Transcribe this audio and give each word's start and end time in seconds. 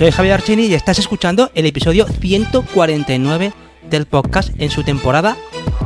Soy 0.00 0.12
Javier 0.12 0.32
Archini 0.32 0.64
y 0.64 0.72
estás 0.72 0.98
escuchando 0.98 1.50
el 1.54 1.66
episodio 1.66 2.06
149 2.06 3.52
del 3.90 4.06
podcast 4.06 4.48
en 4.58 4.70
su 4.70 4.82
temporada 4.82 5.36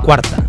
cuarta. 0.04 0.46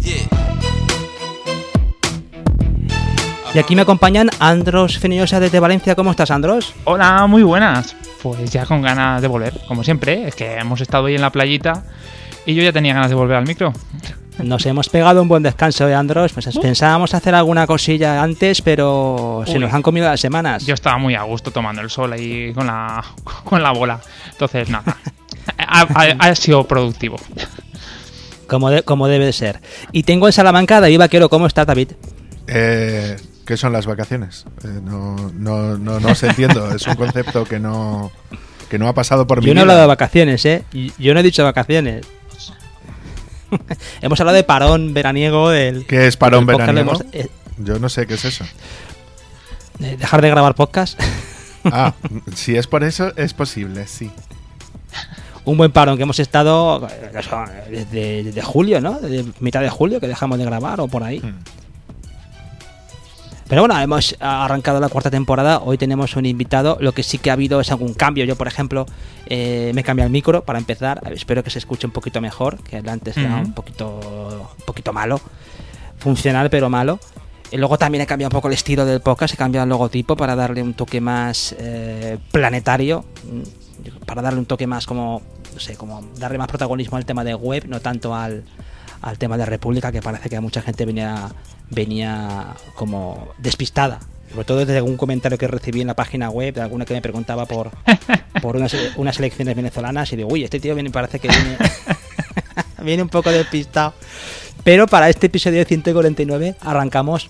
Y 3.55 3.57
aquí 3.57 3.75
me 3.75 3.81
acompañan 3.81 4.29
Andros 4.37 4.99
Feniosa 4.99 5.39
desde 5.39 5.59
Valencia. 5.59 5.95
¿Cómo 5.95 6.11
estás, 6.11 6.29
Andros? 6.29 6.75
Hola, 6.83 7.25
muy 7.25 7.41
buenas. 7.41 7.95
Pues 8.21 8.51
ya 8.51 8.67
con 8.67 8.83
ganas 8.83 9.19
de 9.23 9.27
volver, 9.27 9.59
como 9.67 9.83
siempre. 9.83 10.27
Es 10.27 10.35
que 10.35 10.57
hemos 10.59 10.79
estado 10.81 11.07
ahí 11.07 11.15
en 11.15 11.21
la 11.21 11.31
playita 11.31 11.85
y 12.45 12.53
yo 12.55 12.63
ya 12.63 12.71
tenía 12.71 12.93
ganas 12.93 13.09
de 13.09 13.15
volver 13.15 13.37
al 13.37 13.45
micro. 13.47 13.73
Nos 14.43 14.65
hemos 14.65 14.89
pegado 14.89 15.21
un 15.21 15.29
buen 15.29 15.43
descanso, 15.43 15.87
¿eh, 15.87 15.95
Andros? 15.95 16.33
Pues 16.33 16.45
pensábamos 16.61 17.13
hacer 17.13 17.33
alguna 17.35 17.65
cosilla 17.65 18.21
antes, 18.21 18.61
pero 18.61 19.43
se 19.45 19.53
Uy. 19.53 19.59
nos 19.59 19.73
han 19.73 19.81
comido 19.81 20.07
las 20.07 20.19
semanas. 20.19 20.65
Yo 20.65 20.73
estaba 20.73 20.97
muy 20.97 21.15
a 21.15 21.23
gusto 21.23 21.51
tomando 21.51 21.81
el 21.81 21.89
sol 21.89 22.11
ahí 22.11 22.51
con 22.53 22.67
la, 22.67 23.01
con 23.45 23.63
la 23.63 23.71
bola. 23.71 24.01
Entonces, 24.31 24.69
nada. 24.69 24.97
Ha, 25.57 25.81
ha- 25.93 26.15
ha 26.19 26.35
sido 26.35 26.65
productivo. 26.67 27.15
Como, 28.47 28.69
de- 28.69 28.83
como 28.83 29.07
debe 29.07 29.25
de 29.25 29.33
ser. 29.33 29.61
Y 29.91 30.03
tengo 30.03 30.27
en 30.27 30.33
Salamanca 30.33 30.81
David 30.81 30.99
Vaquero. 30.99 31.29
¿Cómo 31.29 31.47
estás, 31.47 31.65
David? 31.65 31.91
Eh, 32.47 33.15
¿Qué 33.45 33.57
son 33.57 33.71
las 33.73 33.85
vacaciones? 33.85 34.45
Eh, 34.63 34.67
no, 34.83 35.15
no, 35.33 35.77
no, 35.77 35.99
no 35.99 36.13
se 36.15 36.27
entiendo. 36.27 36.75
Es 36.75 36.85
un 36.87 36.95
concepto 36.95 37.45
que 37.45 37.59
no, 37.59 38.11
que 38.69 38.77
no 38.77 38.87
ha 38.87 38.93
pasado 38.93 39.25
por 39.25 39.39
mi 39.39 39.47
Yo 39.47 39.53
no 39.53 39.59
he 39.59 39.63
hablado 39.63 39.81
de 39.81 39.87
vacaciones, 39.87 40.45
¿eh? 40.45 40.63
Yo 40.99 41.13
no 41.13 41.21
he 41.21 41.23
dicho 41.23 41.43
vacaciones. 41.43 42.05
hemos 44.01 44.19
hablado 44.19 44.35
de 44.35 44.43
parón 44.43 44.93
veraniego, 44.93 45.49
del... 45.49 45.85
¿Qué 45.85 46.07
es 46.07 46.17
parón 46.17 46.45
veraniego? 46.45 46.91
hemos- 46.91 47.05
eh, 47.13 47.27
Yo 47.57 47.79
no 47.79 47.89
sé 47.89 48.05
qué 48.07 48.15
es 48.15 48.25
eso. 48.25 48.45
eh, 49.79 49.95
dejar 49.99 50.21
de 50.21 50.29
grabar 50.29 50.55
podcast. 50.55 50.99
Ah, 51.65 51.93
si 52.35 52.55
es 52.55 52.67
por 52.67 52.83
eso, 52.83 53.11
es 53.15 53.33
posible, 53.33 53.87
sí. 53.87 54.11
Un 55.45 55.57
buen 55.57 55.71
parón 55.71 55.97
que 55.97 56.03
hemos 56.03 56.19
estado 56.19 56.87
eh, 56.89 57.11
desde, 57.69 58.23
desde 58.23 58.41
julio, 58.41 58.81
¿no? 58.81 58.99
Desde 58.99 59.25
mitad 59.39 59.61
de 59.61 59.69
julio 59.69 59.99
que 59.99 60.07
dejamos 60.07 60.39
de 60.39 60.45
grabar 60.45 60.79
o 60.81 60.87
por 60.87 61.03
ahí. 61.03 61.19
Hmm. 61.19 61.35
Pero 63.47 63.61
bueno, 63.61 63.79
hemos 63.79 64.15
arrancado 64.19 64.79
la 64.79 64.89
cuarta 64.89 65.11
temporada. 65.11 65.59
Hoy 65.59 65.77
tenemos 65.77 66.15
un 66.15 66.25
invitado. 66.25 66.77
Lo 66.79 66.93
que 66.93 67.03
sí 67.03 67.19
que 67.19 67.29
ha 67.29 67.33
habido 67.33 67.61
es 67.61 67.69
algún 67.69 67.93
cambio. 67.93 68.25
Yo, 68.25 68.35
por 68.35 68.47
ejemplo, 68.47 68.87
eh, 69.27 69.71
me 69.75 69.81
he 69.81 69.83
cambiado 69.83 70.07
el 70.07 70.11
micro 70.11 70.43
para 70.43 70.57
empezar. 70.57 71.01
Espero 71.13 71.43
que 71.43 71.51
se 71.51 71.59
escuche 71.59 71.85
un 71.85 71.93
poquito 71.93 72.21
mejor, 72.21 72.57
que 72.63 72.77
el 72.77 72.89
antes 72.89 73.15
era 73.17 73.35
un 73.35 73.53
poquito, 73.53 74.47
un 74.57 74.65
poquito 74.65 74.93
malo. 74.93 75.21
Funcional, 75.99 76.49
pero 76.49 76.69
malo. 76.71 76.99
Y 77.51 77.57
luego 77.57 77.77
también 77.77 78.01
he 78.01 78.07
cambiado 78.07 78.29
un 78.29 78.37
poco 78.39 78.47
el 78.47 78.55
estilo 78.55 78.83
del 78.83 79.01
podcast. 79.01 79.35
He 79.35 79.37
cambiado 79.37 79.63
el 79.63 79.69
logotipo 79.69 80.15
para 80.15 80.35
darle 80.35 80.63
un 80.63 80.73
toque 80.73 80.99
más 80.99 81.55
eh, 81.59 82.17
planetario. 82.31 83.05
mm, 83.31 84.05
Para 84.07 84.23
darle 84.23 84.39
un 84.39 84.47
toque 84.47 84.65
más 84.65 84.87
como, 84.87 85.21
no 85.53 85.59
sé, 85.59 85.75
como 85.75 86.01
darle 86.17 86.39
más 86.39 86.47
protagonismo 86.47 86.97
al 86.97 87.05
tema 87.05 87.23
de 87.23 87.35
web, 87.35 87.65
no 87.67 87.79
tanto 87.79 88.15
al, 88.15 88.43
al 89.03 89.19
tema 89.19 89.37
de 89.37 89.45
República, 89.45 89.91
que 89.91 90.01
parece 90.01 90.29
que 90.29 90.39
mucha 90.39 90.63
gente 90.63 90.83
venía, 90.85 91.29
venía 91.69 92.55
como 92.75 93.29
despistada. 93.37 93.99
Sobre 94.31 94.45
todo 94.45 94.57
desde 94.59 94.77
algún 94.77 94.97
comentario 94.97 95.37
que 95.37 95.47
recibí 95.47 95.81
en 95.81 95.87
la 95.87 95.93
página 95.93 96.29
web, 96.29 96.53
de 96.53 96.61
alguna 96.61 96.85
que 96.85 96.93
me 96.93 97.01
preguntaba 97.01 97.45
por, 97.45 97.71
por 98.41 98.55
unas, 98.55 98.75
unas 98.97 99.17
elecciones 99.19 99.55
venezolanas 99.55 100.11
y 100.11 100.15
digo, 100.17 100.29
uy, 100.31 100.43
este 100.43 100.59
tío 100.59 100.73
viene, 100.75 100.89
parece 100.89 101.19
que 101.19 101.27
viene, 101.27 101.57
viene 102.83 103.03
un 103.03 103.09
poco 103.09 103.31
despistado. 103.31 103.93
Pero 104.63 104.87
para 104.87 105.09
este 105.09 105.27
episodio 105.27 105.59
de 105.59 105.65
149 105.65 106.55
arrancamos 106.59 107.29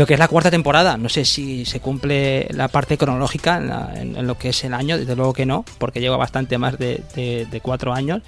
lo 0.00 0.06
que 0.06 0.14
es 0.14 0.18
la 0.18 0.28
cuarta 0.28 0.50
temporada. 0.50 0.96
No 0.96 1.10
sé 1.10 1.26
si 1.26 1.66
se 1.66 1.78
cumple 1.80 2.48
la 2.52 2.68
parte 2.68 2.96
cronológica 2.96 3.58
en, 3.58 3.68
la- 3.68 3.92
en- 3.94 4.26
lo 4.26 4.38
que 4.38 4.48
es 4.48 4.64
el 4.64 4.72
año, 4.72 4.96
desde 4.96 5.14
luego 5.14 5.34
que 5.34 5.44
no, 5.44 5.62
porque 5.76 6.00
lleva 6.00 6.16
bastante 6.16 6.56
más 6.56 6.78
de, 6.78 7.60
cuatro 7.62 7.92
años. 7.92 8.22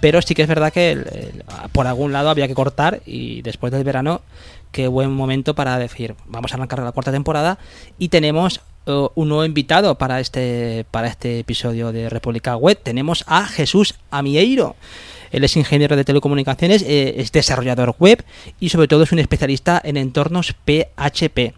Pero 0.00 0.22
sí 0.22 0.34
que 0.36 0.42
es 0.42 0.48
verdad 0.48 0.72
que 0.72 1.32
por 1.72 1.88
algún 1.88 2.12
lado 2.12 2.30
había 2.30 2.46
que 2.46 2.54
cortar 2.54 3.00
y 3.06 3.42
después 3.42 3.72
del 3.72 3.82
verano, 3.82 4.20
qué 4.70 4.86
buen 4.86 5.10
momento 5.12 5.54
para 5.56 5.76
decir, 5.78 6.14
vamos 6.26 6.52
a 6.52 6.54
arrancar 6.54 6.78
la 6.78 6.92
cuarta 6.92 7.10
temporada 7.10 7.58
y 7.98 8.08
tenemos 8.08 8.60
eh, 8.86 9.06
un 9.16 9.28
nuevo 9.28 9.44
invitado 9.44 9.96
para 9.98 10.20
este, 10.20 10.84
para 10.92 11.08
este 11.08 11.40
episodio 11.40 11.90
de 11.90 12.08
República 12.08 12.56
Web. 12.56 12.78
Tenemos 12.84 13.24
a 13.26 13.46
Jesús 13.46 13.96
Amieiro. 14.12 14.76
Él 15.30 15.44
es 15.44 15.56
ingeniero 15.56 15.96
de 15.96 16.04
telecomunicaciones, 16.04 16.82
eh, 16.82 17.14
es 17.18 17.32
desarrollador 17.32 17.94
web 17.98 18.24
y 18.60 18.68
sobre 18.68 18.88
todo 18.88 19.02
es 19.02 19.12
un 19.12 19.18
especialista 19.18 19.80
en 19.82 19.96
entornos 19.96 20.54
PHP. 20.64 21.54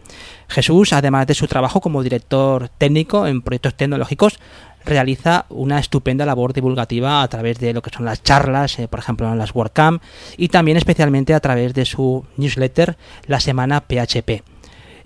Jesús, 0.48 0.92
además 0.92 1.26
de 1.26 1.34
su 1.34 1.46
trabajo 1.46 1.80
como 1.80 2.02
director 2.02 2.68
técnico 2.78 3.26
en 3.26 3.42
proyectos 3.42 3.74
tecnológicos, 3.74 4.38
realiza 4.84 5.44
una 5.50 5.78
estupenda 5.78 6.24
labor 6.24 6.52
divulgativa 6.52 7.22
a 7.22 7.28
través 7.28 7.58
de 7.58 7.74
lo 7.74 7.82
que 7.82 7.90
son 7.90 8.04
las 8.04 8.22
charlas, 8.22 8.78
eh, 8.78 8.88
por 8.88 9.00
ejemplo 9.00 9.30
en 9.30 9.38
las 9.38 9.54
WordCamp, 9.54 10.02
y 10.36 10.48
también 10.48 10.76
especialmente 10.76 11.34
a 11.34 11.40
través 11.40 11.74
de 11.74 11.84
su 11.84 12.24
newsletter 12.36 12.96
La 13.26 13.40
Semana 13.40 13.82
PHP. 13.82 14.42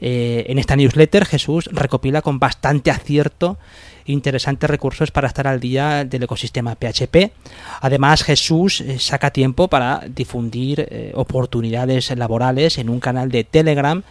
Eh, 0.04 0.46
en 0.48 0.58
esta 0.58 0.74
newsletter 0.74 1.24
Jesús 1.26 1.68
recopila 1.70 2.22
con 2.22 2.40
bastante 2.40 2.90
acierto 2.90 3.58
interesantes 4.06 4.68
recursos 4.68 5.10
para 5.10 5.28
estar 5.28 5.46
al 5.46 5.60
día 5.60 6.04
del 6.04 6.24
ecosistema 6.24 6.74
PHP. 6.74 7.32
Además 7.80 8.22
Jesús 8.22 8.80
eh, 8.80 8.98
saca 8.98 9.30
tiempo 9.30 9.68
para 9.68 10.02
difundir 10.08 10.86
eh, 10.88 11.12
oportunidades 11.14 12.16
laborales 12.16 12.78
en 12.78 12.88
un 12.88 13.00
canal 13.00 13.30
de 13.30 13.44
Telegram 13.44 14.02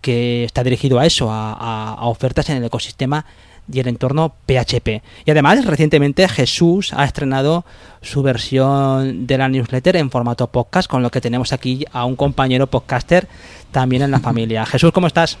que 0.00 0.44
está 0.44 0.62
dirigido 0.62 0.98
a 0.98 1.06
eso, 1.06 1.28
a, 1.30 1.96
ofertas 2.02 2.48
en 2.50 2.58
el 2.58 2.64
ecosistema 2.64 3.24
y 3.70 3.80
el 3.80 3.88
entorno 3.88 4.34
PHP. 4.46 5.02
Y 5.24 5.30
además, 5.30 5.64
recientemente 5.64 6.28
Jesús 6.28 6.92
ha 6.92 7.04
estrenado 7.04 7.64
su 8.02 8.22
versión 8.22 9.26
de 9.26 9.38
la 9.38 9.48
newsletter 9.48 9.96
en 9.96 10.10
formato 10.10 10.46
podcast, 10.46 10.88
con 10.88 11.02
lo 11.02 11.10
que 11.10 11.20
tenemos 11.20 11.52
aquí 11.52 11.84
a 11.92 12.04
un 12.04 12.14
compañero 12.14 12.68
podcaster 12.68 13.26
también 13.72 14.02
en 14.02 14.12
la 14.12 14.20
familia. 14.20 14.64
Jesús, 14.64 14.92
¿cómo 14.92 15.08
estás? 15.08 15.38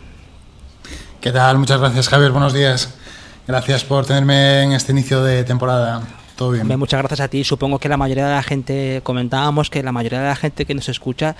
¿Qué 1.20 1.30
tal? 1.30 1.58
Muchas 1.58 1.78
gracias, 1.78 2.08
Javier. 2.08 2.32
Buenos 2.32 2.52
días. 2.52 2.92
Gracias 3.46 3.84
por 3.84 4.04
tenerme 4.04 4.64
en 4.64 4.72
este 4.72 4.92
inicio 4.92 5.22
de 5.22 5.44
temporada. 5.44 6.02
Todo 6.34 6.50
bien. 6.50 6.66
Muchas 6.78 6.98
gracias 6.98 7.20
a 7.20 7.28
ti. 7.28 7.44
Supongo 7.44 7.78
que 7.78 7.88
la 7.88 7.96
mayoría 7.96 8.26
de 8.26 8.34
la 8.34 8.42
gente, 8.42 9.00
comentábamos 9.04 9.70
que 9.70 9.82
la 9.82 9.92
mayoría 9.92 10.20
de 10.20 10.26
la 10.26 10.36
gente 10.36 10.66
que 10.66 10.74
nos 10.74 10.88
escucha, 10.88 11.36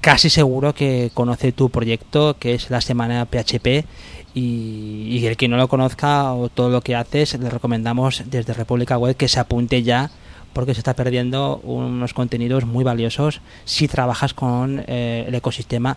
casi 0.00 0.30
seguro 0.30 0.74
que 0.74 1.10
conoce 1.14 1.52
tu 1.52 1.70
proyecto, 1.70 2.36
que 2.38 2.54
es 2.54 2.70
la 2.70 2.80
Semana 2.80 3.24
PHP. 3.24 3.86
Y, 4.34 5.08
y 5.10 5.26
el 5.26 5.36
que 5.36 5.48
no 5.48 5.56
lo 5.56 5.68
conozca 5.68 6.32
o 6.32 6.48
todo 6.48 6.70
lo 6.70 6.80
que 6.80 6.96
haces, 6.96 7.38
le 7.38 7.48
recomendamos 7.48 8.24
desde 8.26 8.52
República 8.52 8.98
Web 8.98 9.16
que 9.16 9.28
se 9.28 9.40
apunte 9.40 9.82
ya, 9.82 10.10
porque 10.52 10.74
se 10.74 10.80
está 10.80 10.94
perdiendo 10.94 11.60
unos 11.62 12.14
contenidos 12.14 12.64
muy 12.64 12.84
valiosos 12.84 13.40
si 13.64 13.86
trabajas 13.88 14.34
con 14.34 14.84
eh, 14.86 15.24
el 15.28 15.34
ecosistema 15.34 15.96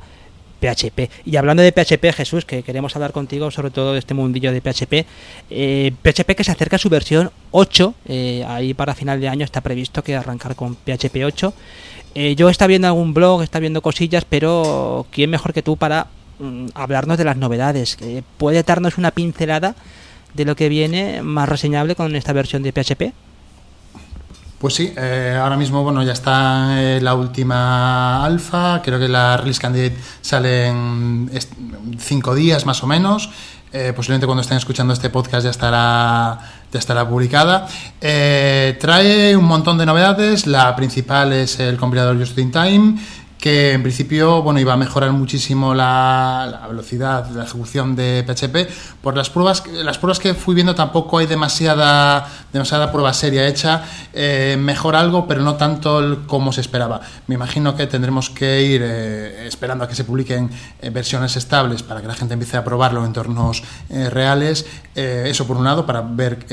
PHP. 0.62 1.10
Y 1.26 1.36
hablando 1.36 1.64
de 1.64 1.72
PHP, 1.72 2.14
Jesús, 2.14 2.46
que 2.46 2.62
queremos 2.64 2.96
hablar 2.96 3.12
contigo 3.12 3.50
sobre 3.50 3.72
todo 3.72 3.94
de 3.94 4.00
este 4.00 4.14
mundillo 4.14 4.52
de 4.52 4.62
PHP, 4.62 5.06
eh, 5.50 5.92
PHP 6.02 6.36
que 6.36 6.44
se 6.44 6.52
acerca 6.52 6.76
a 6.76 6.80
su 6.80 6.90
versión 6.90 7.32
8, 7.52 7.96
eh, 8.06 8.46
ahí 8.48 8.74
para 8.74 8.94
final 8.94 9.20
de 9.20 9.28
año 9.28 9.44
está 9.44 9.62
previsto 9.62 10.04
que 10.04 10.16
arrancar 10.16 10.56
con 10.56 10.76
PHP 10.76 11.26
8. 11.26 11.54
Eh, 12.14 12.36
yo 12.36 12.50
está 12.50 12.68
viendo 12.68 12.88
algún 12.88 13.14
blog, 13.14 13.42
está 13.42 13.60
viendo 13.60 13.82
cosillas, 13.82 14.26
pero 14.28 15.06
¿quién 15.12 15.30
mejor 15.30 15.54
que 15.54 15.64
tú 15.64 15.78
para 15.78 16.08
mm, 16.40 16.68
hablarnos 16.74 17.18
de 17.18 17.24
las 17.24 17.38
novedades? 17.38 17.98
Eh, 18.02 18.22
¿Puede 18.38 18.64
darnos 18.64 18.98
una 18.98 19.12
pincelada 19.12 19.76
de 20.34 20.46
lo 20.46 20.56
que 20.56 20.70
viene 20.70 21.22
más 21.22 21.48
reseñable 21.48 21.96
con 21.96 22.16
esta 22.16 22.34
versión 22.34 22.64
de 22.64 22.74
PHP? 22.74 23.14
Pues 24.62 24.76
sí, 24.76 24.94
eh, 24.96 25.40
ahora 25.42 25.58
mismo 25.58 25.82
bueno 25.82 26.04
ya 26.04 26.14
está 26.14 26.80
eh, 26.80 27.02
la 27.02 27.16
última 27.16 28.24
alfa, 28.24 28.80
creo 28.84 29.00
que 29.00 29.08
la 29.08 29.36
release 29.36 29.60
candidate 29.60 29.98
sale 30.22 30.68
en 30.68 31.32
cinco 31.98 32.36
días 32.36 32.68
más 32.68 32.84
o 32.84 32.88
menos. 32.88 33.32
Eh, 33.74 33.92
posiblemente 33.96 34.28
cuando 34.28 34.42
estén 34.42 34.58
escuchando 34.58 34.94
este 34.94 35.10
podcast 35.10 35.46
ya 35.46 35.50
estará 35.50 36.38
ya 36.72 36.78
estará 36.78 37.10
publicada. 37.10 37.68
Trae 38.00 39.36
un 39.36 39.46
montón 39.46 39.80
de 39.80 39.88
novedades. 39.88 40.46
La 40.46 40.76
principal 40.76 41.34
es 41.34 41.60
el 41.60 41.78
compilador 41.78 42.20
Just 42.20 42.38
in 42.38 42.52
Time 42.52 43.00
que 43.42 43.74
en 43.74 43.82
principio 43.82 44.44
bueno 44.44 44.60
iba 44.60 44.74
a 44.74 44.78
mejorar 44.78 45.12
muchísimo 45.14 45.74
la, 45.74 46.48
la 46.50 46.68
velocidad, 46.68 47.28
la 47.32 47.44
ejecución 47.44 47.96
de 47.96 48.24
PHP. 48.24 49.02
Por 49.02 49.18
las 49.18 49.32
pruebas, 49.32 49.64
las 49.68 49.98
pruebas 49.98 50.20
que 50.20 50.36
fui 50.36 50.54
viendo 50.54 50.76
tampoco 50.76 51.18
hay 51.18 51.26
demasiada, 51.26 52.30
demasiada 52.54 52.92
prueba 52.92 53.12
seria 53.14 53.48
hecha. 53.48 53.84
Eh, 54.14 54.58
mejora 54.60 55.00
algo, 55.00 55.28
pero 55.28 55.42
no 55.42 55.56
tanto 55.56 56.22
como 56.28 56.54
se 56.54 56.62
esperaba. 56.62 57.02
Me 57.26 57.34
imagino 57.34 57.76
que 57.76 57.88
tendremos 57.88 58.30
que 58.30 58.62
ir 58.62 58.82
eh, 58.84 59.48
esperando 59.48 59.86
a 59.86 59.88
que 59.88 59.96
se 59.96 60.04
publiquen 60.04 60.52
eh, 60.80 60.92
versiones 60.92 61.36
estables 61.36 61.82
para 61.82 62.00
que 62.00 62.08
la 62.08 62.14
gente 62.14 62.36
empiece 62.36 62.58
a 62.58 62.64
probarlo 62.64 63.00
en 63.00 63.08
entornos 63.08 63.64
eh, 63.90 64.12
reales. 64.12 64.68
Eso 64.94 65.48
por 65.48 65.56
un 65.56 65.64
lado, 65.64 65.86
para 65.86 66.02
ver, 66.02 66.46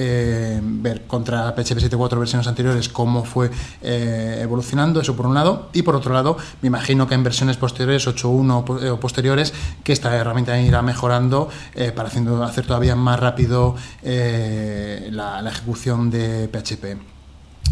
ver 0.62 1.08
contra 1.08 1.52
PHP 1.56 1.90
7.4 1.90 2.18
versiones 2.20 2.46
anteriores 2.46 2.88
cómo 2.88 3.24
fue 3.24 3.50
evolucionando, 3.82 5.00
eso 5.00 5.16
por 5.16 5.26
un 5.26 5.34
lado. 5.34 5.70
Y 5.72 5.82
por 5.82 5.96
otro 5.96 6.14
lado, 6.14 6.36
me 6.62 6.68
imagino 6.68 6.77
que 6.86 7.14
en 7.14 7.22
versiones 7.22 7.56
posteriores, 7.56 8.06
8.1 8.06 8.90
o 8.90 9.00
posteriores, 9.00 9.52
que 9.84 9.92
esta 9.92 10.14
herramienta 10.14 10.58
irá 10.60 10.82
mejorando 10.82 11.48
para 11.94 12.08
haciendo, 12.08 12.42
hacer 12.44 12.66
todavía 12.66 12.96
más 12.96 13.20
rápido 13.20 13.76
la, 14.02 15.42
la 15.42 15.50
ejecución 15.50 16.10
de 16.10 16.48
PHP. 16.48 17.18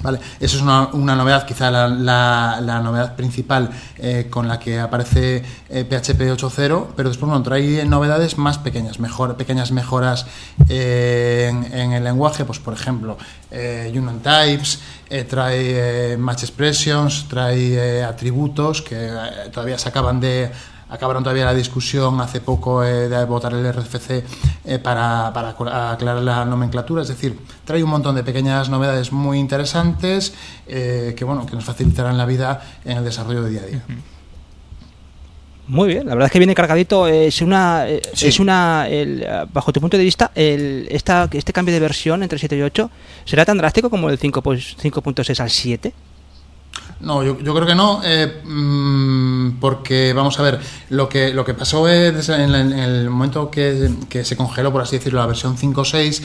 Vale, 0.02 0.20
eso 0.40 0.56
es 0.56 0.62
una, 0.62 1.16
novedad, 1.16 1.46
quizá 1.46 1.70
la, 1.70 1.88
la, 2.60 2.80
novedad 2.80 3.16
principal 3.16 3.70
eh, 3.96 4.26
con 4.30 4.46
la 4.46 4.58
que 4.58 4.78
aparece 4.78 5.40
PHP 5.68 6.20
eh, 6.20 6.32
8.0, 6.32 6.88
pero 6.94 7.08
después 7.08 7.28
bueno, 7.30 7.42
trae 7.42 7.84
novedades 7.84 8.36
más 8.36 8.58
pequeñas, 8.58 9.00
mejor, 9.00 9.36
pequeñas 9.36 9.72
mejoras 9.72 10.26
eh, 10.68 11.50
en, 11.72 11.92
el 11.92 12.04
lenguaje, 12.04 12.44
pues 12.44 12.58
por 12.58 12.74
ejemplo, 12.74 13.16
Union 13.50 14.20
Types, 14.20 14.80
trae 15.28 16.16
Match 16.16 16.42
Expressions, 16.42 17.28
trae 17.28 18.02
atributos 18.02 18.82
que 18.82 19.10
todavía 19.52 19.78
se 19.78 19.88
acaban 19.88 20.20
de 20.20 20.50
acabaron 20.88 21.22
todavía 21.22 21.44
la 21.44 21.54
discusión 21.54 22.20
hace 22.20 22.40
poco 22.40 22.84
eh, 22.84 23.08
de 23.08 23.24
votar 23.24 23.52
el 23.52 23.72
RFC 23.72 24.24
eh, 24.64 24.78
para, 24.78 25.32
para, 25.32 25.50
aclarar 25.90 26.22
la 26.22 26.44
nomenclatura, 26.44 27.02
es 27.02 27.08
decir, 27.08 27.38
trae 27.64 27.82
un 27.82 27.90
montón 27.90 28.14
de 28.14 28.22
pequeñas 28.22 28.68
novedades 28.68 29.12
muy 29.12 29.38
interesantes 29.38 30.34
eh, 30.66 31.14
que, 31.16 31.24
bueno, 31.24 31.46
que 31.46 31.54
nos 31.54 31.64
facilitarán 31.64 32.16
la 32.16 32.26
vida 32.26 32.62
en 32.84 32.98
el 32.98 33.04
desarrollo 33.04 33.42
de 33.42 33.50
día 33.50 33.62
a 33.62 33.66
día. 33.66 33.82
Muy 35.68 35.88
bien, 35.88 36.06
la 36.06 36.14
verdad 36.14 36.26
es 36.26 36.32
que 36.32 36.38
viene 36.38 36.54
cargadito. 36.54 37.08
Es 37.08 37.42
una, 37.42 37.88
es 37.88 38.40
una 38.40 38.86
bajo 39.52 39.72
tu 39.72 39.80
punto 39.80 39.96
de 39.96 40.04
vista, 40.04 40.30
el, 40.34 40.86
esta, 40.90 41.28
este 41.32 41.52
cambio 41.52 41.74
de 41.74 41.80
versión 41.80 42.22
entre 42.22 42.38
7 42.38 42.56
y 42.56 42.62
8 42.62 42.90
será 43.24 43.44
tan 43.44 43.58
drástico 43.58 43.90
como 43.90 44.08
el 44.08 44.18
5.6 44.18 45.40
al 45.40 45.50
7. 45.50 45.92
No, 47.00 47.22
yo, 47.22 47.38
yo, 47.40 47.54
creo 47.54 47.66
que 47.66 47.74
no, 47.74 48.00
eh, 48.04 48.40
mm, 48.42 49.60
porque 49.60 50.14
vamos 50.14 50.38
a 50.38 50.42
ver, 50.42 50.60
lo 50.90 51.08
que, 51.08 51.32
lo 51.34 51.44
que 51.44 51.52
pasó 51.52 51.88
es 51.88 52.28
en, 52.30 52.54
el 52.54 53.10
momento 53.10 53.50
que, 53.50 53.90
que, 54.08 54.24
se 54.24 54.36
congeló, 54.36 54.72
por 54.72 54.80
así 54.80 54.96
decirlo, 54.96 55.20
la 55.20 55.26
versión 55.26 55.58
5.6, 55.58 56.22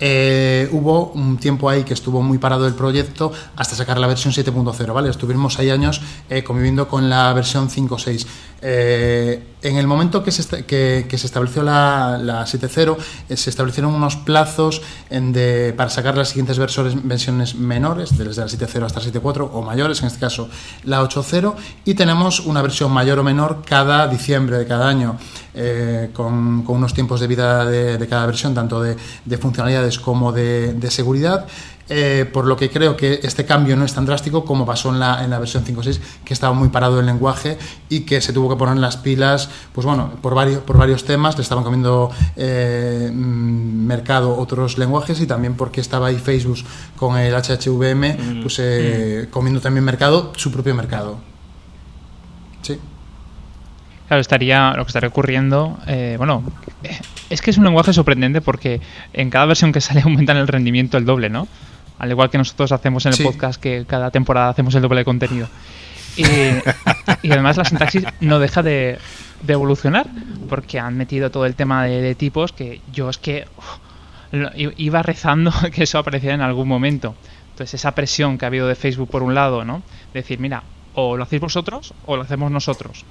eh, 0.00 0.68
hubo 0.72 1.12
un 1.12 1.36
tiempo 1.36 1.70
ahí 1.70 1.84
que 1.84 1.94
estuvo 1.94 2.20
muy 2.20 2.38
parado 2.38 2.66
el 2.66 2.74
proyecto 2.74 3.32
hasta 3.54 3.76
sacar 3.76 3.98
la 3.98 4.06
versión 4.08 4.32
7.0, 4.34 4.92
¿vale? 4.92 5.08
Estuvimos 5.08 5.54
seis 5.54 5.70
años 5.70 6.00
eh, 6.28 6.42
conviviendo 6.42 6.88
con 6.88 7.08
la 7.08 7.32
versión 7.32 7.70
5.6. 7.70 8.26
Eh, 8.66 9.42
en 9.60 9.76
el 9.76 9.86
momento 9.86 10.24
que 10.24 10.30
se, 10.30 10.64
que, 10.64 11.18
se 11.18 11.26
estableció 11.26 11.62
la, 11.62 12.18
la 12.18 12.46
7.0, 12.46 12.96
eh, 13.28 13.36
se 13.36 13.50
establecieron 13.50 13.94
unos 13.94 14.16
plazos 14.16 14.80
de, 15.10 15.74
para 15.76 15.90
sacar 15.90 16.16
las 16.16 16.28
siguientes 16.28 16.58
versiones, 16.58 17.54
menores, 17.56 18.16
desde 18.16 18.40
la 18.40 18.46
7.0 18.46 18.86
hasta 18.86 19.00
la 19.00 19.06
7.4, 19.06 19.50
o 19.52 19.60
mayores, 19.60 20.00
en 20.00 20.06
este 20.06 20.18
caso 20.18 20.48
la 20.84 21.02
8.0, 21.02 21.54
y 21.84 21.92
tenemos 21.92 22.40
una 22.40 22.62
versión 22.62 22.90
mayor 22.90 23.18
o 23.18 23.22
menor 23.22 23.62
cada 23.66 24.08
diciembre 24.08 24.56
de 24.56 24.66
cada 24.66 24.88
año, 24.88 25.18
eh, 25.52 26.08
con, 26.14 26.62
con, 26.62 26.76
unos 26.76 26.94
tiempos 26.94 27.20
de 27.20 27.26
vida 27.26 27.66
de, 27.66 28.06
cada 28.08 28.24
versión, 28.24 28.54
tanto 28.54 28.80
de, 28.80 28.96
de 29.26 29.38
funcionalidades 29.38 29.98
como 29.98 30.32
de 30.32 30.90
seguridad. 30.90 31.46
Eh, 31.90 32.24
por 32.32 32.46
lo 32.46 32.56
que 32.56 32.70
creo 32.70 32.96
que 32.96 33.20
este 33.22 33.44
cambio 33.44 33.76
no 33.76 33.84
es 33.84 33.92
tan 33.92 34.06
drástico 34.06 34.46
como 34.46 34.64
pasó 34.64 34.88
en 34.90 34.98
la, 34.98 35.22
en 35.22 35.28
la 35.28 35.38
versión 35.38 35.64
5.6, 35.64 36.00
que 36.24 36.32
estaba 36.32 36.54
muy 36.54 36.70
parado 36.70 36.98
el 36.98 37.04
lenguaje 37.04 37.58
y 37.90 38.00
que 38.00 38.22
se 38.22 38.32
tuvo 38.32 38.48
que 38.48 38.56
poner 38.56 38.74
en 38.76 38.80
las 38.80 38.96
pilas, 38.96 39.50
pues 39.72 39.86
bueno, 39.86 40.12
por 40.22 40.34
varios, 40.34 40.60
por 40.62 40.78
varios 40.78 41.04
temas, 41.04 41.36
le 41.36 41.42
estaban 41.42 41.62
comiendo 41.62 42.10
eh, 42.36 43.10
mm, 43.12 43.86
mercado 43.86 44.34
otros 44.34 44.78
lenguajes 44.78 45.20
y 45.20 45.26
también 45.26 45.56
porque 45.56 45.82
estaba 45.82 46.06
ahí 46.06 46.16
Facebook 46.16 46.58
con 46.96 47.18
el 47.18 47.34
HHVM, 47.34 48.38
mm. 48.38 48.40
pues 48.40 48.58
eh, 48.60 49.26
mm. 49.26 49.30
comiendo 49.30 49.60
también 49.60 49.84
mercado, 49.84 50.32
su 50.36 50.50
propio 50.50 50.74
mercado. 50.74 51.18
Sí. 52.62 52.78
Claro, 54.08 54.22
estaría, 54.22 54.72
lo 54.72 54.84
que 54.84 54.88
estaría 54.88 55.08
ocurriendo, 55.08 55.78
bueno, 56.18 56.44
es 57.30 57.42
que 57.42 57.50
es 57.50 57.58
un 57.58 57.64
lenguaje 57.64 57.92
sorprendente 57.92 58.40
porque 58.40 58.80
en 59.12 59.30
cada 59.30 59.46
versión 59.46 59.72
que 59.72 59.80
sale 59.80 60.00
aumentan 60.04 60.38
el 60.38 60.48
rendimiento 60.48 60.96
el 60.96 61.04
doble, 61.04 61.28
¿no? 61.28 61.46
Al 61.98 62.10
igual 62.10 62.30
que 62.30 62.38
nosotros 62.38 62.72
hacemos 62.72 63.06
en 63.06 63.12
el 63.12 63.22
podcast, 63.22 63.60
que 63.60 63.84
cada 63.86 64.10
temporada 64.10 64.48
hacemos 64.48 64.74
el 64.74 64.82
doble 64.82 65.00
de 65.00 65.04
contenido. 65.04 65.48
Y, 66.16 66.24
además 67.30 67.56
la 67.56 67.64
sintaxis 67.64 68.04
no 68.20 68.38
deja 68.38 68.62
de, 68.62 68.98
evolucionar, 69.46 70.06
porque 70.48 70.78
han 70.78 70.96
metido 70.96 71.30
todo 71.30 71.46
el 71.46 71.54
tema 71.54 71.84
de, 71.84 72.14
tipos 72.14 72.52
que 72.52 72.80
yo 72.92 73.10
es 73.10 73.18
que 73.18 73.46
iba 74.56 75.02
rezando 75.02 75.52
que 75.72 75.84
eso 75.84 75.98
apareciera 75.98 76.34
en 76.34 76.40
algún 76.40 76.68
momento. 76.68 77.14
Entonces 77.50 77.74
esa 77.74 77.94
presión 77.94 78.36
que 78.36 78.44
ha 78.44 78.48
habido 78.48 78.66
de 78.66 78.74
Facebook 78.74 79.10
por 79.10 79.22
un 79.22 79.34
lado, 79.34 79.64
¿no? 79.64 79.82
decir, 80.12 80.40
mira, 80.40 80.62
o 80.94 81.16
lo 81.16 81.24
hacéis 81.24 81.40
vosotros 81.40 81.94
o 82.06 82.16
lo 82.16 82.22
hacemos 82.22 82.50
nosotros. 82.50 83.04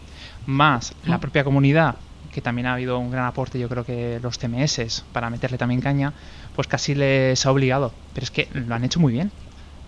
Más 0.45 0.93
la 1.05 1.19
propia 1.19 1.43
comunidad 1.43 1.95
que 2.33 2.41
también 2.41 2.65
ha 2.65 2.73
habido 2.73 2.97
un 2.97 3.11
gran 3.11 3.25
aporte, 3.25 3.59
yo 3.59 3.69
creo 3.69 3.85
que 3.85 4.19
los 4.21 4.37
CMS, 4.39 5.05
para 5.13 5.29
meterle 5.29 5.57
también 5.57 5.79
caña, 5.79 6.13
pues 6.55 6.67
casi 6.67 6.95
les 6.95 7.45
ha 7.45 7.51
obligado. 7.51 7.91
Pero 8.13 8.23
es 8.23 8.31
que 8.31 8.47
lo 8.53 8.73
han 8.75 8.83
hecho 8.83 8.99
muy 8.99 9.13
bien. 9.13 9.31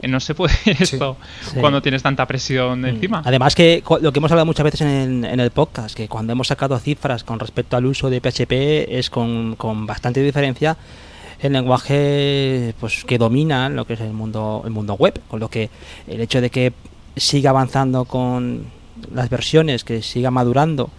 No 0.04 0.20
se 0.20 0.36
puede 0.36 0.54
esto 0.66 1.18
cuando 1.60 1.82
tienes 1.82 2.04
tanta 2.04 2.26
presión 2.26 2.82
mm. 2.82 2.86
encima. 2.86 3.22
Además 3.26 3.56
que 3.56 3.84
lo 4.02 4.12
que 4.12 4.20
hemos 4.20 4.32
hablado 4.32 4.46
muchas 4.46 4.64
veces 4.64 4.82
en, 4.82 5.24
el 5.26 5.52
podcast, 5.52 5.96
que 5.96 6.08
cuando 6.08 6.34
hemos 6.34 6.48
sacado 6.48 6.78
cifras 6.80 7.24
con 7.24 7.40
respecto 7.40 7.78
al 7.78 7.86
uso 7.86 8.10
de 8.10 8.20
PHP 8.20 8.98
es 8.98 9.10
con, 9.10 9.56
con 9.56 9.86
bastante 9.86 10.22
diferencia 10.22 10.78
el 11.40 11.54
lenguaje 11.54 12.74
pues 12.80 13.04
que 13.04 13.18
domina 13.18 13.68
lo 13.70 13.86
que 13.86 13.94
es 13.94 14.02
el 14.02 14.14
mundo 14.14 14.62
el 14.66 14.72
mundo 14.72 14.96
web, 14.96 15.20
con 15.28 15.40
lo 15.40 15.50
que 15.50 15.70
el 16.08 16.22
hecho 16.22 16.42
de 16.42 16.50
que 16.50 16.74
siga 17.16 17.50
avanzando 17.52 18.06
con 18.06 18.66
las 19.14 19.30
versiones, 19.30 19.84
que 19.84 20.02
siga 20.02 20.32
madurando 20.32 20.90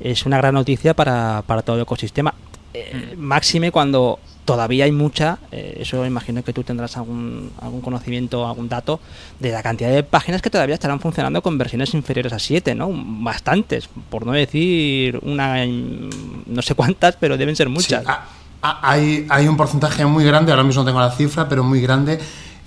es 0.00 0.24
una 0.26 0.38
gran 0.38 0.54
noticia 0.54 0.94
para, 0.94 1.42
para 1.46 1.62
todo 1.62 1.76
el 1.76 1.82
ecosistema. 1.82 2.34
Eh, 2.72 3.14
máxime 3.16 3.70
cuando 3.70 4.18
todavía 4.44 4.84
hay 4.84 4.92
mucha, 4.92 5.38
eh, 5.52 5.78
eso 5.80 6.04
imagino 6.04 6.42
que 6.42 6.52
tú 6.52 6.62
tendrás 6.62 6.96
algún, 6.96 7.50
algún 7.60 7.80
conocimiento, 7.80 8.46
algún 8.46 8.68
dato 8.68 9.00
de 9.38 9.52
la 9.52 9.62
cantidad 9.62 9.90
de 9.90 10.02
páginas 10.02 10.42
que 10.42 10.50
todavía 10.50 10.74
estarán 10.74 11.00
funcionando 11.00 11.42
con 11.42 11.58
versiones 11.58 11.94
inferiores 11.94 12.32
a 12.32 12.38
7, 12.38 12.74
¿no? 12.74 12.90
Bastantes, 12.92 13.88
por 14.08 14.26
no 14.26 14.32
decir 14.32 15.18
una, 15.22 15.64
no 15.66 16.62
sé 16.62 16.74
cuántas, 16.74 17.16
pero 17.16 17.36
deben 17.36 17.56
ser 17.56 17.68
muchas. 17.68 18.04
Ah, 18.06 18.80
hay, 18.82 19.26
hay 19.30 19.48
un 19.48 19.56
porcentaje 19.56 20.04
muy 20.04 20.24
grande, 20.24 20.52
ahora 20.52 20.64
mismo 20.64 20.82
no 20.82 20.86
tengo 20.86 21.00
la 21.00 21.12
cifra, 21.12 21.48
pero 21.48 21.64
muy 21.64 21.80
grande 21.80 22.18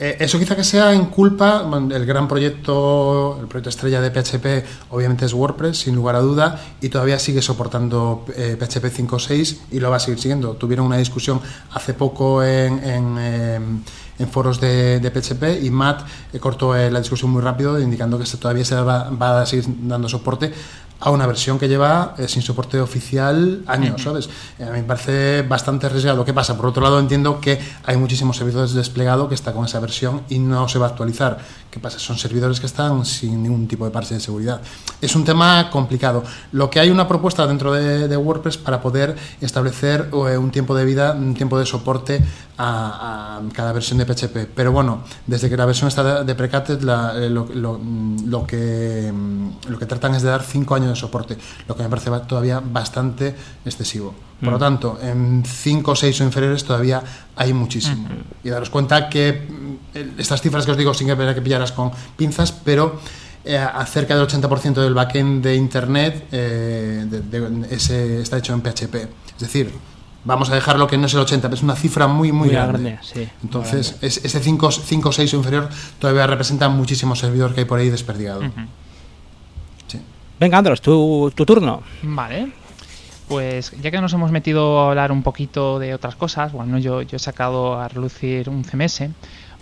eh, 0.03 0.17
eso 0.19 0.37
quizá 0.37 0.55
que 0.55 0.65
sea 0.65 0.91
en 0.91 1.05
culpa, 1.05 1.65
el 1.91 2.05
gran 2.05 2.27
proyecto, 2.27 3.37
el 3.39 3.47
proyecto 3.47 3.69
estrella 3.69 4.01
de 4.01 4.11
PHP 4.11 4.65
obviamente 4.89 5.25
es 5.25 5.33
WordPress, 5.33 5.77
sin 5.77 5.95
lugar 5.95 6.17
a 6.17 6.19
duda, 6.19 6.59
y 6.81 6.89
todavía 6.89 7.17
sigue 7.19 7.41
soportando 7.41 8.25
PHP 8.27 8.85
5.6 8.85 9.57
y 9.71 9.79
lo 9.79 9.89
va 9.89 9.95
a 9.95 9.99
seguir 9.99 10.19
siguiendo. 10.19 10.55
Tuvieron 10.55 10.87
una 10.87 10.97
discusión 10.97 11.39
hace 11.71 11.93
poco 11.93 12.43
en, 12.43 12.83
en, 12.83 13.17
em, 13.17 13.83
foros 14.29 14.59
de, 14.59 14.99
PHP 15.13 15.63
y 15.63 15.69
Matt 15.69 16.01
eh, 16.33 16.39
cortó 16.39 16.75
eh, 16.75 16.91
la 16.91 16.99
discusión 16.99 17.31
muy 17.31 17.41
rápido, 17.41 17.79
indicando 17.79 18.19
que 18.19 18.25
todavía 18.25 18.65
se 18.65 18.75
va, 18.75 19.09
va 19.09 19.41
a 19.41 19.45
seguir 19.45 19.65
dando 19.87 20.09
soporte 20.09 20.51
a 20.99 21.11
una 21.11 21.27
versión 21.27 21.59
que 21.59 21.67
lleva 21.67 22.15
eh, 22.17 22.27
sin 22.27 22.41
soporte 22.41 22.79
oficial 22.79 23.63
años, 23.67 24.01
¿sabes? 24.01 24.29
Eh, 24.57 24.63
a 24.63 24.71
mí 24.71 24.79
me 24.79 24.83
parece 24.83 25.41
bastante 25.41 25.85
arriesgado. 25.85 26.23
¿Qué 26.23 26.33
pasa? 26.33 26.55
Por 26.55 26.67
otro 26.67 26.81
lado, 26.81 26.99
entiendo 26.99 27.41
que 27.41 27.59
hay 27.85 27.97
muchísimos 27.97 28.37
servidores 28.37 28.73
desplegados 28.73 29.27
que 29.27 29.35
está 29.35 29.51
con 29.51 29.65
esa 29.65 29.79
versión 29.79 30.23
y 30.29 30.39
no 30.39 30.67
se 30.69 30.79
va 30.79 30.87
a 30.87 30.89
actualizar. 30.89 31.39
¿Qué 31.69 31.79
pasa? 31.79 31.99
Son 31.99 32.17
servidores 32.17 32.59
que 32.59 32.67
están 32.67 33.05
sin 33.05 33.43
ningún 33.43 33.67
tipo 33.67 33.83
de 33.83 33.91
parche 33.91 34.13
de 34.13 34.19
seguridad. 34.19 34.61
Es 35.01 35.15
un 35.15 35.25
tema 35.25 35.69
complicado. 35.71 36.23
Lo 36.51 36.69
que 36.69 36.79
hay 36.79 36.89
una 36.89 37.07
propuesta 37.07 37.45
dentro 37.47 37.73
de, 37.73 38.15
WordPress 38.15 38.57
para 38.57 38.81
poder 38.81 39.15
establecer 39.41 40.09
eh, 40.11 40.37
un 40.37 40.51
tiempo 40.51 40.75
de 40.75 40.85
vida, 40.85 41.13
un 41.13 41.33
tiempo 41.33 41.59
de 41.59 41.65
soporte 41.65 42.21
a, 42.57 43.41
cada 43.53 43.71
versión 43.73 43.97
de 43.97 44.05
PHP. 44.05 44.49
Pero 44.55 44.71
bueno, 44.71 45.03
desde 45.27 45.49
que 45.49 45.57
la 45.57 45.65
versión 45.65 45.87
está 45.87 46.23
deprecated, 46.23 46.81
la, 46.81 47.13
lo, 47.13 47.47
lo, 47.53 48.47
que, 48.47 49.11
lo 49.67 49.79
que 49.79 49.85
tratan 49.85 50.15
es 50.15 50.23
de 50.23 50.29
dar 50.29 50.43
5 50.43 50.75
años 50.75 50.89
de 50.89 50.95
soporte, 50.95 51.37
lo 51.67 51.75
que 51.75 51.83
me 51.83 51.89
parece 51.89 52.09
todavía 52.27 52.61
bastante 52.63 53.35
excesivo. 53.65 54.13
Por 54.39 54.51
lo 54.51 54.57
mm. 54.57 54.59
tanto, 54.59 54.99
en 55.01 55.43
5, 55.45 55.95
6 55.95 56.21
o 56.21 56.23
inferiores 56.25 56.63
todavía 56.63 57.01
hay 57.35 57.53
muchísimo. 57.53 58.07
Y 58.43 58.49
daros 58.49 58.69
cuenta 58.69 59.09
que 59.09 59.47
mm, 59.93 60.19
estas 60.19 60.41
cifras 60.41 60.65
que 60.65 60.71
os 60.71 60.77
digo 60.77 60.93
sin 60.93 61.07
que, 61.07 61.15
que 61.15 61.41
pillaras 61.41 61.71
con 61.71 61.91
pinzas, 62.17 62.51
pero 62.51 62.99
eh, 63.45 63.57
acerca 63.57 64.15
del 64.15 64.25
80% 64.25 64.75
del 64.75 64.93
backend 64.93 65.43
de 65.43 65.55
Internet 65.55 66.27
eh, 66.31 67.05
ese, 67.69 68.21
está 68.21 68.37
hecho 68.37 68.53
en 68.53 68.61
PHP. 68.61 68.95
Es 68.95 69.39
decir, 69.39 69.71
vamos 70.25 70.49
a 70.49 70.55
dejarlo 70.55 70.87
que 70.87 70.97
no 70.97 71.05
es 71.05 71.13
el 71.13 71.19
80, 71.21 71.47
pero 71.47 71.55
es 71.55 71.63
una 71.63 71.75
cifra 71.75 72.07
muy, 72.07 72.31
muy, 72.31 72.49
grande. 72.49 72.99
Entonces, 73.43 73.97
ese 74.01 74.39
5, 74.39 74.71
5, 74.71 75.11
6 75.11 75.33
o 75.33 75.37
inferior 75.37 75.69
todavía 75.99 76.27
representa 76.27 76.69
muchísimos 76.69 77.19
servidores 77.19 77.53
que 77.53 77.61
hay 77.61 77.65
por 77.65 77.79
ahí 77.79 77.89
desperdigado. 77.89 78.41
Venga, 80.39 80.57
Andros, 80.57 80.81
tu, 80.81 81.31
tu 81.35 81.45
turno. 81.45 81.83
Vale. 82.01 82.51
Pues 83.27 83.71
ya 83.81 83.91
que 83.91 84.01
nos 84.01 84.11
hemos 84.13 84.31
metido 84.31 84.81
a 84.81 84.89
hablar 84.89 85.11
un 85.11 85.23
poquito 85.23 85.79
de 85.79 85.93
otras 85.93 86.15
cosas, 86.15 86.51
bueno, 86.51 86.77
yo, 86.77 87.01
yo 87.01 87.15
he 87.15 87.19
sacado 87.19 87.79
a 87.79 87.87
relucir 87.87 88.49
un 88.49 88.63
CMS, 88.65 89.03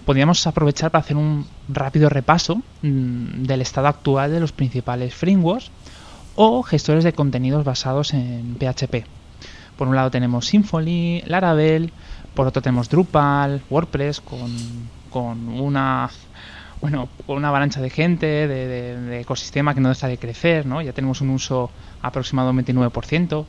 podríamos 0.05 0.45
aprovechar 0.47 0.89
para 0.89 1.03
hacer 1.03 1.15
un 1.15 1.45
rápido 1.69 2.09
repaso 2.09 2.61
mm, 2.81 3.43
del 3.43 3.61
estado 3.61 3.87
actual 3.87 4.31
de 4.31 4.39
los 4.39 4.51
principales 4.51 5.13
frameworks 5.13 5.69
o 6.35 6.63
gestores 6.63 7.03
de 7.03 7.13
contenidos 7.13 7.63
basados 7.63 8.13
en 8.13 8.55
PHP. 8.59 9.05
Por 9.77 9.87
un 9.87 9.95
lado 9.95 10.11
tenemos 10.11 10.47
Symfony, 10.47 11.23
Laravel, 11.25 11.91
por 12.33 12.47
otro 12.47 12.61
tenemos 12.61 12.89
Drupal, 12.89 13.61
WordPress 13.69 14.21
con, 14.21 14.51
con 15.09 15.49
una 15.49 16.09
bueno, 16.81 17.09
una 17.27 17.49
avalancha 17.49 17.79
de 17.79 17.91
gente, 17.91 18.25
de, 18.47 19.21
ecosistema 19.21 19.75
que 19.75 19.81
no 19.81 19.89
deja 19.89 20.07
de 20.07 20.17
crecer, 20.17 20.65
¿no? 20.65 20.81
Ya 20.81 20.93
tenemos 20.93 21.21
un 21.21 21.29
uso 21.29 21.69
aproximado 22.01 22.51
del 22.51 22.65
29%. 22.65 23.45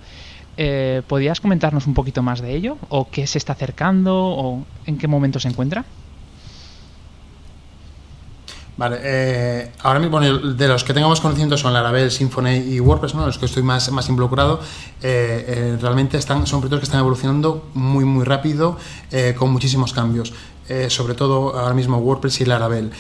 Eh, 0.59 1.01
¿Podrías 1.07 1.41
comentarnos 1.41 1.87
un 1.87 1.95
poquito 1.95 2.23
más 2.23 2.43
de 2.43 2.55
ello? 2.55 2.77
¿O 2.91 3.09
qué 3.09 3.27
se 3.27 3.39
está 3.39 3.55
acercando? 3.55 4.15
¿O 4.15 4.65
en 4.85 4.99
qué 4.99 5.09
momento 5.09 5.41
se 5.41 5.49
encuentra? 5.49 5.87
Vale, 8.75 8.99
eh, 9.03 9.73
ahora 9.83 10.01
mismo 10.01 10.19
de 10.19 10.69
los 10.69 10.83
que 10.83 10.95
tengamos 10.95 11.21
conocimiento 11.21 11.59
son 11.59 11.75
Laravel, 11.75 12.11
Symfony 12.11 12.57
y 12.71 12.81
WordPress, 12.81 13.15
¿no? 13.15 13.27
los 13.27 13.37
que 13.37 13.45
estoy 13.45 13.63
más, 13.63 13.91
más 13.93 14.09
involucrado, 14.09 14.61
eh, 15.03 15.45
eh, 15.47 15.79
realmente 15.81 16.17
están, 16.17 16.47
son 16.47 16.61
proyectos 16.61 16.81
que 16.81 16.85
están 16.85 17.01
evolucionando 17.01 17.69
muy 17.75 18.05
muy 18.05 18.25
rápido, 18.25 18.79
con 19.37 19.51
muchísimos 19.53 19.93
cambios, 19.93 20.33
sobre 20.89 21.15
todo 21.15 21.59
ahora 21.59 21.75
mismo 21.75 21.99
WordPress 21.99 22.41
y 22.41 22.45
Laravel 22.47 22.93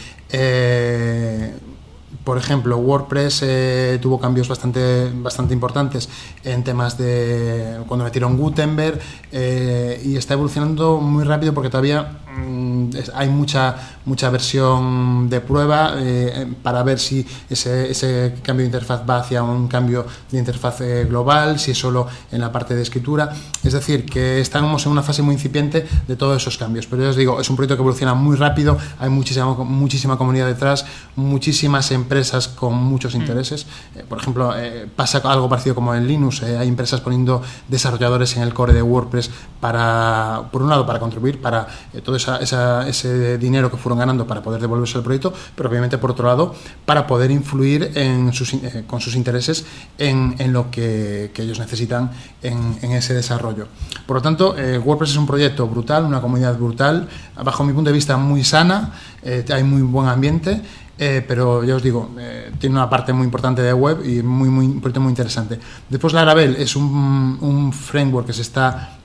por 2.24 2.38
ejemplo, 2.38 2.76
WordPress 2.78 3.42
eh, 3.42 3.98
tuvo 4.00 4.20
cambios 4.20 4.46
bastante, 4.46 5.10
bastante 5.12 5.54
importantes 5.54 6.08
en 6.44 6.62
temas 6.62 6.96
de 6.96 7.78
cuando 7.88 8.04
metieron 8.04 8.36
Gutenberg 8.36 9.00
eh, 9.32 10.00
y 10.04 10.16
está 10.16 10.34
evolucionando 10.34 10.98
muy 11.00 11.24
rápido 11.24 11.52
porque 11.52 11.68
todavía 11.68 12.20
mm, 12.36 12.90
hay 13.14 13.28
mucha, 13.28 13.98
mucha 14.04 14.30
versión 14.30 15.28
de 15.28 15.40
prueba 15.40 15.94
eh, 15.96 16.46
para 16.62 16.82
ver 16.82 16.98
si 16.98 17.26
ese, 17.48 17.90
ese, 17.90 18.34
cambio 18.42 18.64
de 18.64 18.68
interfaz 18.68 19.02
va 19.08 19.18
hacia 19.18 19.42
un 19.42 19.68
cambio 19.68 20.06
de 20.30 20.38
interfaz 20.38 20.80
global, 21.08 21.58
si 21.58 21.70
es 21.70 21.78
solo 21.78 22.06
en 22.30 22.40
la 22.40 22.50
parte 22.50 22.74
de 22.74 22.82
escritura. 22.82 23.32
Es 23.62 23.72
decir, 23.72 24.04
que 24.06 24.40
estamos 24.40 24.84
en 24.86 24.92
una 24.92 25.02
fase 25.02 25.22
muy 25.22 25.34
incipiente 25.34 25.86
de 26.06 26.16
todos 26.16 26.40
esos 26.40 26.58
cambios. 26.58 26.86
Pero 26.86 27.02
ya 27.02 27.10
os 27.10 27.16
digo, 27.16 27.40
es 27.40 27.48
un 27.48 27.56
proyecto 27.56 27.76
que 27.76 27.82
evoluciona 27.82 28.14
muy 28.14 28.36
rápido, 28.36 28.76
hay 28.98 29.08
muchísima, 29.08 29.54
muchísima 29.54 30.18
comunidad 30.18 30.46
detrás, 30.46 30.84
muchísimas 31.16 31.90
empresas 31.90 32.48
con 32.48 32.74
muchos 32.74 33.14
mm. 33.14 33.20
intereses. 33.20 33.66
Eh, 33.94 34.04
por 34.08 34.18
ejemplo, 34.18 34.52
eh, 34.56 34.88
pasa 34.94 35.18
algo 35.24 35.48
parecido 35.48 35.74
como 35.74 35.94
en 35.94 36.06
Linux. 36.06 36.42
Eh, 36.42 36.58
hay 36.58 36.68
empresas 36.68 37.00
poniendo 37.00 37.42
desarrolladores 37.68 38.36
en 38.36 38.42
el 38.42 38.54
core 38.54 38.72
de 38.72 38.82
WordPress 38.82 39.30
para, 39.60 40.42
por 40.50 40.62
un 40.62 40.68
lado, 40.68 40.86
para 40.86 40.98
contribuir 40.98 41.40
para 41.40 41.66
todo 42.04 42.16
ese 42.16 43.38
dinero 43.38 43.70
que 43.70 43.76
fueron 43.76 43.91
ganando 43.96 44.26
para 44.26 44.42
poder 44.42 44.60
devolverse 44.60 44.98
al 44.98 45.04
proyecto, 45.04 45.32
pero 45.54 45.68
obviamente 45.68 45.98
por 45.98 46.10
otro 46.10 46.26
lado, 46.26 46.54
para 46.84 47.06
poder 47.06 47.30
influir 47.30 47.92
en 47.94 48.32
sus, 48.32 48.54
con 48.86 49.00
sus 49.00 49.14
intereses 49.14 49.64
en, 49.98 50.34
en 50.38 50.52
lo 50.52 50.70
que, 50.70 51.30
que, 51.34 51.42
ellos 51.42 51.58
necesitan 51.58 52.10
en, 52.42 52.92
ese 52.92 53.14
desarrollo. 53.14 53.68
Por 54.06 54.16
lo 54.16 54.22
tanto, 54.22 54.54
WordPress 54.84 55.10
es 55.10 55.16
un 55.16 55.26
proyecto 55.26 55.66
brutal, 55.66 56.04
una 56.04 56.20
comunidad 56.20 56.56
brutal, 56.56 57.08
bajo 57.42 57.64
mi 57.64 57.72
punto 57.72 57.90
de 57.90 57.94
vista 57.94 58.16
muy 58.16 58.44
sana, 58.44 58.92
hay 59.50 59.64
muy 59.64 59.82
buen 59.82 60.08
ambiente 60.08 60.62
eh, 60.98 61.24
pero 61.26 61.64
ya 61.64 61.74
os 61.74 61.82
digo, 61.82 62.10
eh, 62.18 62.52
tiene 62.60 62.76
una 62.76 62.88
parte 62.88 63.12
muy 63.12 63.24
importante 63.24 63.62
de 63.62 63.72
web 63.72 64.04
y 64.04 64.22
muy, 64.22 64.48
muy, 64.48 64.68
muy 64.68 65.08
interesante. 65.08 65.58
Después 65.88 66.12
Laravel 66.12 66.54
es 66.56 66.76
un, 66.76 67.38
un 67.40 67.72
framework 67.72 68.26
que 68.26 68.32
se 68.32 68.42
está 68.42 69.01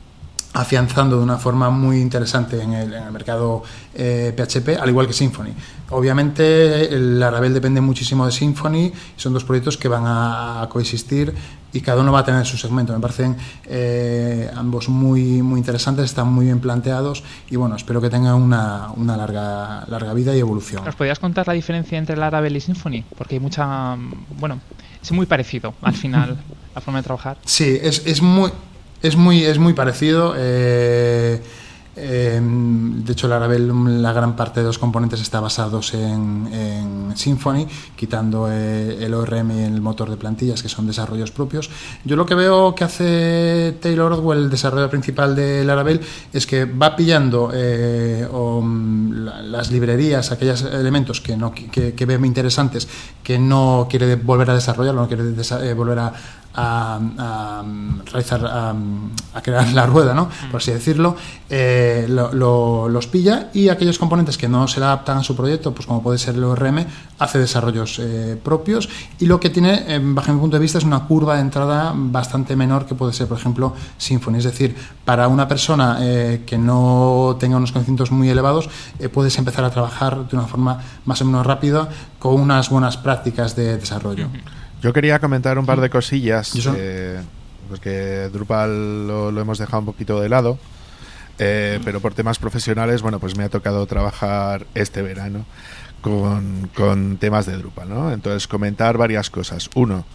afianzando 0.57 1.17
de 1.17 1.23
una 1.23 1.37
forma 1.37 1.69
muy 1.69 1.99
interesante 1.99 2.61
en 2.61 2.73
el, 2.73 3.11
mercado 3.11 3.61
PHP, 3.93 4.69
eh, 4.69 4.77
al 4.81 4.89
igual 4.89 5.05
que 5.05 5.13
Symfony. 5.13 5.53
Obviamente, 5.91 6.93
el 6.93 7.19
Laravel 7.19 7.53
depende 7.53 7.79
muchísimo 7.79 8.25
de 8.25 8.31
Symfony, 8.31 8.91
son 9.15 9.33
dos 9.33 9.43
proyectos 9.43 9.77
que 9.77 9.87
van 9.87 10.03
a, 10.05 10.67
coexistir 10.69 11.33
y 11.71 11.81
cada 11.81 12.01
uno 12.01 12.11
va 12.11 12.19
a 12.19 12.25
tener 12.25 12.45
su 12.45 12.57
segmento. 12.57 12.91
Me 12.91 12.99
parecen 12.99 13.35
eh, 13.65 14.49
ambos 14.55 14.89
muy, 14.89 15.43
muy 15.43 15.59
interesantes, 15.59 16.05
están 16.05 16.27
muy 16.27 16.45
bien 16.45 16.59
planteados 16.59 17.23
y 17.49 17.55
bueno, 17.55 17.75
espero 17.75 18.01
que 18.01 18.09
tengan 18.09 18.33
una, 18.35 18.89
una 18.95 19.15
larga, 19.15 19.85
larga 19.87 20.13
vida 20.13 20.35
y 20.35 20.39
evolución. 20.39 20.83
¿Nos 20.83 20.95
podrías 20.95 21.19
contar 21.19 21.47
la 21.47 21.53
diferencia 21.53 21.97
entre 21.99 22.17
Laravel 22.17 22.55
y 22.55 22.61
Symfony? 22.61 23.03
Porque 23.15 23.35
hay 23.35 23.39
mucha. 23.39 23.95
Bueno, 24.39 24.59
es 25.01 25.11
muy 25.11 25.27
parecido 25.27 25.75
al 25.81 25.93
final 25.93 26.37
la 26.75 26.81
forma 26.81 26.99
de 26.99 27.03
trabajar. 27.03 27.37
Sí, 27.45 27.77
es, 27.81 28.01
es 28.05 28.21
muy 28.21 28.51
es 29.01 29.15
muy, 29.15 29.43
es 29.43 29.59
muy 29.59 29.73
parecido. 29.73 30.33
Eh, 30.37 31.41
eh, 31.99 32.39
de 32.39 33.11
hecho, 33.11 33.27
Laravel, 33.27 34.01
la 34.01 34.13
gran 34.13 34.35
parte 34.35 34.59
de 34.59 34.67
los 34.67 34.77
componentes 34.77 35.19
está 35.19 35.39
basados 35.39 35.95
en, 35.95 36.47
en 36.53 37.17
Symfony, 37.17 37.65
quitando 37.95 38.47
eh, 38.51 39.03
el 39.03 39.15
ORM 39.15 39.51
y 39.51 39.63
el 39.63 39.81
motor 39.81 40.11
de 40.11 40.17
plantillas, 40.17 40.61
que 40.61 40.69
son 40.69 40.85
desarrollos 40.85 41.31
propios. 41.31 41.71
Yo 42.05 42.15
lo 42.15 42.25
que 42.25 42.35
veo 42.35 42.75
que 42.75 42.83
hace 42.83 43.77
Taylor 43.81 44.11
Ordwell, 44.11 44.43
el 44.43 44.49
desarrollo 44.49 44.89
principal 44.91 45.35
de 45.35 45.65
Laravel, 45.65 45.99
es 46.31 46.45
que 46.45 46.65
va 46.65 46.95
pillando 46.95 47.51
las 47.51 49.71
librerías, 49.71 50.31
aquellos 50.31 50.61
elementos 50.61 51.19
que, 51.19 51.35
no, 51.35 51.51
que, 51.51 51.95
que 51.95 52.05
ve 52.05 52.27
interesantes, 52.27 52.87
que 53.23 53.39
no 53.39 53.87
quiere 53.89 54.17
volver 54.17 54.51
a 54.51 54.53
desarrollar, 54.53 54.93
no 54.93 55.07
quiere 55.07 55.73
volver 55.73 55.99
a, 55.99 56.13
a, 56.57 57.63
realizar, 58.05 58.45
a, 58.45 59.41
crear 59.41 59.71
la 59.73 59.85
rueda, 59.85 60.13
¿no? 60.13 60.27
por 60.51 60.59
así 60.59 60.71
decirlo, 60.71 61.15
eh, 61.49 62.05
los 62.09 63.07
pilla 63.07 63.49
y 63.53 63.69
aquellos 63.69 63.99
componentes 63.99 64.37
que 64.37 64.47
no 64.47 64.67
se 64.67 64.79
le 64.79 64.87
adaptan 64.87 65.19
a 65.19 65.23
su 65.23 65.35
proyecto, 65.35 65.73
pues 65.73 65.85
como 65.85 66.01
puede 66.01 66.17
ser 66.17 66.35
el 66.35 66.43
ORM, 66.43 66.85
hace 67.19 67.37
desarrollos 67.37 67.99
eh, 67.99 68.39
propios 68.43 68.89
y 69.19 69.27
lo 69.27 69.39
que 69.39 69.51
tiene, 69.51 69.83
eh, 69.87 69.99
bajo 70.01 70.33
mi 70.33 70.39
punto 70.39 70.57
de 70.57 70.61
vista, 70.61 70.79
es 70.79 70.83
una 70.83 71.05
curva 71.05 71.35
de 71.35 71.41
entrada 71.41 71.93
bastante 71.95 72.55
menor 72.55 72.87
que 72.87 72.95
puede 72.95 73.13
ser, 73.13 73.27
por 73.27 73.37
ejemplo, 73.37 73.73
Symfony. 73.97 74.37
Es 74.37 74.45
decir, 74.45 74.75
para 75.05 75.27
una 75.27 75.47
persona 75.47 75.99
que 76.45 76.57
no 76.57 77.37
tenga 77.39 77.57
unos 77.57 77.71
conocimientos 77.71 78.11
muy 78.11 78.29
elevados, 78.29 78.69
puedes 79.13 79.37
empezar 79.37 79.63
a 79.63 79.69
trabajar 79.69 80.27
de 80.27 80.35
una 80.35 80.47
forma 80.47 80.79
más 81.05 81.21
o 81.21 81.25
menos 81.25 81.45
rápida 81.45 81.89
con 82.19 82.39
unas 82.39 82.69
buenas 82.69 82.97
prácticas 82.97 83.55
de 83.55 83.77
desarrollo. 83.77 84.27
Yo 84.81 84.93
quería 84.93 85.19
comentar 85.19 85.57
un 85.57 85.65
par 85.65 85.81
de 85.81 85.89
cosillas, 85.89 86.53
eh, 86.75 87.19
porque 87.69 88.29
Drupal 88.31 89.07
lo, 89.07 89.39
hemos 89.39 89.57
dejado 89.57 89.79
un 89.79 89.85
poquito 89.85 90.21
de 90.21 90.29
lado, 90.29 90.59
eh, 91.39 91.79
pero 91.83 91.99
por 91.99 92.13
temas 92.13 92.37
profesionales, 92.37 93.01
bueno, 93.01 93.19
pues 93.19 93.35
me 93.37 93.43
ha 93.43 93.49
tocado 93.49 93.85
trabajar 93.87 94.65
este 94.75 95.01
verano 95.01 95.45
con, 96.01 96.69
con 96.75 97.17
temas 97.17 97.45
de 97.45 97.57
Drupal, 97.57 97.89
¿no? 97.89 98.11
Entonces, 98.11 98.47
comentar 98.47 98.97
varias 98.97 99.29
cosas. 99.29 99.69
Uno, 99.73 100.05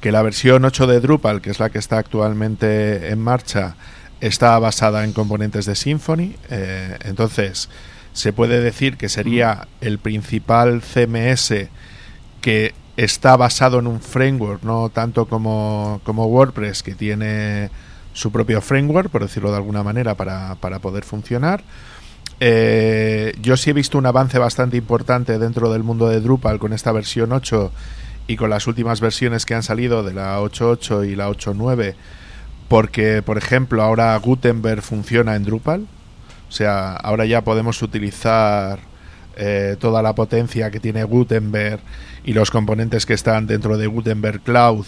que 0.00 0.12
la 0.12 0.22
versión 0.22 0.64
8 0.64 0.86
de 0.86 1.00
Drupal, 1.00 1.40
que 1.40 1.50
es 1.50 1.60
la 1.60 1.70
que 1.70 1.78
está 1.78 1.98
actualmente 1.98 3.10
en 3.10 3.20
marcha, 3.20 3.76
está 4.20 4.58
basada 4.58 5.04
en 5.04 5.12
componentes 5.12 5.66
de 5.66 5.74
Symfony. 5.74 6.36
Eh, 6.50 6.98
entonces, 7.04 7.68
se 8.12 8.32
puede 8.32 8.60
decir 8.60 8.96
que 8.96 9.08
sería 9.08 9.68
el 9.80 9.98
principal 9.98 10.82
CMS 10.82 11.68
que 12.40 12.74
está 13.04 13.34
basado 13.36 13.78
en 13.78 13.86
un 13.86 14.00
framework, 14.00 14.62
no 14.62 14.90
tanto 14.90 15.24
como, 15.26 16.02
como 16.04 16.26
WordPress, 16.26 16.82
que 16.82 16.94
tiene 16.94 17.70
su 18.12 18.30
propio 18.30 18.60
framework, 18.60 19.08
por 19.08 19.22
decirlo 19.22 19.50
de 19.50 19.56
alguna 19.56 19.82
manera, 19.82 20.14
para, 20.16 20.56
para 20.56 20.80
poder 20.80 21.04
funcionar. 21.04 21.62
Eh, 22.40 23.34
yo 23.40 23.56
sí 23.56 23.70
he 23.70 23.72
visto 23.72 23.96
un 23.96 24.04
avance 24.04 24.38
bastante 24.38 24.76
importante 24.76 25.38
dentro 25.38 25.72
del 25.72 25.82
mundo 25.82 26.08
de 26.08 26.20
Drupal 26.20 26.58
con 26.58 26.74
esta 26.74 26.92
versión 26.92 27.32
8 27.32 27.72
y 28.26 28.36
con 28.36 28.50
las 28.50 28.66
últimas 28.66 29.00
versiones 29.00 29.46
que 29.46 29.54
han 29.54 29.62
salido 29.62 30.02
de 30.02 30.12
la 30.12 30.38
8.8 30.40 31.08
y 31.08 31.16
la 31.16 31.30
8.9, 31.30 31.94
porque, 32.68 33.22
por 33.22 33.38
ejemplo, 33.38 33.82
ahora 33.82 34.14
Gutenberg 34.18 34.82
funciona 34.82 35.36
en 35.36 35.44
Drupal. 35.44 35.86
O 36.50 36.52
sea, 36.52 36.96
ahora 36.96 37.24
ya 37.24 37.44
podemos 37.44 37.80
utilizar 37.80 38.89
eh, 39.42 39.76
toda 39.78 40.02
la 40.02 40.14
potencia 40.14 40.70
que 40.70 40.80
tiene 40.80 41.02
Gutenberg 41.02 41.80
y 42.24 42.34
los 42.34 42.50
componentes 42.50 43.06
que 43.06 43.14
están 43.14 43.46
dentro 43.46 43.78
de 43.78 43.86
Gutenberg 43.86 44.42
Cloud 44.42 44.84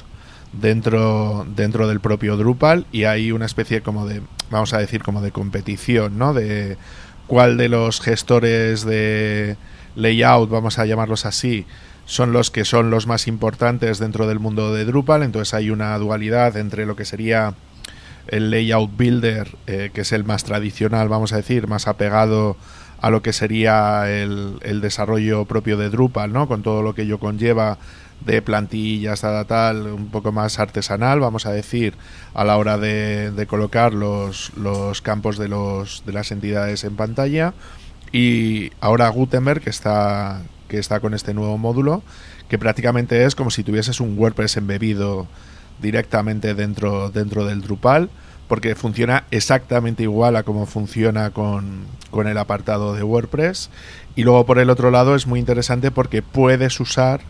dentro 0.52 1.46
dentro 1.56 1.88
del 1.88 2.00
propio 2.00 2.36
Drupal 2.36 2.84
y 2.92 3.04
hay 3.04 3.32
una 3.32 3.46
especie 3.46 3.80
como 3.80 4.06
de 4.06 4.20
vamos 4.50 4.74
a 4.74 4.78
decir 4.78 5.02
como 5.02 5.22
de 5.22 5.32
competición 5.32 6.18
no 6.18 6.34
de 6.34 6.76
cuál 7.26 7.56
de 7.56 7.70
los 7.70 8.02
gestores 8.02 8.84
de 8.84 9.56
layout 9.96 10.50
vamos 10.50 10.78
a 10.78 10.84
llamarlos 10.84 11.24
así 11.24 11.64
son 12.04 12.34
los 12.34 12.50
que 12.50 12.66
son 12.66 12.90
los 12.90 13.06
más 13.06 13.28
importantes 13.28 13.98
dentro 13.98 14.26
del 14.26 14.38
mundo 14.38 14.74
de 14.74 14.84
Drupal. 14.84 15.22
Entonces 15.22 15.54
hay 15.54 15.70
una 15.70 15.96
dualidad 15.96 16.56
entre 16.58 16.84
lo 16.84 16.96
que 16.96 17.06
sería 17.06 17.54
el 18.26 18.50
layout 18.50 18.94
builder 18.94 19.56
eh, 19.66 19.90
que 19.94 20.02
es 20.02 20.12
el 20.12 20.24
más 20.24 20.44
tradicional 20.44 21.08
vamos 21.08 21.32
a 21.32 21.36
decir 21.36 21.66
más 21.68 21.88
apegado 21.88 22.56
lo 23.10 23.22
que 23.22 23.32
sería 23.32 24.10
el, 24.10 24.58
el, 24.62 24.80
desarrollo 24.80 25.44
propio 25.44 25.76
de 25.76 25.90
Drupal, 25.90 26.32
¿no? 26.32 26.48
Con 26.48 26.62
todo 26.62 26.82
lo 26.82 26.94
que 26.94 27.02
ello 27.02 27.18
conlleva 27.18 27.78
de 28.24 28.42
plantillas, 28.42 29.20
tal, 29.20 29.46
tal, 29.46 29.86
un 29.88 30.08
poco 30.10 30.32
más 30.32 30.58
artesanal, 30.58 31.20
vamos 31.20 31.46
a 31.46 31.52
decir, 31.52 31.94
a 32.34 32.44
la 32.44 32.56
hora 32.56 32.78
de, 32.78 33.32
de 33.32 33.46
colocar 33.46 33.92
los, 33.94 34.52
los 34.56 35.02
campos 35.02 35.38
de, 35.38 35.48
los, 35.48 36.04
de 36.06 36.12
las 36.12 36.30
entidades 36.30 36.84
en 36.84 36.96
pantalla. 36.96 37.54
Y 38.12 38.70
ahora 38.80 39.08
Gutenberg, 39.08 39.62
que 39.62 39.70
está, 39.70 40.42
que 40.68 40.78
está 40.78 41.00
con 41.00 41.14
este 41.14 41.34
nuevo 41.34 41.58
módulo, 41.58 42.02
que 42.48 42.58
prácticamente 42.58 43.24
es 43.24 43.34
como 43.34 43.50
si 43.50 43.64
tuvieses 43.64 44.00
un 44.00 44.18
WordPress 44.18 44.58
embebido 44.58 45.26
directamente 45.80 46.54
dentro, 46.54 47.10
dentro 47.10 47.44
del 47.44 47.62
Drupal, 47.62 48.10
porque 48.52 48.74
funciona 48.74 49.24
exactamente 49.30 50.02
igual 50.02 50.36
a 50.36 50.42
como 50.42 50.66
funciona 50.66 51.30
con, 51.30 51.86
con 52.10 52.28
el 52.28 52.36
apartado 52.36 52.92
de 52.92 53.02
WordPress. 53.02 53.70
Y 54.14 54.24
luego 54.24 54.44
por 54.44 54.58
el 54.58 54.68
otro 54.68 54.90
lado 54.90 55.14
es 55.14 55.26
muy 55.26 55.40
interesante 55.40 55.90
porque 55.90 56.20
puedes 56.20 56.78
usar 56.78 57.22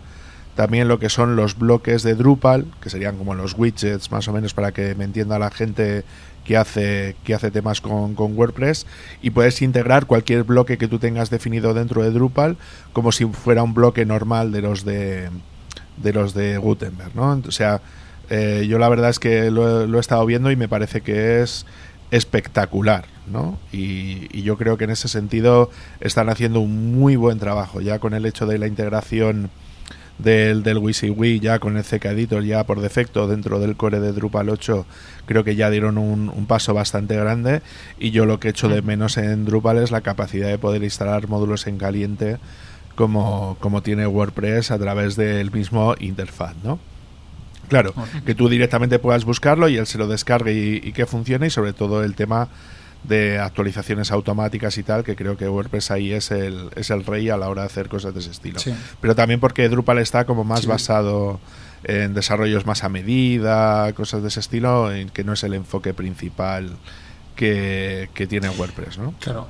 también 0.56 0.88
lo 0.88 0.98
que 0.98 1.08
son 1.08 1.36
los 1.36 1.56
bloques 1.56 2.02
de 2.02 2.16
Drupal, 2.16 2.66
que 2.80 2.90
serían 2.90 3.18
como 3.18 3.36
los 3.36 3.56
widgets 3.56 4.10
más 4.10 4.26
o 4.26 4.32
menos 4.32 4.52
para 4.52 4.72
que 4.72 4.96
me 4.96 5.04
entienda 5.04 5.38
la 5.38 5.52
gente 5.52 6.02
que 6.44 6.56
hace, 6.56 7.14
que 7.22 7.34
hace 7.34 7.52
temas 7.52 7.80
con, 7.80 8.16
con, 8.16 8.36
WordPress 8.36 8.84
y 9.22 9.30
puedes 9.30 9.62
integrar 9.62 10.06
cualquier 10.06 10.42
bloque 10.42 10.76
que 10.76 10.88
tú 10.88 10.98
tengas 10.98 11.30
definido 11.30 11.72
dentro 11.72 12.02
de 12.02 12.10
Drupal 12.10 12.56
como 12.92 13.12
si 13.12 13.26
fuera 13.26 13.62
un 13.62 13.74
bloque 13.74 14.04
normal 14.04 14.50
de 14.50 14.62
los 14.62 14.84
de, 14.84 15.30
de 15.98 16.12
los 16.12 16.34
de 16.34 16.58
Gutenberg, 16.58 17.14
¿no? 17.14 17.40
O 17.46 17.52
sea, 17.52 17.80
eh, 18.34 18.66
yo 18.66 18.78
la 18.78 18.88
verdad 18.88 19.10
es 19.10 19.18
que 19.18 19.50
lo, 19.50 19.86
lo, 19.86 19.98
he 19.98 20.00
estado 20.00 20.24
viendo 20.24 20.50
y 20.50 20.56
me 20.56 20.66
parece 20.66 21.02
que 21.02 21.42
es 21.42 21.66
espectacular, 22.10 23.04
¿no? 23.26 23.58
Y, 23.72 24.26
y, 24.32 24.42
yo 24.42 24.56
creo 24.56 24.78
que 24.78 24.84
en 24.84 24.90
ese 24.90 25.06
sentido 25.08 25.68
están 26.00 26.30
haciendo 26.30 26.60
un 26.60 26.98
muy 26.98 27.16
buen 27.16 27.38
trabajo 27.38 27.82
ya 27.82 27.98
con 27.98 28.14
el 28.14 28.24
hecho 28.24 28.46
de 28.46 28.56
la 28.56 28.66
integración 28.66 29.50
del, 30.16 30.62
del 30.62 30.78
WYSIWYG 30.78 31.42
ya 31.42 31.58
con 31.58 31.76
el 31.76 31.84
CK 31.84 32.06
Editor 32.06 32.42
ya 32.42 32.64
por 32.64 32.80
defecto 32.80 33.28
dentro 33.28 33.58
del 33.60 33.76
core 33.76 34.00
de 34.00 34.12
Drupal 34.12 34.48
8 34.48 34.86
creo 35.26 35.44
que 35.44 35.54
ya 35.54 35.68
dieron 35.68 35.98
un, 35.98 36.30
un 36.30 36.46
paso 36.46 36.72
bastante 36.72 37.16
grande 37.16 37.60
y 37.98 38.12
yo 38.12 38.24
lo 38.24 38.40
que 38.40 38.48
echo 38.48 38.68
de 38.68 38.80
menos 38.80 39.18
en 39.18 39.44
Drupal 39.44 39.76
es 39.76 39.90
la 39.90 40.00
capacidad 40.00 40.48
de 40.48 40.56
poder 40.56 40.82
instalar 40.84 41.28
módulos 41.28 41.66
en 41.66 41.76
caliente 41.76 42.38
como, 42.94 43.58
como 43.60 43.82
tiene 43.82 44.06
WordPress 44.06 44.70
a 44.70 44.78
través 44.78 45.16
del 45.16 45.50
mismo 45.50 45.94
interfaz, 45.98 46.54
¿no? 46.62 46.78
Claro, 47.72 47.94
que 48.26 48.34
tú 48.34 48.50
directamente 48.50 48.98
puedas 48.98 49.24
buscarlo 49.24 49.68
y 49.68 49.78
él 49.78 49.86
se 49.86 49.96
lo 49.96 50.06
descargue 50.06 50.52
y, 50.52 50.88
y 50.88 50.92
que 50.92 51.06
funcione 51.06 51.46
y 51.46 51.50
sobre 51.50 51.72
todo 51.72 52.04
el 52.04 52.14
tema 52.14 52.48
de 53.04 53.38
actualizaciones 53.38 54.12
automáticas 54.12 54.76
y 54.78 54.82
tal, 54.82 55.02
que 55.04 55.16
creo 55.16 55.36
que 55.36 55.48
WordPress 55.48 55.90
ahí 55.90 56.12
es 56.12 56.30
el, 56.30 56.70
es 56.76 56.90
el 56.90 57.04
rey 57.04 57.30
a 57.30 57.36
la 57.36 57.48
hora 57.48 57.62
de 57.62 57.66
hacer 57.66 57.88
cosas 57.88 58.14
de 58.14 58.20
ese 58.20 58.30
estilo. 58.30 58.58
Sí. 58.58 58.74
Pero 59.00 59.14
también 59.14 59.40
porque 59.40 59.68
Drupal 59.68 59.98
está 59.98 60.24
como 60.24 60.44
más 60.44 60.60
sí. 60.60 60.66
basado 60.66 61.40
en 61.84 62.14
desarrollos 62.14 62.64
más 62.66 62.84
a 62.84 62.88
medida, 62.88 63.92
cosas 63.94 64.22
de 64.22 64.28
ese 64.28 64.40
estilo, 64.40 64.92
en 64.92 65.08
que 65.08 65.24
no 65.24 65.32
es 65.32 65.42
el 65.42 65.54
enfoque 65.54 65.94
principal 65.94 66.76
que, 67.34 68.08
que 68.14 68.26
tiene 68.26 68.50
WordPress, 68.50 68.98
¿no? 68.98 69.14
Claro. 69.18 69.48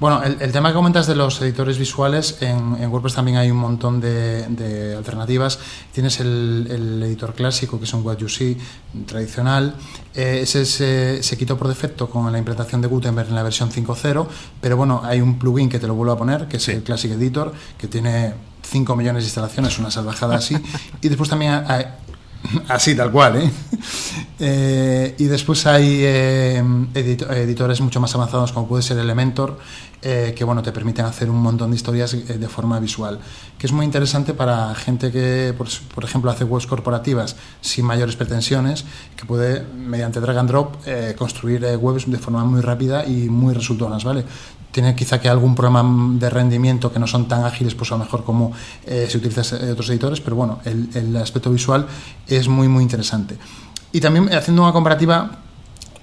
Bueno, 0.00 0.22
el, 0.22 0.40
el, 0.40 0.50
tema 0.50 0.70
que 0.70 0.74
comentas 0.76 1.06
de 1.06 1.14
los 1.14 1.42
editores 1.42 1.76
visuales, 1.76 2.38
en, 2.40 2.74
en 2.80 2.90
WordPress 2.90 3.14
también 3.14 3.36
hay 3.36 3.50
un 3.50 3.58
montón 3.58 4.00
de, 4.00 4.46
de 4.48 4.96
alternativas. 4.96 5.58
Tienes 5.92 6.20
el, 6.20 6.66
el, 6.70 7.02
editor 7.02 7.34
clásico, 7.34 7.78
que 7.78 7.84
es 7.84 7.92
un 7.92 8.02
What 8.02 8.16
You 8.16 8.28
See 8.30 8.56
tradicional. 9.04 9.74
Eh, 10.14 10.40
ese 10.42 10.64
se, 10.64 11.22
se, 11.22 11.36
quitó 11.36 11.58
por 11.58 11.68
defecto 11.68 12.08
con 12.08 12.32
la 12.32 12.38
implementación 12.38 12.80
de 12.80 12.88
Gutenberg 12.88 13.28
en 13.28 13.34
la 13.34 13.42
versión 13.42 13.70
5.0, 13.70 14.26
pero 14.62 14.76
bueno, 14.78 15.02
hay 15.04 15.20
un 15.20 15.38
plugin 15.38 15.68
que 15.68 15.78
te 15.78 15.86
lo 15.86 15.94
vuelvo 15.94 16.14
a 16.14 16.16
poner, 16.16 16.48
que 16.48 16.56
es 16.56 16.62
sí. 16.62 16.72
el 16.72 16.82
Classic 16.82 17.12
Editor, 17.12 17.52
que 17.76 17.86
tiene 17.86 18.32
5 18.62 18.96
millones 18.96 19.24
de 19.24 19.26
instalaciones, 19.26 19.78
una 19.78 19.90
salvajada 19.90 20.36
así. 20.36 20.56
y 21.02 21.08
después 21.10 21.28
también 21.28 21.62
hay, 21.68 21.84
Así, 22.68 22.94
tal 22.96 23.10
cual, 23.12 23.36
¿eh? 23.36 23.50
eh 24.40 25.14
y 25.18 25.24
después 25.24 25.66
hay 25.66 26.00
eh, 26.02 26.62
edit 26.94 27.22
editores 27.22 27.80
mucho 27.80 28.00
más 28.00 28.14
avanzados 28.14 28.52
como 28.52 28.66
puede 28.66 28.82
ser 28.82 28.98
Elementor, 28.98 29.58
eh, 30.02 30.34
que 30.36 30.44
bueno, 30.44 30.62
te 30.62 30.72
permiten 30.72 31.04
hacer 31.04 31.28
un 31.28 31.40
montón 31.40 31.70
de 31.70 31.76
historias 31.76 32.14
eh, 32.14 32.38
de 32.38 32.48
forma 32.48 32.80
visual, 32.80 33.18
que 33.58 33.66
es 33.66 33.72
muy 33.72 33.84
interesante 33.84 34.32
para 34.32 34.74
gente 34.74 35.12
que, 35.12 35.54
por, 35.56 35.68
por, 35.94 36.04
ejemplo, 36.04 36.30
hace 36.30 36.44
webs 36.44 36.66
corporativas 36.66 37.36
sin 37.60 37.84
mayores 37.84 38.16
pretensiones, 38.16 38.84
que 39.16 39.26
puede, 39.26 39.62
mediante 39.62 40.20
drag 40.20 40.38
and 40.38 40.48
drop, 40.48 40.76
eh, 40.86 41.14
construir 41.18 41.64
webs 41.78 42.10
de 42.10 42.18
forma 42.18 42.44
muy 42.44 42.60
rápida 42.60 43.06
y 43.06 43.28
muy 43.28 43.52
resultonas, 43.52 44.04
¿vale? 44.04 44.24
tiene 44.72 44.94
quizá 44.94 45.20
que 45.20 45.28
algún 45.28 45.54
problema 45.54 45.84
de 46.18 46.30
rendimiento 46.30 46.92
que 46.92 46.98
no 46.98 47.06
son 47.06 47.26
tan 47.26 47.44
ágiles, 47.44 47.74
pues 47.74 47.90
a 47.92 47.96
lo 47.96 48.04
mejor 48.04 48.24
como 48.24 48.52
eh, 48.86 49.06
si 49.10 49.18
utilizas 49.18 49.52
otros 49.52 49.90
editores, 49.90 50.20
pero 50.20 50.36
bueno, 50.36 50.60
el, 50.64 50.88
el, 50.94 51.16
aspecto 51.16 51.50
visual 51.50 51.86
es 52.28 52.48
muy, 52.48 52.68
muy 52.68 52.82
interesante. 52.82 53.36
Y 53.92 54.00
también 54.00 54.32
haciendo 54.32 54.62
una 54.62 54.72
comparativa 54.72 55.30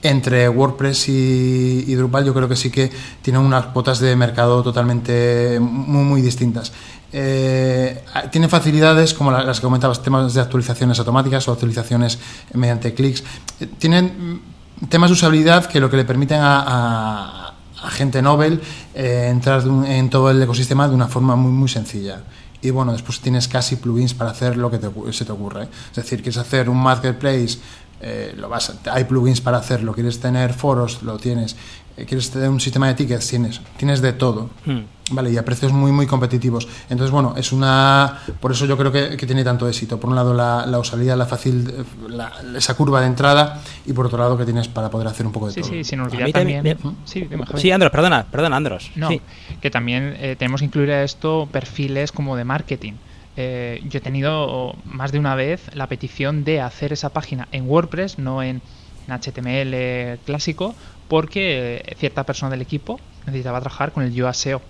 entre 0.04 0.48
WordPress 0.48 1.10
y, 1.10 1.96
Drupal, 1.96 2.26
yo 2.26 2.34
creo 2.34 2.48
que 2.48 2.56
sí 2.56 2.70
que 2.70 2.92
tienen 3.22 3.42
unas 3.42 3.68
cuotas 3.68 4.00
de 4.00 4.16
mercado 4.16 4.62
totalmente 4.64 5.60
muy, 5.60 6.04
muy 6.04 6.22
distintas. 6.22 6.72
Eh, 7.12 8.04
tiene 8.32 8.50
facilidades 8.50 9.14
como 9.14 9.32
las 9.32 9.60
que 9.60 9.66
comentabas, 9.66 10.04
temas 10.04 10.34
de 10.34 10.42
actualizaciones 10.42 11.00
automáticas 11.00 11.48
o 11.48 11.54
actualizaciones 11.54 12.20
mediante 12.54 12.94
clics. 12.94 13.24
Eh, 13.60 13.68
tienen 13.78 14.42
temas 14.90 15.10
de 15.10 15.14
usabilidad 15.14 15.66
que 15.66 15.80
lo 15.80 15.90
que 15.90 15.98
le 15.98 16.06
permiten 16.06 16.40
a, 16.42 17.54
agente 17.84 18.22
Nobel 18.22 18.60
eh, 18.94 19.28
entrar 19.30 19.64
en 19.86 20.10
todo 20.10 20.32
el 20.32 20.42
ecosistema 20.42 20.88
de 20.88 20.96
una 20.96 21.08
forma 21.08 21.36
muy, 21.36 21.52
muy 21.52 21.70
sencilla. 21.70 22.24
Y 22.62 22.72
bueno, 22.72 22.92
después 22.92 23.20
tienes 23.20 23.48
casi 23.48 23.76
plugins 23.76 24.14
para 24.14 24.32
hacer 24.32 24.58
lo 24.58 24.72
que 24.72 24.80
te, 24.80 24.90
se 25.14 25.26
te 25.26 25.32
ocurre. 25.32 25.70
Es 25.92 25.96
decir, 25.96 26.22
quieres 26.22 26.38
hacer 26.38 26.70
un 26.70 26.78
marketplace, 26.78 27.60
eh, 28.02 28.34
lo 28.38 28.50
vas 28.50 28.70
a, 28.70 28.94
hay 28.94 29.06
plugins 29.06 29.42
para 29.42 29.58
hacerlo. 29.58 29.94
Quieres 29.94 30.20
tener 30.20 30.54
foros, 30.54 31.04
lo 31.04 31.18
tienes. 31.18 31.56
Eh, 31.98 32.06
quieres 32.06 32.30
tener 32.30 32.50
un 32.50 32.60
sistema 32.60 32.88
de 32.88 32.94
tickets, 32.94 33.28
tienes. 33.28 33.60
Tienes 33.78 34.02
de 34.02 34.14
todo. 34.14 34.50
Hmm. 34.66 34.82
Vale, 35.10 35.32
y 35.32 35.38
a 35.38 35.46
precios 35.46 35.72
muy, 35.72 35.92
muy 35.92 36.06
competitivos. 36.06 36.68
Entonces, 36.90 37.12
bueno, 37.12 37.34
es 37.38 37.52
una. 37.52 38.20
Por 38.40 38.52
eso 38.52 38.66
yo 38.66 38.78
creo 38.78 38.92
que, 38.92 39.16
que 39.18 39.26
tiene 39.26 39.44
tanto 39.44 39.68
éxito. 39.68 40.00
Por 40.00 40.10
un 40.10 40.16
lado, 40.16 40.34
la, 40.34 40.66
la 40.68 40.80
usabilidad, 40.80 41.18
la 41.18 41.26
fácil. 41.26 41.86
La, 42.10 42.32
esa 42.56 42.76
curva 42.76 43.02
de 43.02 43.08
entrada. 43.08 43.62
Y 43.86 43.94
por 43.94 44.06
otro 44.06 44.20
lado, 44.20 44.38
que 44.38 44.44
tienes 44.44 44.68
para 44.68 44.90
poder 44.90 45.08
hacer 45.08 45.26
un 45.26 45.32
poco 45.32 45.48
de 45.48 45.54
sí, 45.54 45.62
todo. 45.62 45.70
Sí, 45.72 45.84
sin 45.84 46.02
olvidar 46.02 46.32
también. 46.32 46.78
Sí, 47.06 47.28
sí, 47.56 47.72
Andros, 47.72 47.92
perdona, 47.92 48.26
perdona, 48.30 48.58
Andros. 48.58 48.92
No, 48.96 49.08
sí. 49.08 49.22
que 49.62 49.72
también 49.72 50.16
eh, 50.20 50.36
tenemos 50.38 50.60
que 50.60 50.66
incluir 50.66 50.92
a 50.92 51.04
esto 51.04 51.48
perfiles 51.52 52.12
como 52.12 52.36
de 52.36 52.44
marketing. 52.44 52.94
Eh, 53.40 53.84
yo 53.88 54.00
he 54.00 54.02
tenido 54.02 54.76
más 54.84 55.12
de 55.12 55.20
una 55.20 55.36
vez 55.36 55.74
la 55.76 55.88
petición 55.88 56.44
de 56.44 56.60
hacer 56.60 56.92
esa 56.92 57.10
página 57.10 57.48
en 57.52 57.70
WordPress, 57.70 58.18
no 58.18 58.42
en, 58.42 58.62
en 59.08 59.14
HTML 59.14 60.20
clásico, 60.26 60.74
porque 61.08 61.84
eh, 61.86 61.96
cierta 61.98 62.24
persona 62.24 62.50
del 62.50 62.62
equipo 62.62 63.00
necesitaba 63.28 63.60
trabajar 63.62 63.92
con 63.92 64.04
el 64.04 64.34
SEO. 64.34 64.62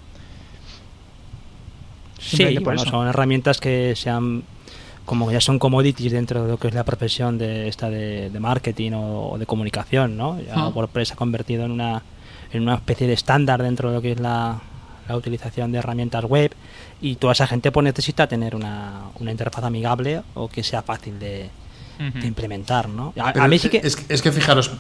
Sí, 2.20 2.58
bueno, 2.60 2.84
son 2.84 3.08
herramientas 3.08 3.60
que 3.60 3.96
se 3.96 4.10
han 4.10 4.44
como 5.06 5.32
ya 5.32 5.40
son 5.40 5.58
commodities 5.58 6.12
dentro 6.12 6.44
de 6.44 6.50
lo 6.50 6.58
que 6.58 6.68
es 6.68 6.74
la 6.74 6.84
profesión 6.84 7.38
de 7.38 7.70
esta 7.70 7.90
de, 7.90 8.30
de 8.30 8.40
marketing 8.42 8.92
o, 8.92 9.30
o, 9.30 9.38
de 9.38 9.46
comunicación, 9.46 10.18
¿no? 10.18 10.38
Ya 10.42 10.54
ah. 10.54 10.68
WordPress 10.68 11.08
se 11.08 11.14
ha 11.14 11.18
convertido 11.18 11.64
en 11.64 11.72
una 11.72 12.04
en 12.52 12.64
una 12.64 12.76
especie 12.76 13.08
de 13.08 13.14
estándar 13.14 13.64
dentro 13.64 13.90
de 13.90 13.96
lo 13.96 14.02
que 14.02 14.12
es 14.12 14.20
la, 14.20 14.60
la 15.08 15.16
utilización 15.16 15.72
de 15.72 15.80
herramientas 15.80 16.26
web 16.26 16.54
y 17.02 17.16
toda 17.16 17.34
esa 17.34 17.48
gente 17.48 17.72
pues 17.72 17.84
necesita 17.84 18.28
tener 18.28 18.56
una, 18.56 19.04
una 19.20 19.32
interfaz 19.32 19.64
amigable 19.64 20.22
o 20.34 20.48
que 20.48 20.64
sea 20.64 20.82
fácil 20.82 21.20
de, 21.20 21.50
uh 22.00 22.04
-huh. 22.04 22.22
de 22.22 22.28
implementar, 22.28 22.90
¿no? 22.90 23.14
A, 23.20 23.44
a, 23.44 23.48
mí 23.48 23.60
sí 23.60 23.70
que... 23.70 23.78
Es, 23.78 23.98
es 24.10 24.22
que 24.22 24.32
fijaros, 24.32 24.72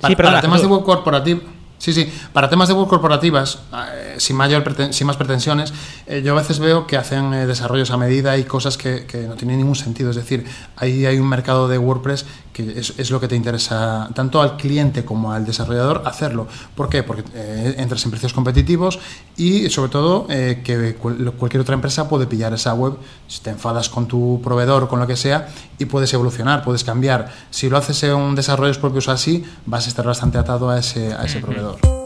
para, 0.00 0.12
sí, 0.12 0.16
perdona, 0.16 0.36
para 0.36 0.42
temas 0.42 0.62
de 0.62 0.66
web 0.66 0.82
corporativo 0.84 1.42
Sí, 1.80 1.94
sí. 1.94 2.12
Para 2.34 2.50
temas 2.50 2.68
de 2.68 2.74
web 2.74 2.86
corporativas, 2.88 3.58
eh, 3.94 4.16
sin, 4.18 4.36
mayor 4.36 4.62
sin 4.92 5.06
más 5.06 5.16
pretensiones, 5.16 5.72
eh, 6.06 6.20
yo 6.22 6.34
a 6.34 6.36
veces 6.36 6.58
veo 6.58 6.86
que 6.86 6.98
hacen 6.98 7.32
eh, 7.32 7.46
desarrollos 7.46 7.90
a 7.90 7.96
medida 7.96 8.36
y 8.36 8.44
cosas 8.44 8.76
que, 8.76 9.06
que, 9.06 9.22
no 9.22 9.34
tienen 9.34 9.56
ningún 9.56 9.76
sentido. 9.76 10.10
Es 10.10 10.16
decir, 10.16 10.44
ahí 10.76 11.06
hay 11.06 11.18
un 11.18 11.26
mercado 11.26 11.68
de 11.68 11.78
WordPress 11.78 12.26
que 12.52 12.78
es, 12.78 12.94
es, 12.98 13.10
lo 13.10 13.20
que 13.20 13.28
te 13.28 13.36
interesa 13.36 14.08
tanto 14.14 14.40
al 14.40 14.56
cliente 14.56 15.04
como 15.04 15.32
al 15.32 15.44
desarrollador 15.44 16.02
hacerlo. 16.04 16.46
¿Por 16.74 16.88
qué? 16.88 17.02
Porque 17.02 17.24
eh, 17.34 17.74
entras 17.78 18.04
en 18.04 18.10
precios 18.10 18.32
competitivos 18.32 18.98
y 19.36 19.70
sobre 19.70 19.90
todo 19.90 20.26
eh, 20.28 20.62
que 20.64 20.94
cualquier 20.94 21.60
otra 21.60 21.74
empresa 21.74 22.08
puede 22.08 22.26
pillar 22.26 22.52
esa 22.52 22.74
web 22.74 22.94
si 23.28 23.40
te 23.40 23.50
enfadas 23.50 23.88
con 23.88 24.06
tu 24.06 24.40
proveedor 24.42 24.84
o 24.84 24.88
con 24.88 25.00
lo 25.00 25.06
que 25.06 25.16
sea 25.16 25.48
y 25.78 25.84
puedes 25.86 26.12
evolucionar, 26.12 26.62
puedes 26.64 26.84
cambiar. 26.84 27.32
Si 27.50 27.68
lo 27.68 27.76
haces 27.76 28.02
en 28.02 28.34
desarrollos 28.34 28.78
propios 28.78 29.08
así, 29.08 29.44
vas 29.66 29.86
a 29.86 29.88
estar 29.88 30.04
bastante 30.04 30.38
atado 30.38 30.70
a 30.70 30.78
ese, 30.78 31.12
a 31.12 31.24
ese 31.24 31.40
proveedor. 31.40 31.99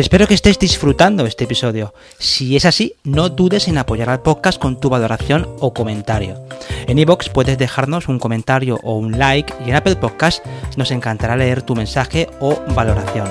Espero 0.00 0.26
que 0.26 0.32
estéis 0.32 0.58
disfrutando 0.58 1.26
este 1.26 1.44
episodio. 1.44 1.92
Si 2.18 2.56
es 2.56 2.64
así, 2.64 2.94
no 3.04 3.28
dudes 3.28 3.68
en 3.68 3.76
apoyar 3.76 4.08
al 4.08 4.22
podcast 4.22 4.58
con 4.58 4.80
tu 4.80 4.88
valoración 4.88 5.46
o 5.60 5.74
comentario. 5.74 6.42
En 6.86 6.98
iVoox 6.98 7.28
puedes 7.28 7.58
dejarnos 7.58 8.08
un 8.08 8.18
comentario 8.18 8.80
o 8.82 8.96
un 8.96 9.18
like 9.18 9.52
y 9.66 9.68
en 9.68 9.76
Apple 9.76 9.96
Podcast 9.96 10.42
nos 10.78 10.90
encantará 10.90 11.36
leer 11.36 11.60
tu 11.60 11.76
mensaje 11.76 12.30
o 12.40 12.62
valoración. 12.74 13.28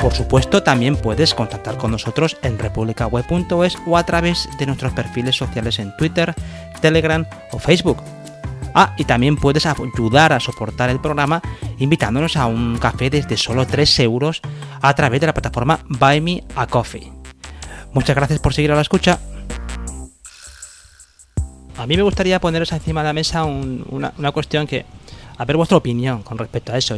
Por 0.00 0.14
supuesto, 0.14 0.62
también 0.62 0.96
puedes 0.96 1.34
contactar 1.34 1.76
con 1.76 1.90
nosotros 1.90 2.38
en 2.40 2.58
republicaweb.es 2.58 3.76
o 3.86 3.98
a 3.98 4.06
través 4.06 4.48
de 4.58 4.64
nuestros 4.64 4.94
perfiles 4.94 5.36
sociales 5.36 5.78
en 5.78 5.94
Twitter, 5.98 6.34
Telegram 6.80 7.26
o 7.52 7.58
Facebook 7.58 8.02
Ah, 8.74 8.94
y 8.98 9.04
también 9.04 9.36
puedes 9.36 9.66
ayudar 9.66 10.32
a 10.32 10.40
soportar 10.40 10.90
el 10.90 11.00
programa 11.00 11.40
invitándonos 11.78 12.36
a 12.36 12.46
un 12.46 12.76
café 12.78 13.08
desde 13.08 13.36
solo 13.36 13.66
3 13.66 14.00
euros 14.00 14.42
a 14.82 14.94
través 14.94 15.20
de 15.20 15.28
la 15.28 15.34
plataforma 15.34 15.78
Buy 15.88 16.20
Me 16.20 16.44
a 16.56 16.66
Coffee. 16.66 17.12
Muchas 17.92 18.16
gracias 18.16 18.40
por 18.40 18.52
seguir 18.52 18.72
a 18.72 18.74
la 18.74 18.80
escucha. 18.82 19.20
A 21.76 21.86
mí 21.86 21.96
me 21.96 22.02
gustaría 22.02 22.40
poneros 22.40 22.72
encima 22.72 23.02
de 23.02 23.08
la 23.08 23.12
mesa 23.12 23.44
una, 23.44 24.32
cuestión 24.32 24.66
que, 24.66 24.84
a 25.36 25.44
ver 25.44 25.56
vuestra 25.56 25.76
opinión 25.76 26.22
con 26.22 26.36
respecto 26.38 26.72
a 26.72 26.78
eso. 26.78 26.96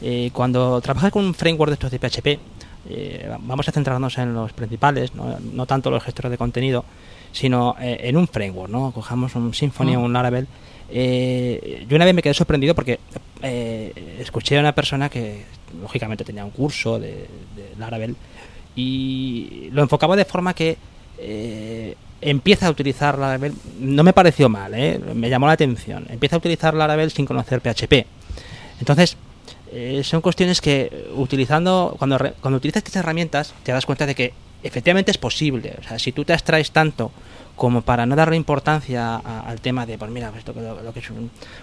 Eh, 0.00 0.30
cuando 0.32 0.80
trabajas 0.80 1.10
con 1.10 1.24
un 1.24 1.34
framework 1.34 1.70
de 1.70 1.74
estos 1.74 1.90
de 1.90 1.98
PHP, 1.98 2.40
eh, 2.88 3.30
vamos 3.40 3.68
a 3.68 3.72
centrarnos 3.72 4.16
en 4.16 4.32
los 4.32 4.52
principales, 4.54 5.12
no, 5.14 5.66
tanto 5.66 5.90
los 5.90 6.02
gestores 6.02 6.30
de 6.30 6.38
contenido, 6.38 6.84
sino 7.32 7.76
eh, 7.78 8.00
en 8.04 8.16
un 8.16 8.26
framework, 8.26 8.70
¿no? 8.70 8.90
Cojamos 8.92 9.34
un 9.34 9.52
Symfony 9.52 9.96
o 9.96 10.00
un 10.00 10.12
Laravel. 10.14 10.46
Yo 10.92 11.96
una 11.96 12.04
vez 12.04 12.14
me 12.14 12.22
quedé 12.22 12.34
sorprendido 12.34 12.74
porque 12.74 12.98
escuché 14.18 14.56
a 14.56 14.60
una 14.60 14.74
persona 14.74 15.08
que 15.08 15.44
lógicamente 15.80 16.24
tenía 16.24 16.44
un 16.44 16.50
curso 16.50 16.98
de, 16.98 17.26
Laravel 17.78 18.16
y 18.76 19.68
lo 19.72 19.82
enfocaba 19.82 20.16
de 20.16 20.24
forma 20.24 20.54
que 20.54 20.76
empieza 22.20 22.66
a 22.66 22.70
utilizar 22.70 23.18
Laravel, 23.18 23.54
no 23.78 24.02
me 24.02 24.12
pareció 24.12 24.48
mal, 24.48 24.74
¿eh? 24.74 25.00
me 25.14 25.30
llamó 25.30 25.46
la 25.46 25.52
atención, 25.52 26.06
empieza 26.10 26.36
a 26.36 26.38
utilizar 26.38 26.74
Laravel 26.74 27.10
sin 27.10 27.26
conocer 27.26 27.60
PHP. 27.60 28.06
Entonces, 28.78 29.16
eh, 29.72 30.02
son 30.04 30.20
cuestiones 30.20 30.60
que 30.60 31.08
utilizando, 31.14 31.94
cuando, 31.98 32.18
cuando 32.40 32.58
utilizas 32.58 32.82
estas 32.82 32.96
herramientas, 32.96 33.54
te 33.62 33.72
das 33.72 33.86
cuenta 33.86 34.06
de 34.06 34.14
que 34.14 34.32
efectivamente 34.62 35.10
es 35.10 35.18
posible. 35.18 35.76
O 35.78 35.82
sea, 35.82 35.98
si 35.98 36.12
tú 36.12 36.24
te 36.24 36.32
abstraes 36.32 36.70
tanto 36.72 37.12
como 37.60 37.82
para 37.82 38.06
no 38.06 38.16
darle 38.16 38.36
importancia 38.36 39.16
al 39.16 39.60
tema 39.60 39.84
de, 39.84 39.98
pues 39.98 40.10
mira, 40.10 40.32
esto, 40.34 40.54
lo, 40.54 40.94
que 40.94 41.00
es 41.00 41.10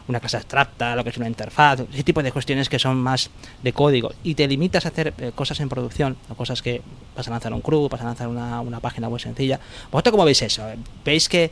una 0.08 0.20
clase 0.20 0.38
abstracta, 0.38 0.96
lo 0.96 1.04
que 1.04 1.10
es 1.10 1.18
una 1.18 1.28
interfaz, 1.28 1.80
ese 1.92 2.04
tipo 2.04 2.22
de 2.22 2.32
cuestiones 2.32 2.70
que 2.70 2.78
son 2.78 2.98
más 2.98 3.32
de 3.64 3.74
código, 3.74 4.12
y 4.22 4.36
te 4.36 4.48
limitas 4.48 4.86
a 4.86 4.90
hacer 4.90 5.16
eh, 5.18 5.32
cosas 5.34 5.60
en 5.60 5.70
producción, 5.70 6.16
o 6.30 6.36
cosas 6.36 6.62
que 6.62 6.84
vas 7.16 7.28
a 7.28 7.32
lanzar 7.32 7.52
un 7.52 7.62
crew, 7.62 7.90
vas 7.90 8.00
a 8.02 8.04
lanzar 8.04 8.28
una, 8.28 8.62
una 8.62 8.80
página 8.80 9.08
web 9.08 9.20
sencilla. 9.20 9.60
¿Vosotros 9.92 10.12
cómo 10.12 10.24
veis 10.24 10.40
eso? 10.44 10.68
¿Veis 11.04 11.28
que 11.28 11.50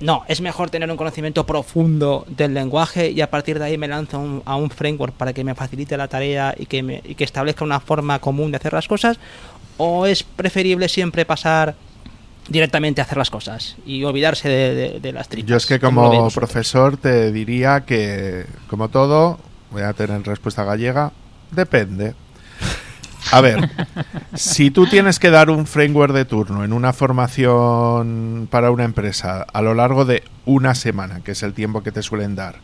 no, 0.00 0.24
es 0.26 0.40
mejor 0.40 0.70
tener 0.70 0.90
un 0.90 0.96
conocimiento 0.96 1.44
profundo 1.44 2.24
del 2.30 2.54
lenguaje 2.54 3.10
y 3.10 3.20
a 3.20 3.28
partir 3.28 3.58
de 3.58 3.66
ahí 3.66 3.76
me 3.76 3.88
lanzo 3.88 4.42
a 4.46 4.56
un 4.56 4.70
framework 4.70 5.12
para 5.12 5.34
que 5.34 5.44
me 5.44 5.54
facilite 5.54 5.98
la 5.98 6.08
tarea 6.08 6.54
y 6.56 6.64
que, 6.64 6.82
me, 6.82 7.02
y 7.04 7.14
que 7.14 7.24
establezca 7.24 7.62
una 7.62 7.80
forma 7.80 8.20
común 8.20 8.52
de 8.52 8.56
hacer 8.56 8.72
las 8.72 8.88
cosas? 8.88 9.18
¿O 9.76 10.06
es 10.06 10.22
preferible 10.22 10.88
siempre 10.88 11.26
pasar 11.26 11.76
directamente 12.48 13.00
hacer 13.00 13.18
las 13.18 13.30
cosas 13.30 13.76
y 13.84 14.04
olvidarse 14.04 14.48
de, 14.48 15.12
las 15.12 15.28
tripas. 15.28 15.48
Yo 15.48 15.56
es 15.56 15.66
que 15.66 15.80
como 15.80 16.28
profesor 16.30 16.96
te 16.96 17.32
diría 17.32 17.84
que, 17.84 18.46
como 18.68 18.88
todo, 18.88 19.38
voy 19.70 19.82
a 19.82 19.92
tener 19.92 20.22
respuesta 20.22 20.64
gallega, 20.64 21.12
depende. 21.50 22.14
A 23.32 23.40
ver, 23.40 23.68
si 24.34 24.70
tú 24.70 24.86
tienes 24.86 25.18
que 25.18 25.30
dar 25.30 25.50
un 25.50 25.66
framework 25.66 26.14
de 26.14 26.24
turno 26.24 26.64
en 26.64 26.72
una 26.72 26.92
formación 26.92 28.48
para 28.50 28.70
una 28.70 28.84
empresa 28.84 29.42
a 29.52 29.62
lo 29.62 29.74
largo 29.74 30.04
de 30.04 30.22
una 30.44 30.74
semana, 30.74 31.20
que 31.24 31.32
es 31.32 31.42
el 31.42 31.52
tiempo 31.52 31.82
que 31.82 31.92
te 31.92 32.02
suelen 32.02 32.36
dar, 32.36 32.56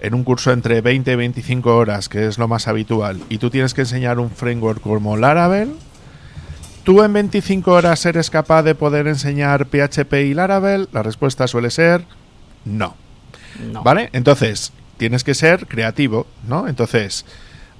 en 0.00 0.14
un 0.14 0.24
curso 0.24 0.52
entre 0.52 0.80
20 0.80 1.12
y 1.12 1.16
25 1.16 1.76
horas, 1.76 2.08
que 2.08 2.26
es 2.26 2.38
lo 2.38 2.48
más 2.48 2.68
habitual, 2.68 3.20
y 3.28 3.38
tú 3.38 3.50
tienes 3.50 3.74
que 3.74 3.82
enseñar 3.82 4.18
un 4.18 4.30
framework 4.30 4.80
como 4.80 5.16
Laravel, 5.16 5.74
¿Tú 6.84 7.02
en 7.02 7.12
25 7.12 7.72
horas 7.72 8.06
eres 8.06 8.30
capaz 8.30 8.62
de 8.62 8.74
poder 8.74 9.06
enseñar 9.06 9.66
PHP 9.66 10.12
y 10.24 10.34
Laravel? 10.34 10.88
La 10.92 11.02
respuesta 11.02 11.46
suele 11.46 11.70
ser 11.70 12.04
no. 12.64 12.96
¿Vale? 13.84 14.08
Entonces, 14.12 14.72
tienes 14.96 15.22
que 15.22 15.34
ser 15.34 15.66
creativo, 15.66 16.26
¿no? 16.46 16.68
Entonces, 16.68 17.26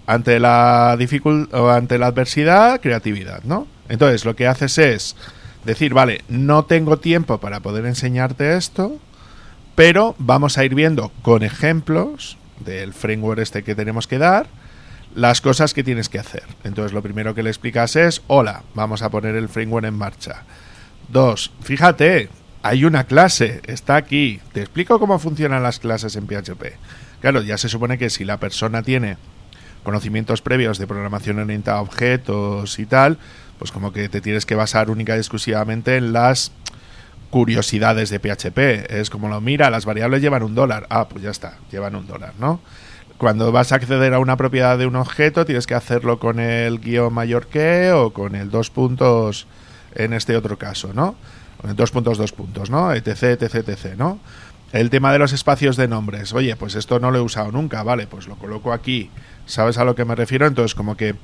ante 0.06 0.38
la 0.38 0.96
dificultad 0.98 1.76
ante 1.76 1.98
la 1.98 2.08
adversidad, 2.08 2.80
creatividad, 2.80 3.42
¿no? 3.44 3.66
Entonces, 3.88 4.24
lo 4.24 4.36
que 4.36 4.46
haces 4.46 4.76
es 4.78 5.16
decir, 5.64 5.94
vale, 5.94 6.22
no 6.28 6.64
tengo 6.64 6.98
tiempo 6.98 7.38
para 7.38 7.60
poder 7.60 7.86
enseñarte 7.86 8.56
esto, 8.56 8.98
pero 9.74 10.14
vamos 10.18 10.58
a 10.58 10.64
ir 10.64 10.74
viendo 10.74 11.10
con 11.22 11.42
ejemplos 11.42 12.36
del 12.64 12.92
framework 12.92 13.40
este 13.40 13.62
que 13.62 13.74
tenemos 13.74 14.06
que 14.06 14.18
dar 14.18 14.46
las 15.14 15.40
cosas 15.40 15.74
que 15.74 15.84
tienes 15.84 16.08
que 16.08 16.18
hacer. 16.18 16.44
Entonces 16.64 16.92
lo 16.92 17.02
primero 17.02 17.34
que 17.34 17.42
le 17.42 17.50
explicas 17.50 17.96
es, 17.96 18.22
hola, 18.26 18.62
vamos 18.74 19.02
a 19.02 19.10
poner 19.10 19.34
el 19.36 19.48
framework 19.48 19.86
en 19.86 19.94
marcha. 19.94 20.44
Dos, 21.08 21.52
fíjate, 21.62 22.28
hay 22.62 22.84
una 22.84 23.04
clase, 23.04 23.60
está 23.66 23.96
aquí, 23.96 24.40
te 24.52 24.60
explico 24.60 24.98
cómo 24.98 25.18
funcionan 25.18 25.62
las 25.62 25.78
clases 25.78 26.16
en 26.16 26.26
PHP. 26.26 26.76
Claro, 27.20 27.42
ya 27.42 27.58
se 27.58 27.68
supone 27.68 27.98
que 27.98 28.10
si 28.10 28.24
la 28.24 28.38
persona 28.38 28.82
tiene 28.82 29.16
conocimientos 29.82 30.42
previos 30.42 30.78
de 30.78 30.86
programación 30.86 31.38
orientada 31.38 31.78
a 31.78 31.82
objetos 31.82 32.78
y 32.78 32.86
tal, 32.86 33.18
pues 33.58 33.72
como 33.72 33.92
que 33.92 34.08
te 34.08 34.20
tienes 34.20 34.46
que 34.46 34.54
basar 34.54 34.90
única 34.90 35.16
y 35.16 35.18
exclusivamente 35.18 35.96
en 35.96 36.12
las 36.12 36.52
curiosidades 37.30 38.10
de 38.10 38.18
PHP. 38.20 38.90
Es 38.90 39.10
como 39.10 39.28
lo 39.28 39.40
mira, 39.40 39.70
las 39.70 39.84
variables 39.84 40.22
llevan 40.22 40.42
un 40.42 40.54
dólar. 40.54 40.86
Ah, 40.90 41.08
pues 41.08 41.22
ya 41.22 41.30
está, 41.30 41.58
llevan 41.70 41.94
un 41.94 42.06
dólar, 42.06 42.34
¿no? 42.38 42.60
Cuando 43.20 43.52
vas 43.52 43.70
a 43.70 43.74
acceder 43.74 44.14
a 44.14 44.18
una 44.18 44.38
propiedad 44.38 44.78
de 44.78 44.86
un 44.86 44.96
objeto 44.96 45.44
tienes 45.44 45.66
que 45.66 45.74
hacerlo 45.74 46.18
con 46.18 46.40
el 46.40 46.80
guion 46.80 47.12
mayor 47.12 47.48
que 47.48 47.92
o 47.92 48.14
con 48.14 48.34
el 48.34 48.50
dos 48.50 48.70
puntos 48.70 49.46
en 49.94 50.14
este 50.14 50.38
otro 50.38 50.56
caso, 50.56 50.92
¿no? 50.94 51.16
Dos 51.76 51.90
puntos, 51.90 52.16
dos 52.16 52.32
puntos, 52.32 52.70
¿no? 52.70 52.94
etc, 52.94 53.22
etc, 53.38 53.68
etc, 53.68 53.94
¿no? 53.98 54.18
El 54.72 54.88
tema 54.88 55.12
de 55.12 55.18
los 55.18 55.34
espacios 55.34 55.76
de 55.76 55.86
nombres. 55.86 56.32
Oye, 56.32 56.56
pues 56.56 56.74
esto 56.76 56.98
no 56.98 57.10
lo 57.10 57.18
he 57.18 57.20
usado 57.20 57.52
nunca, 57.52 57.82
vale, 57.82 58.06
pues 58.06 58.26
lo 58.26 58.36
coloco 58.36 58.72
aquí. 58.72 59.10
¿Sabes 59.44 59.76
a 59.76 59.84
lo 59.84 59.94
que 59.94 60.06
me 60.06 60.14
refiero? 60.14 60.46
Entonces, 60.46 60.74
como 60.74 60.96
que 60.96 61.14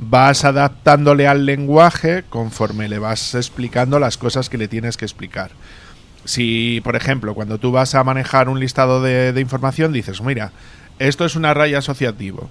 vas 0.00 0.44
adaptándole 0.44 1.28
al 1.28 1.46
lenguaje 1.46 2.24
conforme 2.28 2.88
le 2.88 2.98
vas 2.98 3.36
explicando 3.36 4.00
las 4.00 4.18
cosas 4.18 4.50
que 4.50 4.58
le 4.58 4.66
tienes 4.66 4.96
que 4.96 5.04
explicar. 5.04 5.52
Si, 6.24 6.80
por 6.82 6.96
ejemplo, 6.96 7.34
cuando 7.34 7.58
tú 7.58 7.70
vas 7.70 7.94
a 7.94 8.02
manejar 8.02 8.48
un 8.48 8.58
listado 8.58 9.00
de, 9.00 9.32
de 9.32 9.40
información, 9.40 9.92
dices, 9.92 10.20
mira, 10.20 10.50
esto 10.98 11.24
es 11.24 11.36
un 11.36 11.44
array 11.44 11.74
asociativo. 11.74 12.48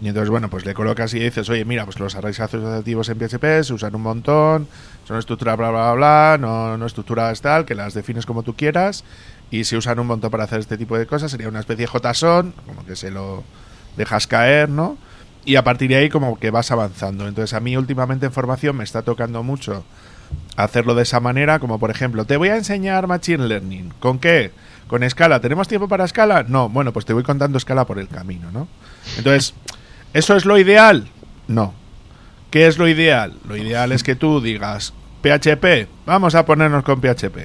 Y 0.00 0.08
entonces, 0.08 0.30
bueno, 0.30 0.50
pues 0.50 0.66
le 0.66 0.74
colocas 0.74 1.14
y 1.14 1.20
dices, 1.20 1.48
oye, 1.48 1.64
mira, 1.64 1.84
pues 1.84 2.00
los 2.00 2.16
arrays 2.16 2.40
asociativos 2.40 3.08
en 3.08 3.18
PHP 3.18 3.62
se 3.62 3.72
usan 3.72 3.94
un 3.94 4.02
montón, 4.02 4.66
son 5.06 5.16
estructuras 5.18 5.56
bla, 5.56 5.70
bla, 5.70 5.92
bla, 5.92 6.38
no, 6.40 6.76
no 6.76 6.86
estructuras 6.86 7.40
tal, 7.40 7.64
que 7.64 7.76
las 7.76 7.94
defines 7.94 8.26
como 8.26 8.42
tú 8.42 8.56
quieras, 8.56 9.04
y 9.52 9.62
se 9.62 9.76
usan 9.76 10.00
un 10.00 10.08
montón 10.08 10.32
para 10.32 10.42
hacer 10.42 10.58
este 10.58 10.76
tipo 10.76 10.98
de 10.98 11.06
cosas. 11.06 11.30
Sería 11.30 11.48
una 11.48 11.60
especie 11.60 11.86
de 11.86 11.92
JSON, 11.92 12.52
como 12.66 12.84
que 12.84 12.96
se 12.96 13.12
lo 13.12 13.44
dejas 13.96 14.26
caer, 14.26 14.68
¿no? 14.68 14.98
Y 15.44 15.54
a 15.54 15.62
partir 15.62 15.90
de 15.90 15.96
ahí 15.96 16.08
como 16.08 16.36
que 16.36 16.50
vas 16.50 16.72
avanzando. 16.72 17.28
Entonces 17.28 17.54
a 17.54 17.60
mí 17.60 17.76
últimamente 17.76 18.26
en 18.26 18.32
formación 18.32 18.76
me 18.76 18.84
está 18.84 19.02
tocando 19.02 19.44
mucho 19.44 19.84
hacerlo 20.56 20.94
de 20.94 21.02
esa 21.02 21.20
manera, 21.20 21.58
como 21.58 21.78
por 21.78 21.90
ejemplo, 21.90 22.24
te 22.24 22.36
voy 22.36 22.48
a 22.48 22.56
enseñar 22.56 23.06
Machine 23.06 23.46
Learning. 23.46 23.92
¿Con 24.00 24.18
qué? 24.18 24.50
Con 24.92 25.02
escala. 25.04 25.40
¿Tenemos 25.40 25.68
tiempo 25.68 25.88
para 25.88 26.04
escala? 26.04 26.44
No, 26.46 26.68
bueno, 26.68 26.92
pues 26.92 27.06
te 27.06 27.14
voy 27.14 27.22
contando 27.22 27.56
escala 27.56 27.86
por 27.86 27.98
el 27.98 28.08
camino, 28.08 28.52
¿no? 28.52 28.68
Entonces, 29.16 29.54
¿eso 30.12 30.36
es 30.36 30.44
lo 30.44 30.58
ideal? 30.58 31.08
No. 31.48 31.72
¿Qué 32.50 32.66
es 32.66 32.76
lo 32.76 32.86
ideal? 32.86 33.32
Lo 33.48 33.56
ideal 33.56 33.90
es 33.92 34.02
que 34.02 34.16
tú 34.16 34.42
digas, 34.42 34.92
PHP, 35.22 35.88
vamos 36.04 36.34
a 36.34 36.44
ponernos 36.44 36.84
con 36.84 37.00
PHP. 37.00 37.36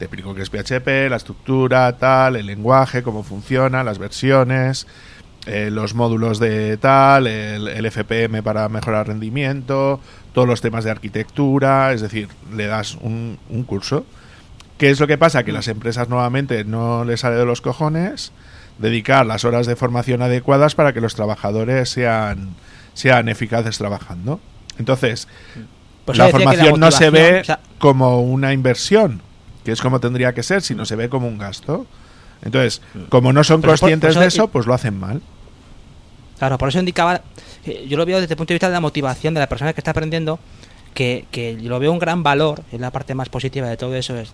Te 0.00 0.06
explico 0.06 0.34
qué 0.34 0.42
es 0.42 0.50
PHP, 0.50 1.08
la 1.08 1.14
estructura, 1.14 1.96
tal, 1.96 2.34
el 2.34 2.46
lenguaje, 2.46 3.04
cómo 3.04 3.22
funciona, 3.22 3.84
las 3.84 4.00
versiones, 4.00 4.88
eh, 5.46 5.70
los 5.70 5.94
módulos 5.94 6.40
de 6.40 6.76
tal, 6.76 7.28
el, 7.28 7.86
FPM 7.86 8.42
para 8.42 8.68
mejorar 8.68 9.06
rendimiento, 9.06 10.00
todos 10.32 10.48
los 10.48 10.60
temas 10.60 10.82
de 10.82 10.90
arquitectura, 10.90 11.92
es 11.92 12.00
decir, 12.00 12.26
le 12.52 12.66
das 12.66 12.96
un 13.00 13.38
curso 13.64 14.04
¿Qué 14.80 14.88
es 14.88 14.98
lo 14.98 15.06
que 15.06 15.18
pasa? 15.18 15.44
Que 15.44 15.52
las 15.52 15.68
empresas 15.68 16.08
nuevamente 16.08 16.64
no 16.64 17.04
les 17.04 17.20
sale 17.20 17.36
de 17.36 17.44
los 17.44 17.60
cojones 17.60 18.32
dedicar 18.78 19.26
las 19.26 19.44
horas 19.44 19.66
de 19.66 19.76
formación 19.76 20.22
adecuadas 20.22 20.74
para 20.74 20.94
que 20.94 21.02
los 21.02 21.14
trabajadores 21.14 21.90
sean, 21.90 22.54
sean 22.94 23.28
eficaces 23.28 23.76
trabajando. 23.76 24.40
Entonces, 24.78 25.28
pues 26.06 26.16
la 26.16 26.30
formación 26.30 26.80
no 26.80 26.90
se 26.90 27.10
ve 27.10 27.42
como 27.78 28.22
una 28.22 28.54
inversión, 28.54 29.20
que 29.66 29.72
es 29.72 29.82
como 29.82 30.00
tendría 30.00 30.32
que 30.32 30.42
ser, 30.42 30.62
sino 30.62 30.86
se 30.86 30.96
ve 30.96 31.10
como 31.10 31.28
un 31.28 31.36
gasto. 31.36 31.84
Entonces, 32.40 32.80
como 33.10 33.34
no 33.34 33.44
son 33.44 33.60
conscientes 33.60 34.14
de 34.14 34.24
eso, 34.24 34.48
pues 34.48 34.64
lo 34.64 34.72
hacen 34.72 34.98
mal. 34.98 35.20
Claro, 36.38 36.56
por 36.56 36.70
eso 36.70 36.78
indicaba, 36.78 37.20
yo 37.86 37.98
lo 37.98 38.06
veo 38.06 38.18
desde 38.18 38.32
el 38.32 38.38
punto 38.38 38.52
de 38.52 38.54
vista 38.54 38.68
de 38.68 38.72
la 38.72 38.80
motivación 38.80 39.34
de 39.34 39.40
la 39.40 39.46
persona 39.46 39.74
que 39.74 39.80
está 39.82 39.90
aprendiendo, 39.90 40.38
que, 40.94 41.26
que 41.30 41.60
yo 41.60 41.68
lo 41.68 41.78
veo 41.78 41.92
un 41.92 41.98
gran 41.98 42.22
valor, 42.22 42.62
en 42.72 42.80
la 42.80 42.90
parte 42.90 43.14
más 43.14 43.28
positiva 43.28 43.68
de 43.68 43.76
todo 43.76 43.94
eso, 43.94 44.16
es 44.16 44.32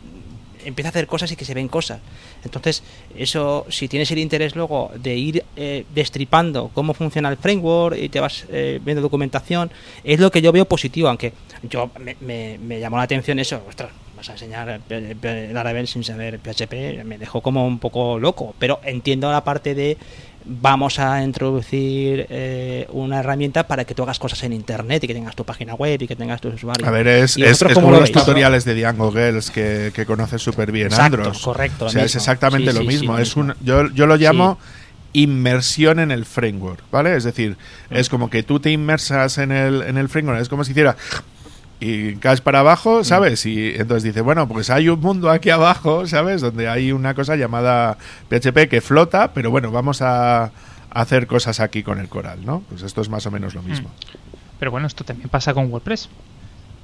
empieza 0.66 0.88
a 0.88 0.90
hacer 0.90 1.06
cosas 1.06 1.30
y 1.32 1.36
que 1.36 1.44
se 1.44 1.54
ven 1.54 1.68
cosas. 1.68 2.00
Entonces, 2.44 2.82
eso, 3.16 3.66
si 3.68 3.88
tienes 3.88 4.10
el 4.10 4.18
interés 4.18 4.54
luego 4.56 4.90
de 4.96 5.16
ir 5.16 5.44
eh, 5.56 5.84
destripando 5.94 6.70
cómo 6.74 6.94
funciona 6.94 7.28
el 7.28 7.36
framework 7.36 7.96
y 7.96 8.08
te 8.08 8.20
vas 8.20 8.44
eh, 8.50 8.80
viendo 8.84 9.00
documentación, 9.00 9.70
es 10.04 10.20
lo 10.20 10.30
que 10.30 10.42
yo 10.42 10.52
veo 10.52 10.66
positivo, 10.66 11.08
aunque 11.08 11.32
yo 11.62 11.90
me, 12.20 12.58
me, 12.58 12.80
llamó 12.80 12.96
la 12.96 13.04
atención 13.04 13.38
eso, 13.38 13.62
ostras, 13.68 13.90
vas 14.26 14.42
a 14.42 14.44
enseñar 14.44 14.80
el 14.90 15.54
Laravel 15.54 15.86
sin 15.86 16.04
saber 16.04 16.38
PHP, 16.38 17.04
me 17.04 17.18
dejó 17.18 17.40
como 17.40 17.66
un 17.66 17.78
poco 17.78 18.18
loco. 18.18 18.54
Pero 18.58 18.80
entiendo 18.84 19.30
la 19.30 19.44
parte 19.44 19.74
de 19.74 19.96
vamos 20.44 20.98
a 20.98 21.22
introducir 21.22 22.26
eh, 22.30 22.86
una 22.92 23.18
herramienta 23.18 23.66
para 23.66 23.84
que 23.84 23.94
tú 23.94 24.04
hagas 24.04 24.18
cosas 24.18 24.42
en 24.44 24.52
internet 24.52 25.02
y 25.02 25.08
que 25.08 25.14
tengas 25.14 25.34
tu 25.34 25.44
página 25.44 25.74
web 25.74 26.00
y 26.00 26.06
que 26.06 26.16
tengas 26.16 26.40
tus 26.40 26.54
usuarios. 26.54 26.86
A 26.86 26.90
ver, 26.90 27.08
es, 27.08 27.36
es, 27.36 27.64
como 27.74 27.90
los 27.90 28.12
tutoriales 28.12 28.64
de 28.64 28.74
Django 28.74 29.10
Girls 29.10 29.50
que, 29.50 29.90
que 29.94 30.06
conoces 30.06 30.42
súper 30.42 30.70
bien 30.70 30.92
Andros. 30.94 31.42
Correcto, 31.42 31.86
o 31.86 31.90
sea, 31.90 32.04
es 32.04 32.14
exactamente 32.14 32.72
lo 32.72 32.84
mismo. 32.84 33.18
es 33.18 33.36
un, 33.36 33.54
yo, 33.60 33.90
yo 33.90 34.06
lo 34.06 34.16
llamo 34.16 34.58
inmersión 35.12 35.98
en 35.98 36.10
el 36.10 36.26
framework, 36.26 36.82
¿vale? 36.90 37.16
Es 37.16 37.24
decir, 37.24 37.56
mm. 37.90 37.96
es 37.96 38.08
como 38.08 38.28
que 38.28 38.42
tú 38.42 38.60
te 38.60 38.70
inmersas 38.70 39.38
en 39.38 39.50
el, 39.50 39.82
en 39.82 39.96
el 39.96 40.08
framework, 40.08 40.40
es 40.40 40.48
como 40.48 40.62
si 40.62 40.72
hiciera 40.72 40.96
y 41.80 42.16
caes 42.16 42.40
para 42.40 42.60
abajo, 42.60 43.00
mm. 43.00 43.04
¿sabes? 43.04 43.46
Y 43.46 43.74
entonces 43.74 44.02
dice, 44.02 44.20
bueno, 44.20 44.48
pues 44.48 44.70
hay 44.70 44.88
un 44.88 45.00
mundo 45.00 45.30
aquí 45.30 45.50
abajo, 45.50 46.06
¿sabes? 46.06 46.40
Donde 46.40 46.68
hay 46.68 46.92
una 46.92 47.14
cosa 47.14 47.36
llamada 47.36 47.98
PHP 48.28 48.68
que 48.68 48.80
flota, 48.80 49.32
pero 49.32 49.50
bueno, 49.50 49.70
vamos 49.70 50.02
a 50.02 50.50
hacer 50.90 51.26
cosas 51.26 51.60
aquí 51.60 51.82
con 51.82 51.98
el 52.00 52.08
coral, 52.08 52.44
¿no? 52.44 52.62
Pues 52.68 52.82
esto 52.82 53.00
es 53.02 53.08
más 53.08 53.26
o 53.26 53.30
menos 53.30 53.54
lo 53.54 53.62
mm. 53.62 53.68
mismo. 53.68 53.90
Pero 54.58 54.70
bueno, 54.70 54.86
esto 54.86 55.04
también 55.04 55.28
pasa 55.28 55.52
con 55.52 55.70
WordPress. 55.70 56.08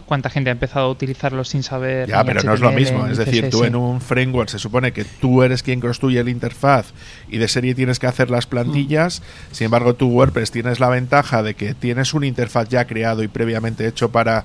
¿Cuánta 0.05 0.29
gente 0.29 0.51
ha 0.51 0.53
empezado 0.53 0.87
a 0.87 0.91
utilizarlo 0.91 1.43
sin 1.43 1.63
saber? 1.63 2.09
Ya, 2.09 2.23
pero 2.23 2.43
no 2.43 2.53
es 2.53 2.61
lo 2.61 2.71
mismo. 2.73 3.07
Es 3.07 3.17
decir, 3.17 3.49
tú 3.49 3.65
en 3.65 3.75
un 3.75 4.01
framework 4.03 4.51
se 4.51 4.59
supone 4.59 4.93
que 4.93 5.05
tú 5.05 5.43
eres 5.43 5.63
quien 5.63 5.81
construye 5.81 6.21
el 6.21 6.29
interfaz 6.29 6.93
y 7.31 7.39
de 7.39 7.49
serie 7.49 7.75
tienes 7.75 7.99
que 7.99 8.07
hacer 8.07 8.29
las 8.29 8.47
plantillas. 8.47 9.21
Mm. 9.21 9.55
Sin 9.55 9.65
embargo, 9.67 9.95
tú 9.95 10.09
WordPress 10.09 10.51
tienes 10.51 10.81
la 10.81 10.91
ventaja 10.91 11.43
de 11.43 11.55
que 11.55 11.73
tienes 11.73 12.13
un 12.13 12.25
interfaz 12.25 12.69
ya 12.69 12.85
creado 12.85 13.23
y 13.23 13.29
previamente 13.29 13.87
hecho 13.87 14.11
para 14.11 14.45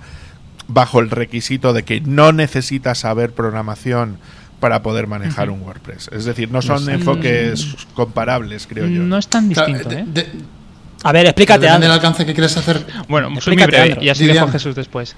bajo 0.68 1.00
el 1.00 1.10
requisito 1.10 1.74
de 1.74 1.84
que 1.84 2.02
no 2.02 2.32
necesitas 2.32 3.00
saber 3.00 3.32
programación 3.32 4.18
para 4.60 4.82
poder 4.82 5.08
manejar 5.08 5.50
un 5.50 5.62
WordPress. 5.62 6.10
Es 6.12 6.26
decir, 6.26 6.52
no 6.52 6.62
son 6.62 6.90
enfoques 6.90 7.76
comparables, 7.94 8.68
creo 8.68 8.88
yo. 8.88 9.04
No 9.04 9.18
es 9.18 9.28
tan 9.28 9.50
distinto, 9.50 9.90
¿eh? 9.92 10.06
A 11.04 11.12
ver, 11.12 11.28
explícate. 11.28 11.62
Depende 11.62 11.86
del 11.86 11.94
alcance 11.94 12.26
que 12.26 12.34
quieres 12.34 12.58
hacer. 12.58 12.84
Bueno, 13.08 13.30
muy 13.30 13.56
breve, 13.56 13.98
y 14.02 14.10
así 14.10 14.26
dejo 14.26 14.48
Jesús 14.48 14.76
después. 14.76 15.16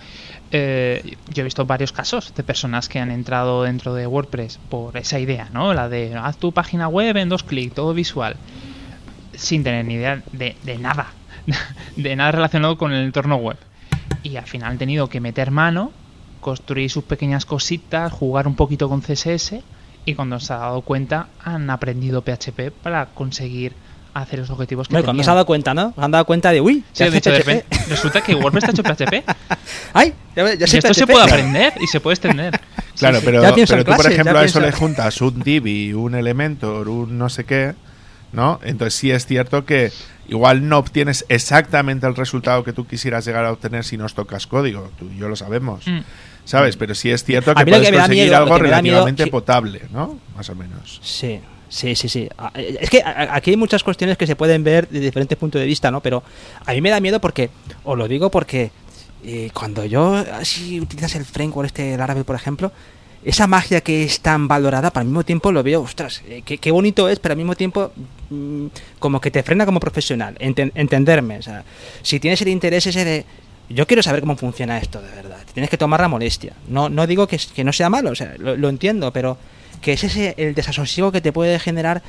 Eh, 0.51 1.15
yo 1.31 1.41
he 1.41 1.43
visto 1.43 1.65
varios 1.65 1.93
casos 1.93 2.33
de 2.35 2.43
personas 2.43 2.89
que 2.89 2.99
han 2.99 3.11
entrado 3.11 3.63
dentro 3.63 3.93
de 3.93 4.07
WordPress 4.07 4.59
por 4.69 4.97
esa 4.97 5.19
idea, 5.19 5.47
¿no? 5.53 5.73
La 5.73 5.89
de 5.89 6.15
haz 6.15 6.37
tu 6.37 6.51
página 6.51 6.87
web 6.87 7.15
en 7.17 7.29
dos 7.29 7.43
clics, 7.43 7.75
todo 7.75 7.93
visual, 7.93 8.35
sin 9.35 9.63
tener 9.63 9.85
ni 9.85 9.93
idea 9.93 10.23
de, 10.33 10.57
de 10.63 10.77
nada, 10.79 11.13
de 11.95 12.15
nada 12.15 12.31
relacionado 12.31 12.79
con 12.79 12.91
el 12.91 13.05
entorno 13.05 13.35
web 13.35 13.57
y 14.23 14.35
al 14.37 14.45
final 14.45 14.71
han 14.71 14.77
tenido 14.77 15.07
que 15.09 15.19
meter 15.19 15.51
mano, 15.51 15.91
construir 16.41 16.89
sus 16.89 17.03
pequeñas 17.03 17.45
cositas, 17.45 18.11
jugar 18.11 18.47
un 18.47 18.55
poquito 18.55 18.89
con 18.89 19.01
CSS 19.01 19.55
y 20.05 20.15
cuando 20.15 20.39
se 20.39 20.53
ha 20.53 20.57
dado 20.57 20.81
cuenta 20.81 21.27
han 21.43 21.69
aprendido 21.69 22.21
PHP 22.21 22.71
para 22.81 23.07
conseguir 23.07 23.73
hacer 24.13 24.39
los 24.39 24.49
objetivos 24.49 24.87
que 24.87 24.93
bueno, 24.93 25.05
cuando 25.05 25.23
se 25.23 25.29
ha 25.29 25.33
dado 25.33 25.45
cuenta, 25.45 25.73
¿no? 25.73 25.93
Se 25.95 26.01
han 26.01 26.11
dado 26.11 26.25
cuenta 26.25 26.51
de, 26.51 26.61
uy, 26.61 26.83
sí, 26.93 27.09
de 27.09 27.17
hecho, 27.17 27.31
resulta 27.87 28.21
que 28.21 28.35
WordPress 28.35 28.69
está 28.69 28.71
hecho 28.71 28.83
PHP. 28.83 29.23
¡Ay! 29.93 30.13
Ya, 30.35 30.53
y 30.53 30.77
esto 30.77 30.93
se 30.93 31.07
puede 31.07 31.23
aprender 31.23 31.73
y 31.79 31.87
se 31.87 31.99
puede 31.99 32.15
extender. 32.15 32.59
Claro, 32.99 33.19
pero, 33.23 33.41
pero 33.55 33.85
tú, 33.85 33.93
por 33.95 34.11
ejemplo, 34.11 34.37
a 34.37 34.43
eso 34.43 34.59
le 34.59 34.73
juntas 34.73 35.21
un 35.21 35.39
div 35.39 35.65
y 35.67 35.93
un 35.93 36.15
Elementor, 36.15 36.89
un 36.89 37.17
no 37.17 37.29
sé 37.29 37.45
qué, 37.45 37.73
¿no? 38.33 38.59
Entonces 38.61 38.93
sí 38.95 39.09
es 39.09 39.25
cierto 39.25 39.63
que 39.63 39.93
igual 40.29 40.67
no 40.67 40.77
obtienes 40.77 41.25
exactamente 41.29 42.07
el 42.07 42.15
resultado 42.15 42.63
que 42.63 42.73
tú 42.73 42.87
quisieras 42.87 43.25
llegar 43.25 43.45
a 43.45 43.51
obtener 43.51 43.83
si 43.83 43.97
nos 43.97 44.13
tocas 44.13 44.47
código, 44.47 44.91
tú 44.97 45.09
y 45.13 45.17
yo 45.17 45.27
lo 45.27 45.35
sabemos. 45.35 45.85
Mm. 45.87 45.99
¿Sabes? 46.45 46.77
Pero 46.77 46.95
sí 46.95 47.11
es 47.11 47.23
cierto 47.23 47.53
que 47.53 47.65
puedes 47.65 47.91
conseguir 47.91 48.33
algo 48.33 48.57
relativamente 48.57 49.27
potable, 49.27 49.81
¿no? 49.91 50.19
Más 50.35 50.49
o 50.49 50.55
menos. 50.55 50.99
Sí. 51.03 51.39
Sí, 51.69 51.95
sí, 51.95 52.09
sí. 52.09 52.27
Es 52.55 52.89
que 52.89 53.03
aquí 53.05 53.51
hay 53.51 53.57
muchas 53.57 53.83
cuestiones 53.83 54.17
que 54.17 54.25
se 54.25 54.35
pueden 54.35 54.63
ver 54.63 54.89
de 54.89 54.99
diferentes 54.99 55.37
puntos 55.37 55.61
de 55.61 55.67
vista, 55.67 55.91
¿no? 55.91 56.01
Pero 56.01 56.23
a 56.65 56.73
mí 56.73 56.81
me 56.81 56.89
da 56.89 56.99
miedo 56.99 57.21
porque, 57.21 57.51
os 57.83 57.95
lo 57.95 58.07
digo 58.07 58.31
porque 58.31 58.71
eh, 59.23 59.51
cuando 59.53 59.85
yo 59.85 60.15
así 60.15 60.81
utilizas 60.81 61.13
el 61.15 61.25
framework 61.25 61.67
este, 61.67 61.93
el 61.93 62.01
árabe, 62.01 62.23
por 62.23 62.35
ejemplo, 62.35 62.71
esa 63.23 63.47
magia 63.47 63.81
que 63.81 64.03
es 64.03 64.21
tan 64.21 64.47
valorada, 64.47 64.91
para 64.91 65.01
el 65.01 65.07
mismo 65.07 65.23
tiempo 65.23 65.51
lo 65.51 65.61
veo, 65.63 65.81
ostras, 65.81 66.21
eh, 66.27 66.41
qué, 66.43 66.71
bonito 66.71 67.09
es, 67.09 67.19
pero 67.19 67.33
al 67.33 67.37
mismo 67.37 67.55
tiempo 67.55 67.91
mm, 68.29 68.67
como 68.99 69.19
que 69.19 69.31
te 69.31 69.43
frena 69.43 69.65
como 69.65 69.79
profesional, 69.79 70.35
entenderme. 70.39 71.37
O 71.37 71.41
sea, 71.41 71.63
si 72.01 72.19
tienes 72.19 72.41
el 72.41 72.47
interés 72.47 72.87
ese 72.87 73.03
de, 73.03 73.25
yo 73.69 73.85
quiero 73.87 74.01
saber 74.01 74.21
cómo 74.21 74.35
funciona 74.37 74.77
esto 74.77 75.01
de 75.01 75.09
verdad, 75.11 75.39
tienes 75.53 75.69
que 75.69 75.77
tomar 75.77 75.99
la 75.99 76.07
molestia. 76.07 76.53
No, 76.67 76.89
no 76.89 77.07
digo 77.07 77.27
que, 77.27 77.39
que 77.53 77.63
no 77.63 77.73
sea 77.73 77.89
malo, 77.89 78.11
o 78.11 78.15
sea, 78.15 78.33
lo, 78.37 78.69
entiendo, 78.69 79.11
pero 79.11 79.37
que 79.81 79.93
es 79.93 80.03
ese 80.03 80.33
el 80.37 80.55
desasosiego 80.55 81.11
que 81.11 81.21
te 81.21 81.31
puede 81.31 81.59
generar. 81.59 82.01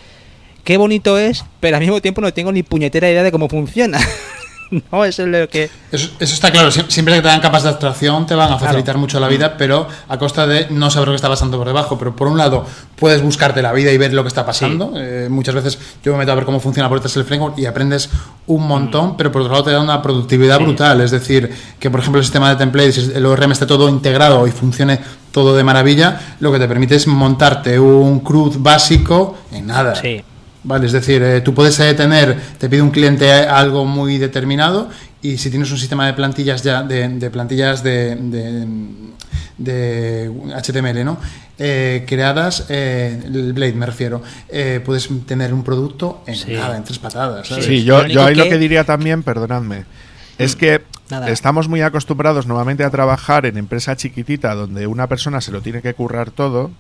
Qué 0.65 0.77
bonito 0.77 1.19
es, 1.19 1.45
pero 1.59 1.77
al 1.77 1.83
mismo 1.83 2.01
tiempo 2.01 2.21
no 2.21 2.33
tengo 2.33 2.53
ni 2.53 2.63
puñetera 2.63 3.11
idea 3.11 3.23
de 3.23 3.33
cómo 3.33 3.49
funciona. 3.49 3.99
no, 4.93 5.05
eso 5.05 5.23
es 5.23 5.29
lo 5.29 5.49
que... 5.49 5.71
Eso, 5.91 6.11
está 6.21 6.51
claro, 6.51 6.71
siempre 6.71 7.15
que 7.15 7.23
te 7.23 7.29
dan 7.29 7.41
capas 7.41 7.65
de 7.65 7.71
abstracción 7.71 8.27
te 8.27 8.35
van 8.35 8.53
a 8.53 8.59
facilitar 8.59 8.97
mucho 8.99 9.19
la 9.19 9.29
vida, 9.29 9.57
pero 9.57 9.89
a 10.09 10.19
costa 10.19 10.47
de 10.47 10.69
no 10.71 10.91
saber 10.91 11.09
lo 11.09 11.13
que 11.13 11.17
está 11.17 11.29
pasando 11.29 11.59
por 11.59 11.67
debajo. 11.67 11.99
Pero 11.99 12.15
por 12.15 12.29
un 12.29 12.39
lado, 12.39 12.65
puedes 12.97 13.23
buscarte 13.23 13.63
la 13.63 13.73
vida 13.73 13.91
y 13.91 13.99
ver 13.99 14.13
lo 14.13 14.23
que 14.23 14.29
está 14.29 14.47
pasando. 14.47 14.93
Eh, 14.97 15.29
muchas 15.31 15.55
veces 15.55 15.79
yo 16.03 16.13
me 16.13 16.19
meto 16.19 16.33
a 16.33 16.35
ver 16.37 16.45
cómo 16.45 16.61
funciona 16.61 16.89
por 16.89 16.99
detrás 16.99 17.17
el 17.17 17.25
framework 17.25 17.59
y 17.59 17.67
aprendes 17.67 18.09
un 18.47 18.67
montón, 18.67 19.11
mm. 19.11 19.17
pero 19.17 19.33
por 19.33 19.43
otro 19.43 19.53
lado 19.53 19.65
te 19.65 19.71
da 19.73 19.81
una 19.81 20.01
productividad 20.01 20.61
brutal. 20.61 21.01
Es 21.01 21.11
decir, 21.11 21.53
que 21.79 21.91
por 21.91 22.01
ejemplo 22.01 22.21
el 22.21 22.25
sistema 22.25 22.51
de 22.51 22.57
templates, 22.57 23.11
el 23.15 23.27
ORM 23.27 23.53
esté 23.53 23.67
todo 23.67 23.89
integrado 23.89 24.47
y 24.47 24.53
funcione 24.53 25.01
todo 25.33 25.57
de 25.57 25.65
maravilla, 25.65 26.37
lo 26.41 26.53
que 26.53 26.59
te 26.59 26.69
permite 26.69 26.97
es 26.97 27.07
montarte 27.07 27.79
un 27.79 28.21
CRUD 28.21 28.57
básico 28.59 29.39
en 29.53 29.67
nada. 29.67 29.95
Sí. 29.95 30.23
Vale, 30.63 30.87
es 30.87 30.93
decir, 30.93 31.23
eh, 31.23 31.41
tú 31.41 31.55
puedes 31.55 31.79
eh, 31.81 31.95
tener, 31.95 32.37
te 32.59 32.69
pide 32.69 32.83
un 32.83 32.91
cliente 32.91 33.33
algo 33.33 33.87
muy 33.87 34.19
determinado 34.19 34.91
y 35.23 35.39
si 35.39 35.49
tienes 35.49 35.71
un 35.71 35.79
sistema 35.79 36.07
de 36.07 36.13
plantillas 36.13 36.63
ya, 36.63 36.83
de, 36.83 37.31
plantillas 37.31 37.83
de, 37.83 38.17
de, 39.57 40.31
HTML, 40.63 41.05
¿no? 41.05 41.19
Eh, 41.59 42.05
creadas, 42.07 42.67
el 42.69 43.53
Blade 43.55 43.75
me 43.75 43.87
refiero, 43.87 44.23
puedes 44.85 45.09
tener 45.27 45.53
un 45.53 45.63
producto 45.63 46.23
en 46.27 46.55
nada, 46.55 46.77
en 46.77 46.85
tres 46.85 46.99
patadas. 46.99 47.49
Sí, 47.49 47.85
yo, 47.85 48.07
yo 48.07 48.25
ahí 48.25 48.35
lo 48.35 48.45
que 48.45 48.59
diría 48.59 48.85
también, 48.85 49.23
perdonadme, 49.23 49.85
es 50.39 50.57
que 50.57 50.83
estamos 51.27 51.69
muy 51.69 51.83
acostumbrados 51.83 52.47
nuevamente 52.47 52.85
a 52.85 52.91
trabajar 52.91 53.45
en 53.45 53.59
empresa 53.59 53.97
chiquitita 53.97 54.55
donde 54.55 54.87
una 54.87 55.07
persona 55.07 55.41
se 55.43 55.53
lo 55.53 55.61
tiene 55.61 55.83
que 55.83 55.93
currar 55.95 56.31
todo. 56.31 56.71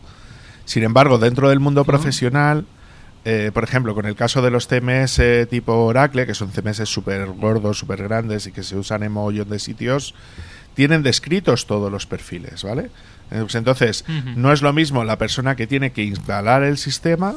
Sin 0.64 0.82
embargo, 0.82 1.18
dentro 1.18 1.48
del 1.48 1.60
mundo 1.60 1.84
profesional 1.84 2.64
eh, 3.24 3.50
por 3.52 3.64
ejemplo, 3.64 3.94
con 3.94 4.06
el 4.06 4.16
caso 4.16 4.40
de 4.42 4.50
los 4.50 4.66
CMS 4.66 5.20
tipo 5.48 5.72
Oracle, 5.84 6.26
que 6.26 6.34
son 6.34 6.50
CMS 6.50 6.88
súper 6.88 7.26
gordos, 7.26 7.78
súper 7.78 8.02
grandes 8.02 8.46
y 8.46 8.52
que 8.52 8.62
se 8.62 8.76
usan 8.76 9.02
en 9.02 9.12
mogollón 9.12 9.50
de 9.50 9.58
sitios, 9.58 10.14
tienen 10.74 11.02
descritos 11.02 11.66
todos 11.66 11.92
los 11.92 12.06
perfiles, 12.06 12.62
¿vale? 12.62 12.90
Eh, 13.30 13.40
pues 13.40 13.54
entonces, 13.54 14.04
no 14.36 14.52
es 14.52 14.62
lo 14.62 14.72
mismo 14.72 15.04
la 15.04 15.18
persona 15.18 15.54
que 15.54 15.66
tiene 15.66 15.92
que 15.92 16.02
instalar 16.02 16.62
el 16.62 16.78
sistema, 16.78 17.34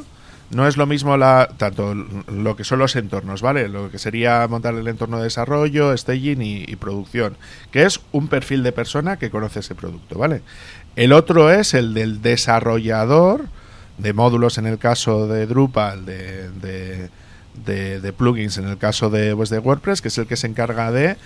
no 0.50 0.68
es 0.68 0.78
lo 0.78 0.86
mismo 0.86 1.18
la, 1.18 1.50
tanto 1.58 1.94
lo 1.94 2.56
que 2.56 2.64
son 2.64 2.80
los 2.80 2.96
entornos, 2.96 3.42
¿vale? 3.42 3.68
Lo 3.68 3.92
que 3.92 4.00
sería 4.00 4.48
montar 4.48 4.76
el 4.76 4.88
entorno 4.88 5.18
de 5.18 5.24
desarrollo, 5.24 5.96
staging 5.98 6.42
y, 6.42 6.64
y 6.68 6.76
producción, 6.76 7.36
que 7.72 7.84
es 7.84 8.00
un 8.12 8.28
perfil 8.28 8.64
de 8.64 8.72
persona 8.72 9.18
que 9.18 9.30
conoce 9.30 9.60
ese 9.60 9.76
producto, 9.76 10.18
¿vale? 10.18 10.42
El 10.96 11.12
otro 11.12 11.52
es 11.52 11.74
el 11.74 11.94
del 11.94 12.22
desarrollador, 12.22 13.46
de 13.98 14.14
módulos 14.14 14.58
en 14.58 14.66
el 14.66 14.78
caso 14.78 15.28
de 15.28 15.46
Drupal, 15.46 16.06
de, 16.06 17.10
de, 17.56 18.14
plugins 18.14 18.58
en 18.58 18.68
el 18.68 18.78
caso 18.78 19.10
de, 19.10 19.36
pues, 19.36 19.50
de 19.50 19.60
WordPress, 19.60 20.02
que 20.02 20.08
es 20.08 20.18
el 20.18 20.28
que 20.28 20.36
se 20.36 20.48
encarga 20.48 20.92
de 20.92 21.18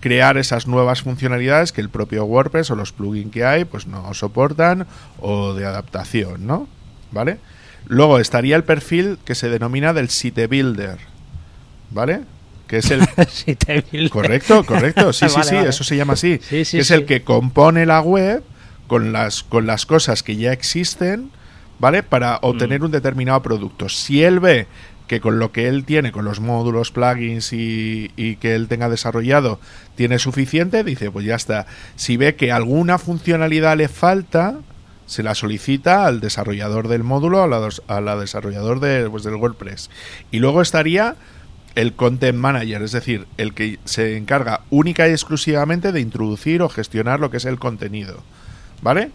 crear 0.00 0.38
esas 0.38 0.66
nuevas 0.66 1.02
funcionalidades 1.02 1.72
que 1.72 1.80
el 1.80 1.90
propio 1.90 2.24
WordPress 2.24 2.70
o 2.70 2.76
los 2.76 2.92
plugins 2.92 3.30
que 3.30 3.44
hay 3.44 3.66
pues 3.66 3.86
no 3.86 4.12
soportan 4.14 4.86
o 5.20 5.52
de 5.52 5.66
adaptación, 5.66 6.46
¿no? 6.46 6.68
¿Vale? 7.12 7.38
Luego 7.86 8.18
estaría 8.18 8.56
el 8.56 8.64
perfil 8.64 9.18
que 9.24 9.34
se 9.34 9.50
denomina 9.50 9.92
del 9.92 10.08
site 10.08 10.46
builder, 10.46 10.98
¿vale? 11.90 12.20
Que 12.66 12.78
es 12.78 12.90
el 12.90 13.02
site 13.28 13.84
builder. 13.90 14.10
Correcto, 14.10 14.64
correcto. 14.64 15.12
Sí, 15.12 15.28
sí, 15.28 15.40
sí, 15.42 15.56
eso 15.56 15.84
se 15.84 15.96
llama 15.96 16.14
así. 16.14 16.38
que 16.38 16.60
es 16.62 16.90
el 16.90 17.04
que 17.04 17.22
compone 17.22 17.84
la 17.84 18.00
web 18.00 18.42
con 18.86 19.12
las 19.12 19.42
con 19.42 19.66
las 19.66 19.86
cosas 19.86 20.22
que 20.22 20.36
ya 20.36 20.52
existen 20.52 21.30
¿vale? 21.80 22.02
Para 22.02 22.38
obtener 22.42 22.80
mm. 22.80 22.84
un 22.84 22.90
determinado 22.92 23.42
producto. 23.42 23.88
Si 23.88 24.22
él 24.22 24.38
ve 24.38 24.68
que 25.08 25.20
con 25.20 25.40
lo 25.40 25.50
que 25.50 25.66
él 25.66 25.84
tiene, 25.84 26.12
con 26.12 26.24
los 26.24 26.38
módulos, 26.38 26.92
plugins 26.92 27.52
y, 27.52 28.36
que 28.40 28.54
él 28.54 28.68
tenga 28.68 28.88
desarrollado, 28.88 29.58
tiene 29.96 30.20
suficiente, 30.20 30.84
dice, 30.84 31.10
pues 31.10 31.26
ya 31.26 31.34
está. 31.34 31.66
Si 31.96 32.16
ve 32.16 32.36
que 32.36 32.52
alguna 32.52 32.96
funcionalidad 32.96 33.76
le 33.76 33.88
falta, 33.88 34.58
se 35.06 35.24
la 35.24 35.34
solicita 35.34 36.06
al 36.06 36.20
desarrollador 36.20 36.86
del 36.86 37.02
módulo, 37.02 37.42
a 37.42 37.48
la, 37.48 37.68
a 37.88 38.00
la 38.00 38.16
desarrollador 38.16 38.78
de, 38.78 39.10
pues, 39.10 39.24
del 39.24 39.34
WordPress. 39.34 39.90
Y 40.30 40.38
luego 40.38 40.62
estaría 40.62 41.16
el 41.74 41.94
Content 41.94 42.38
Manager, 42.38 42.82
es 42.82 42.92
decir, 42.92 43.26
el 43.36 43.52
que 43.52 43.80
se 43.84 44.16
encarga 44.16 44.60
única 44.70 45.08
y 45.08 45.10
exclusivamente 45.10 45.90
de 45.90 46.00
introducir 46.00 46.62
o 46.62 46.68
gestionar 46.68 47.18
lo 47.18 47.30
que 47.30 47.38
es 47.38 47.46
el 47.46 47.58
contenido. 47.58 48.22
¿Vale? 48.80 49.10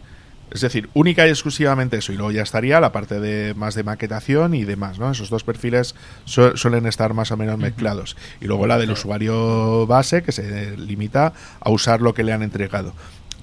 Es 0.52 0.62
decir, 0.62 0.90
única 0.94 1.28
y 1.28 1.32
exclusivamente 1.32 1.98
eso. 1.98 2.14
Y 2.14 2.16
luego 2.16 2.32
ya 2.32 2.44
estaría 2.44 2.80
la 2.80 2.92
parte 2.92 3.20
de 3.20 3.54
más 3.56 3.76
de 3.76 3.84
maquetación 3.84 4.54
y 4.54 4.64
demás, 4.64 5.00
¿no? 5.00 5.12
Esos 5.12 5.30
dos 5.30 5.44
perfiles 5.44 5.96
suelen 6.26 6.86
estar 6.86 7.14
más 7.14 7.32
o 7.32 7.38
menos 7.38 7.58
mezclados. 7.58 8.16
Y 8.40 8.46
luego 8.46 8.68
la 8.68 8.78
del 8.78 8.92
usuario 8.92 9.86
base, 9.88 10.24
que 10.24 10.32
se 10.32 10.78
limita 10.78 11.34
a 11.60 11.70
usar 11.72 12.02
lo 12.02 12.14
que 12.14 12.24
le 12.24 12.32
han 12.32 12.44
entregado. 12.44 12.94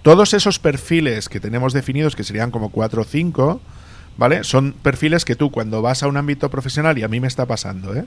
Todos 0.03 0.33
esos 0.33 0.59
perfiles 0.59 1.29
que 1.29 1.39
tenemos 1.39 1.73
definidos, 1.73 2.17
que 2.17 2.25
serían 2.25 2.51
como 2.51 2.71
cuatro 2.71 3.03
o 3.03 3.05
cinco, 3.05 3.61
¿vale? 4.17 4.43
Son 4.45 4.73
perfiles 4.73 5.25
que 5.25 5.37
tú 5.37 5.51
cuando 5.51 5.83
vas 5.83 6.03
a 6.03 6.09
un 6.09 6.17
ámbito 6.17 6.51
profesional, 6.51 6.99
y 6.99 7.03
a 7.03 7.09
mí 7.09 7.21
me 7.21 7.29
está 7.29 7.47
pasando, 7.47 7.95
¿eh? 7.95 8.05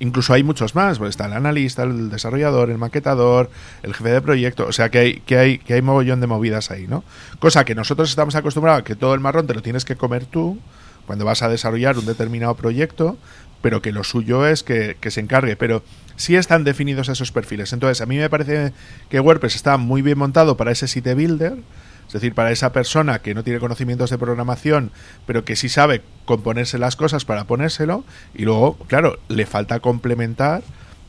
Incluso 0.00 0.32
hay 0.32 0.42
muchos 0.42 0.74
más, 0.74 0.98
pues 0.98 1.10
está 1.10 1.26
el 1.26 1.32
analista, 1.32 1.82
el 1.82 2.10
desarrollador, 2.10 2.70
el 2.70 2.78
maquetador, 2.78 3.50
el 3.82 3.94
jefe 3.94 4.10
de 4.10 4.20
proyecto, 4.20 4.66
o 4.66 4.72
sea 4.72 4.88
que 4.88 4.98
hay, 4.98 5.14
que 5.20 5.38
hay, 5.38 5.58
que 5.58 5.74
hay 5.74 5.82
mogollón 5.82 6.20
de 6.20 6.26
movidas 6.26 6.70
ahí, 6.70 6.86
¿no? 6.86 7.04
Cosa 7.38 7.64
que 7.64 7.74
nosotros 7.74 8.10
estamos 8.10 8.34
acostumbrados 8.34 8.80
a 8.80 8.84
que 8.84 8.96
todo 8.96 9.14
el 9.14 9.20
marrón 9.20 9.46
te 9.46 9.54
lo 9.54 9.62
tienes 9.62 9.84
que 9.84 9.96
comer 9.96 10.26
tú 10.26 10.58
cuando 11.06 11.24
vas 11.24 11.42
a 11.42 11.48
desarrollar 11.48 11.98
un 11.98 12.06
determinado 12.06 12.54
proyecto, 12.54 13.16
pero 13.60 13.80
que 13.80 13.92
lo 13.92 14.04
suyo 14.04 14.46
es 14.46 14.62
que, 14.62 14.96
que 15.00 15.10
se 15.10 15.20
encargue, 15.20 15.56
pero 15.56 15.82
sí 16.16 16.36
están 16.36 16.64
definidos 16.64 17.08
esos 17.08 17.32
perfiles. 17.32 17.72
Entonces, 17.72 18.00
a 18.00 18.06
mí 18.06 18.16
me 18.16 18.28
parece 18.28 18.72
que 19.08 19.20
WordPress 19.20 19.54
está 19.54 19.76
muy 19.78 20.02
bien 20.02 20.18
montado 20.18 20.56
para 20.56 20.70
ese 20.70 20.86
site 20.86 21.14
builder, 21.14 21.56
es 22.06 22.12
decir, 22.12 22.34
para 22.34 22.50
esa 22.50 22.72
persona 22.72 23.20
que 23.20 23.34
no 23.34 23.44
tiene 23.44 23.60
conocimientos 23.60 24.10
de 24.10 24.18
programación, 24.18 24.90
pero 25.26 25.44
que 25.44 25.56
sí 25.56 25.68
sabe 25.68 26.02
componerse 26.24 26.78
las 26.78 26.96
cosas 26.96 27.24
para 27.24 27.44
ponérselo, 27.44 28.04
y 28.34 28.44
luego, 28.44 28.76
claro, 28.86 29.18
le 29.28 29.46
falta 29.46 29.80
complementar 29.80 30.62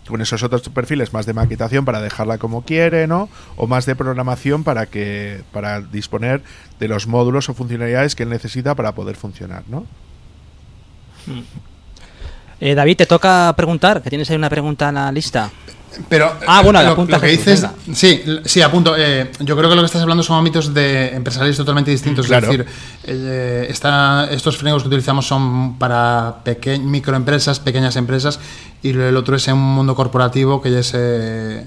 con 0.07 0.21
esos 0.21 0.43
otros 0.43 0.67
perfiles 0.69 1.13
más 1.13 1.25
de 1.25 1.33
maquetación 1.33 1.83
para 1.85 2.01
dejarla 2.01 2.37
como 2.37 2.63
quiere, 2.63 3.07
¿no? 3.07 3.29
O 3.55 3.67
más 3.67 3.85
de 3.85 3.95
programación 3.95 4.63
para 4.63 4.85
que 4.85 5.41
para 5.51 5.81
disponer 5.81 6.43
de 6.79 6.87
los 6.87 7.07
módulos 7.07 7.49
o 7.49 7.53
funcionalidades 7.53 8.15
que 8.15 8.23
él 8.23 8.29
necesita 8.29 8.75
para 8.75 8.93
poder 8.93 9.15
funcionar, 9.15 9.63
¿no? 9.67 9.85
Eh, 12.59 12.75
David, 12.75 12.97
te 12.97 13.05
toca 13.05 13.53
preguntar, 13.57 14.01
que 14.01 14.09
tienes 14.09 14.29
ahí 14.29 14.35
una 14.35 14.49
pregunta 14.49 14.89
en 14.89 14.95
la 14.95 15.11
lista. 15.11 15.51
Pero 16.09 16.31
ah, 16.47 16.61
bueno, 16.63 16.81
lo, 16.83 17.21
que 17.21 17.27
dices, 17.27 17.65
sí, 17.93 18.23
sí, 18.45 18.61
apunto. 18.61 18.95
Eh, 18.97 19.31
yo 19.39 19.55
creo 19.55 19.69
que 19.69 19.75
lo 19.75 19.81
que 19.81 19.87
estás 19.87 20.01
hablando 20.01 20.23
son 20.23 20.37
ámbitos 20.37 20.73
de 20.73 21.09
empresariales 21.09 21.57
totalmente 21.57 21.91
distintos. 21.91 22.29
Es 22.29 22.41
decir, 22.41 22.65
eh, 23.03 23.67
estos 23.69 24.57
frameworks 24.57 24.83
que 24.83 24.87
utilizamos 24.87 25.25
son 25.25 25.77
para 25.77 26.37
microempresas, 26.81 27.59
pequeñas 27.59 27.95
empresas, 27.95 28.39
y 28.81 28.89
el 28.89 29.15
otro 29.15 29.35
es 29.35 29.47
en 29.47 29.55
un 29.55 29.75
mundo 29.75 29.95
corporativo 29.95 30.61
que 30.61 30.71
ya 30.71 30.79
es. 30.79 30.93
Eh, 30.95 31.65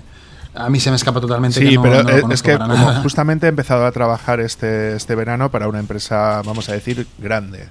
a 0.54 0.68
mí 0.70 0.80
se 0.80 0.90
me 0.90 0.96
escapa 0.96 1.20
totalmente. 1.20 1.60
Sí, 1.60 1.76
pero 1.80 2.30
es 2.30 2.42
que 2.42 2.58
justamente 3.02 3.46
he 3.46 3.48
empezado 3.48 3.86
a 3.86 3.92
trabajar 3.92 4.40
este, 4.40 4.96
este 4.96 5.14
verano 5.14 5.50
para 5.50 5.68
una 5.68 5.78
empresa, 5.78 6.42
vamos 6.44 6.68
a 6.68 6.72
decir, 6.72 7.06
grande. 7.18 7.68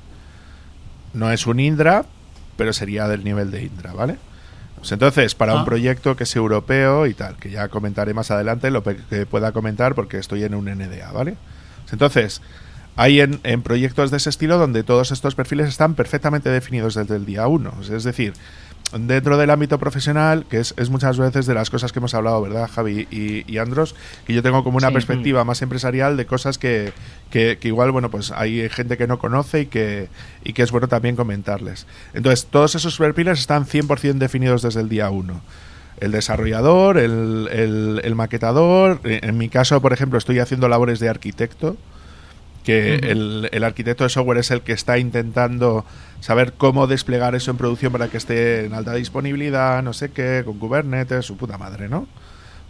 No 1.13 1.31
es 1.31 1.47
un 1.47 1.59
Indra, 1.59 2.05
pero 2.55 2.73
sería 2.73 3.07
del 3.07 3.23
nivel 3.23 3.51
de 3.51 3.63
Indra, 3.63 3.93
¿vale? 3.93 4.17
Pues 4.87 4.93
entonces, 4.93 5.35
para 5.35 5.53
un 5.53 5.63
ah. 5.63 5.65
proyecto 5.65 6.15
que 6.15 6.23
es 6.23 6.33
europeo 6.33 7.07
y 7.07 7.13
tal, 7.13 7.35
que 7.35 7.49
ya 7.49 7.67
comentaré 7.67 8.13
más 8.13 8.31
adelante 8.31 8.71
lo 8.71 8.83
que 8.83 9.25
pueda 9.25 9.51
comentar 9.51 9.95
porque 9.95 10.17
estoy 10.17 10.45
en 10.45 10.55
un 10.55 10.63
NDA, 10.63 11.11
¿vale? 11.11 11.35
Pues 11.81 11.91
entonces, 11.91 12.41
hay 12.95 13.19
en, 13.19 13.41
en, 13.43 13.63
proyectos 13.63 14.11
de 14.11 14.17
ese 14.17 14.29
estilo 14.29 14.57
donde 14.57 14.83
todos 14.83 15.11
estos 15.11 15.35
perfiles 15.35 15.67
están 15.67 15.95
perfectamente 15.95 16.49
definidos 16.49 16.95
desde 16.95 17.17
el 17.17 17.25
día 17.25 17.49
uno. 17.49 17.73
Es 17.81 18.05
decir, 18.05 18.31
dentro 18.93 19.37
del 19.37 19.49
ámbito 19.49 19.79
profesional, 19.79 20.45
que 20.49 20.59
es, 20.59 20.89
muchas 20.89 21.17
veces 21.17 21.45
de 21.45 21.53
las 21.53 21.69
cosas 21.69 21.91
que 21.91 21.99
hemos 21.99 22.13
hablado, 22.13 22.41
¿verdad, 22.41 22.69
Javi 22.73 23.07
y, 23.11 23.57
Andros? 23.57 23.95
Que 24.25 24.33
yo 24.33 24.41
tengo 24.41 24.63
como 24.63 24.77
una 24.77 24.91
perspectiva 24.91 25.43
más 25.43 25.61
empresarial 25.61 26.15
de 26.15 26.25
cosas 26.25 26.57
que, 26.57 26.93
que, 27.29 27.57
igual, 27.63 27.91
bueno, 27.91 28.09
pues 28.09 28.31
hay 28.31 28.69
gente 28.69 28.97
que 28.97 29.07
no 29.07 29.19
conoce 29.19 29.61
y 29.61 29.65
que, 29.65 30.07
y 30.43 30.53
que 30.53 30.63
es 30.63 30.71
bueno 30.71 30.87
también 30.87 31.15
comentarles. 31.15 31.85
Entonces, 32.13 32.47
todos 32.49 32.75
esos 32.75 32.97
perfiles 32.97 33.39
están 33.39 33.65
100% 33.65 34.17
definidos 34.17 34.61
desde 34.61 34.81
el 34.81 34.89
día 34.89 35.09
1 35.09 35.41
el 35.99 36.11
desarrollador, 36.11 36.99
el, 36.99 37.49
el, 37.51 38.01
el, 38.03 38.13
maquetador. 38.13 39.01
En 39.03 39.35
mi 39.35 39.49
caso, 39.49 39.81
por 39.81 39.93
ejemplo, 39.93 40.19
estoy 40.19 40.37
haciendo 40.37 40.69
labores 40.69 40.99
de 40.99 41.09
arquitecto 41.09 41.75
que 42.67 42.95
el, 42.95 43.63
arquitecto 43.63 44.03
de 44.03 44.09
software 44.09 44.39
es 44.39 44.51
el 44.51 44.59
que 44.59 44.73
está 44.73 44.97
intentando 44.97 45.85
saber 46.19 46.51
cómo 46.51 46.85
desplegar 46.85 47.33
eso 47.33 47.49
en 47.49 47.55
producción 47.55 47.93
para 47.93 48.09
que 48.09 48.17
esté 48.17 48.65
en 48.65 48.73
alta 48.73 48.93
disponibilidad, 48.93 49.81
no 49.81 49.93
sé 49.93 50.11
qué, 50.11 50.41
con 50.43 50.59
Kubernetes, 50.59 51.25
su 51.25 51.37
puta 51.37 51.57
madre, 51.57 51.87
¿no? 51.87 52.09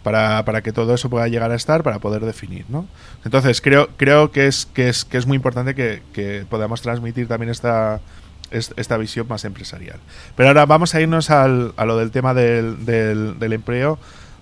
Para, 0.04 0.44
para 0.44 0.62
que 0.62 0.70
todo 0.70 0.94
eso 0.94 1.10
pueda 1.10 1.26
llegar 1.26 1.50
a 1.50 1.56
estar, 1.56 1.82
para 1.82 1.98
poder 1.98 2.24
definir, 2.24 2.64
¿no? 2.68 2.86
Entonces, 3.24 3.60
creo, 3.60 3.88
creo 3.96 4.30
que, 4.30 4.46
es, 4.46 4.66
que, 4.66 4.88
es, 4.88 5.04
que 5.04 5.16
es 5.16 5.26
muy 5.26 5.34
importante 5.34 5.74
que, 5.74 6.46
podamos 6.48 6.80
transmitir 6.80 7.26
también 7.26 7.50
esta, 7.50 8.00
esta 8.52 8.96
visión 8.98 9.26
más 9.26 9.44
empresarial. 9.44 9.98
Pero 10.36 10.50
ahora 10.50 10.64
vamos 10.64 10.94
a 10.94 11.00
irnos 11.00 11.28
al, 11.30 11.72
a 11.76 11.84
lo 11.86 11.96
del 11.98 12.12
tema 12.12 12.34
del, 12.34 12.86
del, 12.86 13.52
empleo, 13.52 13.98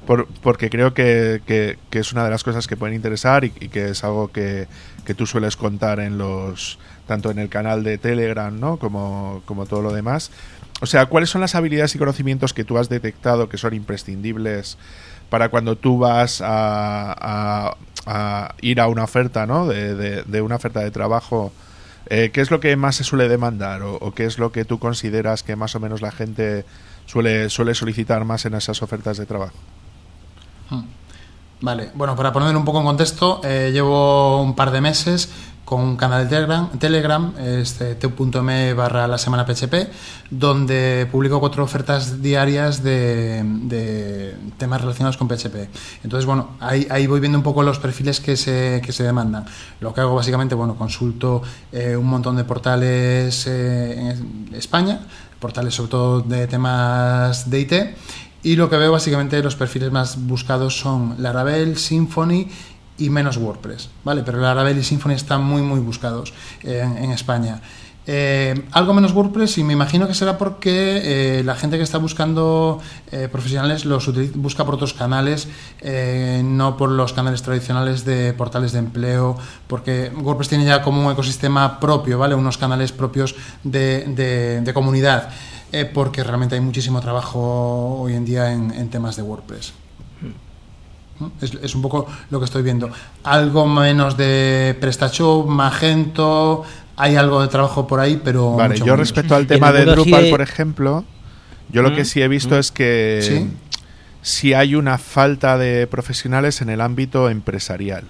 porque 0.07 0.71
creo 0.71 0.95
que, 0.95 1.43
que, 1.47 1.99
es 1.99 2.13
una 2.13 2.25
de 2.25 2.31
las 2.31 2.45
cosas 2.45 2.67
que 2.67 2.77
pueden 2.77 2.95
interesar 2.95 3.45
y 3.45 3.51
que 3.51 3.91
es 3.91 4.05
algo 4.05 4.29
que, 4.29 4.69
que 5.05 5.15
tú 5.15 5.27
sueles 5.27 5.57
contar 5.57 6.01
en 6.01 6.19
los 6.19 6.79
tanto 7.07 7.31
en 7.31 7.39
el 7.39 7.49
canal 7.49 7.85
de 7.85 7.99
Telegram, 7.99 8.59
¿no? 8.59 8.77
Como, 8.79 9.43
como 9.47 9.67
todo 9.67 9.81
lo 9.81 9.93
demás. 9.93 10.31
O 10.81 10.87
sea, 10.87 11.07
¿cuáles 11.07 11.31
son 11.31 11.41
las 11.41 11.55
habilidades 11.55 11.95
y 11.95 11.99
conocimientos 11.99 12.53
que 12.53 12.65
tú 12.65 12.77
has 12.77 12.89
detectado 12.89 13.49
que 13.49 13.57
son 13.57 13.73
imprescindibles 13.73 14.77
para 15.31 15.49
cuando 15.49 15.77
tú 15.77 15.99
vas 15.99 16.43
a, 16.45 17.77
a, 18.07 18.55
ir 18.61 18.81
a 18.81 18.89
una 18.89 19.05
oferta, 19.05 19.47
¿no? 19.47 19.67
De, 19.67 20.41
una 20.43 20.57
oferta 20.57 20.81
de 20.81 20.91
trabajo. 20.91 21.53
Eh, 22.09 22.31
¿Qué 22.33 22.41
es 22.41 22.51
lo 22.51 22.61
que 22.61 22.77
más 22.77 22.97
se 22.97 23.05
suele 23.05 23.29
demandar 23.29 23.83
o, 23.83 24.13
qué 24.15 24.27
es 24.27 24.39
lo 24.39 24.53
que 24.53 24.65
tú 24.65 24.79
consideras 24.79 25.43
que 25.43 25.57
más 25.57 25.75
o 25.75 25.81
menos 25.81 26.03
la 26.03 26.13
gente 26.13 26.65
suele, 27.07 27.51
suele 27.51 27.75
solicitar 27.75 28.25
más 28.25 28.45
en 28.45 28.55
esas 28.55 28.83
ofertas 28.83 29.17
de 29.17 29.27
trabajo? 29.27 29.57
Hmm. 30.71 30.83
Vale, 31.61 31.91
bueno, 31.95 32.15
para 32.15 32.33
poner 32.33 32.55
un 32.55 32.65
poco 32.65 32.81
en 32.81 32.87
contexto, 32.87 33.41
eh, 33.43 33.71
llevo 33.73 34.43
un 34.43 34.55
par 34.55 34.71
de 34.71 34.81
meses 34.81 35.31
con 35.67 35.81
un 35.81 35.97
canal 35.97 36.23
de 36.23 36.31
Telegram, 36.31 36.71
Telegram 36.79 37.35
este, 37.39 37.97
t.me 37.97 38.73
barra 38.73 39.09
la 39.09 39.19
semana 39.19 39.45
PHP, 39.45 39.75
donde 40.31 41.09
publico 41.11 41.41
cuatro 41.41 41.65
ofertas 41.65 42.23
diarias 42.23 42.85
de, 42.85 44.37
temas 44.59 44.81
relacionados 44.81 45.17
con 45.17 45.27
PHP. 45.27 45.69
Entonces, 46.05 46.25
bueno, 46.25 46.51
ahí, 46.61 47.07
voy 47.09 47.19
viendo 47.19 47.37
un 47.37 47.43
poco 47.43 47.65
los 47.65 47.81
perfiles 47.81 48.21
que 48.21 48.37
se, 48.37 48.81
que 48.85 48.93
se 48.93 49.03
demandan. 49.03 49.45
Lo 49.81 49.93
que 49.93 50.03
hago 50.03 50.15
básicamente, 50.15 50.55
bueno, 50.55 50.77
consulto 50.77 51.43
eh, 51.73 51.97
un 51.97 52.07
montón 52.07 52.37
de 52.37 52.45
portales 52.45 53.45
eh, 53.49 54.11
en 54.11 54.55
España, 54.55 55.01
portales 55.41 55.75
sobre 55.75 55.91
todo 55.91 56.21
de 56.21 56.47
temas 56.47 57.51
de 57.51 57.61
IT, 57.61 57.73
y 58.47 58.55
lo 58.55 58.71
que 58.71 58.77
veo 58.77 58.93
básicamente 58.93 59.43
los 59.43 59.57
perfiles 59.57 59.91
más 59.91 60.25
buscados 60.25 60.79
son 60.79 61.17
Laravel, 61.19 61.77
Symfony 61.77 62.47
y 62.97 63.11
menos 63.11 63.39
WordPress, 63.39 63.91
¿vale? 64.05 64.23
Pero 64.25 64.39
Laravel 64.39 64.79
y 64.79 64.85
Symfony 64.85 65.15
están 65.15 65.43
muy, 65.43 65.63
muy 65.63 65.81
buscados 65.81 66.33
en, 66.63 67.11
España. 67.11 67.61
Eh, 68.07 68.55
algo 68.71 68.95
menos 68.95 69.11
WordPress 69.11 69.59
y 69.59 69.65
me 69.65 69.73
imagino 69.73 70.07
que 70.07 70.15
será 70.15 70.39
porque 70.39 71.41
eh, 71.41 71.43
la 71.43 71.57
gente 71.57 71.77
que 71.77 71.83
está 71.83 71.99
buscando 71.99 72.81
eh, 73.11 73.29
profesionales 73.33 73.85
los 73.85 74.09
busca 74.37 74.65
por 74.65 74.75
otros 74.75 74.95
canales, 74.95 75.49
no 76.45 76.77
por 76.77 76.91
los 76.91 77.13
canales 77.13 77.43
tradicionales 77.43 78.05
de 78.05 78.33
portales 78.33 78.71
de 78.71 78.79
empleo, 78.79 79.37
porque 79.67 80.13
WordPress 80.23 80.51
tiene 80.51 80.67
ya 80.67 80.83
como 80.83 81.05
un 81.05 81.13
ecosistema 81.13 81.81
propio, 81.81 82.17
¿vale? 82.17 82.37
Unos 82.37 82.59
canales 82.59 82.93
propios 82.93 83.35
de, 83.65 84.63
de 84.65 84.73
comunidad. 84.73 85.33
Eh, 85.77 85.85
porque 85.85 86.25
realmente 86.25 86.55
hay 86.55 86.63
muchísimo 86.63 87.03
trabajo 87.03 87.99
hoy 88.01 88.15
en 88.15 88.25
día 88.25 88.51
en, 88.51 88.89
temas 88.89 89.15
de 89.15 89.23
WordPress. 89.23 89.75
Es, 91.43 91.75
un 91.75 91.83
poco 91.83 92.07
lo 92.31 92.39
que 92.39 92.47
estoy 92.47 92.63
viendo. 92.63 92.89
Algo 93.25 93.67
menos 93.67 94.17
de 94.17 94.75
PrestaShop, 94.81 95.47
Magento, 95.47 96.63
hay 96.97 97.17
algo 97.17 97.43
de 97.43 97.49
trabajo 97.49 97.87
por 97.87 98.01
ahí, 98.01 98.19
pero. 98.25 98.57
Vale, 98.57 98.79
yo 98.79 98.97
respecto 98.97 99.35
al 99.35 99.47
tema 99.47 99.71
de 99.71 99.85
Drupal, 99.85 100.31
por 100.31 100.41
ejemplo, 100.41 101.05
yo 101.69 101.83
lo 101.83 101.95
que 101.95 102.03
mm, 102.03 102.07
sí 102.07 102.23
he 102.23 102.29
visto 102.29 102.55
mm. 102.55 102.59
es 102.59 102.73
que 102.73 103.47
si 104.23 104.55
hay 104.55 104.77
una 104.77 104.97
falta 104.97 105.59
de 105.59 105.87
profesionales 105.87 106.63
en 106.63 106.71
el 106.71 106.81
ámbito 106.81 107.29
empresarial. 107.29 108.05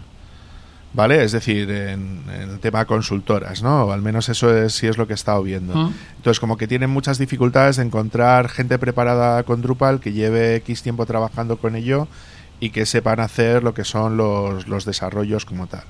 ¿Vale? 0.97 1.23
Es 1.23 1.33
decir, 1.33 1.71
en, 1.71 2.23
el 2.29 2.59
tema 2.59 2.87
consultoras, 2.87 3.63
¿no? 3.63 3.85
O 3.85 3.93
al 3.93 4.01
menos 4.01 4.31
eso 4.31 4.57
es, 4.57 4.73
sí 4.73 4.87
es 4.87 4.97
lo 4.97 5.07
que 5.07 5.13
he 5.13 5.15
estado 5.15 5.43
viendo. 5.43 5.93
Entonces, 6.17 6.41
como 6.41 6.57
que 6.57 6.67
tienen 6.67 6.89
muchas 6.89 7.19
dificultades 7.19 7.77
de 7.77 7.83
encontrar 7.83 8.49
gente 8.49 8.79
preparada 8.79 9.43
con 9.43 9.61
Drupal 9.61 10.01
que 10.01 10.13
lleve 10.13 10.57
X 10.57 10.83
tiempo 10.83 11.05
trabajando 11.05 11.59
con 11.59 11.77
ello 11.77 12.09
y 12.61 12.71
que 12.71 12.87
sepan 12.87 13.21
hacer 13.21 13.63
lo 13.63 13.75
que 13.75 13.85
son 13.85 14.17
los, 14.17 14.67
los 14.69 14.87
desarrollos 14.87 15.45
como 15.45 15.67
tal. 15.67 15.85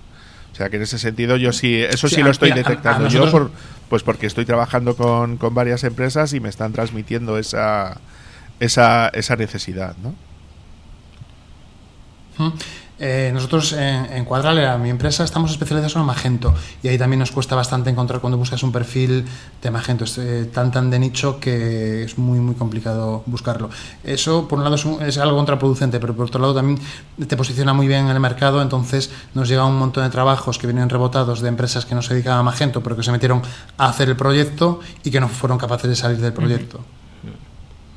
O 0.52 0.56
sea 0.56 0.70
que 0.70 0.76
en 0.76 0.82
ese 0.82 0.98
sentido 0.98 1.36
yo 1.36 1.52
sí, 1.52 1.82
eso 1.82 2.08
sí, 2.08 2.22
lo 2.22 2.32
estoy 2.32 2.50
detectando 2.50 3.08
yo, 3.08 3.30
por, 3.30 3.52
pues 3.88 4.02
porque 4.02 4.26
estoy 4.26 4.44
trabajando 4.44 4.96
con, 4.96 5.36
con 5.36 5.54
varias 5.54 5.84
empresas 5.84 6.32
y 6.32 6.40
me 6.40 6.48
están 6.48 6.72
transmitiendo 6.72 7.38
esa, 7.38 8.00
esa, 8.58 9.08
esa 9.10 9.36
necesidad, 9.36 9.94
¿no? 10.02 10.14
Eh, 12.98 13.30
nosotros 13.34 13.74
en, 13.74 14.06
en 14.10 14.24
Cuadralera, 14.24 14.78
mi 14.78 14.88
empresa, 14.88 15.22
estamos 15.22 15.50
especializados 15.50 15.96
en 15.96 16.02
Magento 16.02 16.54
y 16.82 16.88
ahí 16.88 16.96
también 16.96 17.18
nos 17.20 17.30
cuesta 17.30 17.54
bastante 17.54 17.90
encontrar 17.90 18.22
cuando 18.22 18.38
buscas 18.38 18.62
un 18.62 18.72
perfil 18.72 19.26
de 19.62 19.70
Magento. 19.70 20.04
Es 20.04 20.16
eh, 20.16 20.46
tan 20.52 20.70
tan 20.72 20.88
de 20.88 20.98
nicho 20.98 21.38
que 21.38 22.04
es 22.04 22.16
muy 22.16 22.38
muy 22.40 22.54
complicado 22.54 23.22
buscarlo. 23.26 23.68
Eso, 24.02 24.48
por 24.48 24.56
un 24.58 24.64
lado, 24.64 24.76
es, 24.76 24.84
un- 24.86 25.02
es 25.02 25.18
algo 25.18 25.36
contraproducente, 25.36 26.00
pero 26.00 26.14
por 26.16 26.26
otro 26.26 26.40
lado 26.40 26.54
también 26.54 26.80
te 27.28 27.36
posiciona 27.36 27.74
muy 27.74 27.86
bien 27.86 28.06
en 28.06 28.12
el 28.12 28.20
mercado. 28.20 28.62
Entonces 28.62 29.10
nos 29.34 29.46
llega 29.46 29.66
un 29.66 29.76
montón 29.78 30.02
de 30.04 30.08
trabajos 30.10 30.56
que 30.58 30.66
vienen 30.66 30.88
rebotados 30.88 31.42
de 31.42 31.48
empresas 31.48 31.84
que 31.84 31.94
no 31.94 32.00
se 32.00 32.14
dedican 32.14 32.38
a 32.38 32.42
Magento, 32.42 32.82
pero 32.82 32.96
que 32.96 33.02
se 33.02 33.12
metieron 33.12 33.42
a 33.76 33.88
hacer 33.90 34.08
el 34.08 34.16
proyecto 34.16 34.80
y 35.04 35.10
que 35.10 35.20
no 35.20 35.28
fueron 35.28 35.58
capaces 35.58 35.90
de 35.90 35.96
salir 35.96 36.16
del 36.18 36.32
proyecto. 36.32 36.80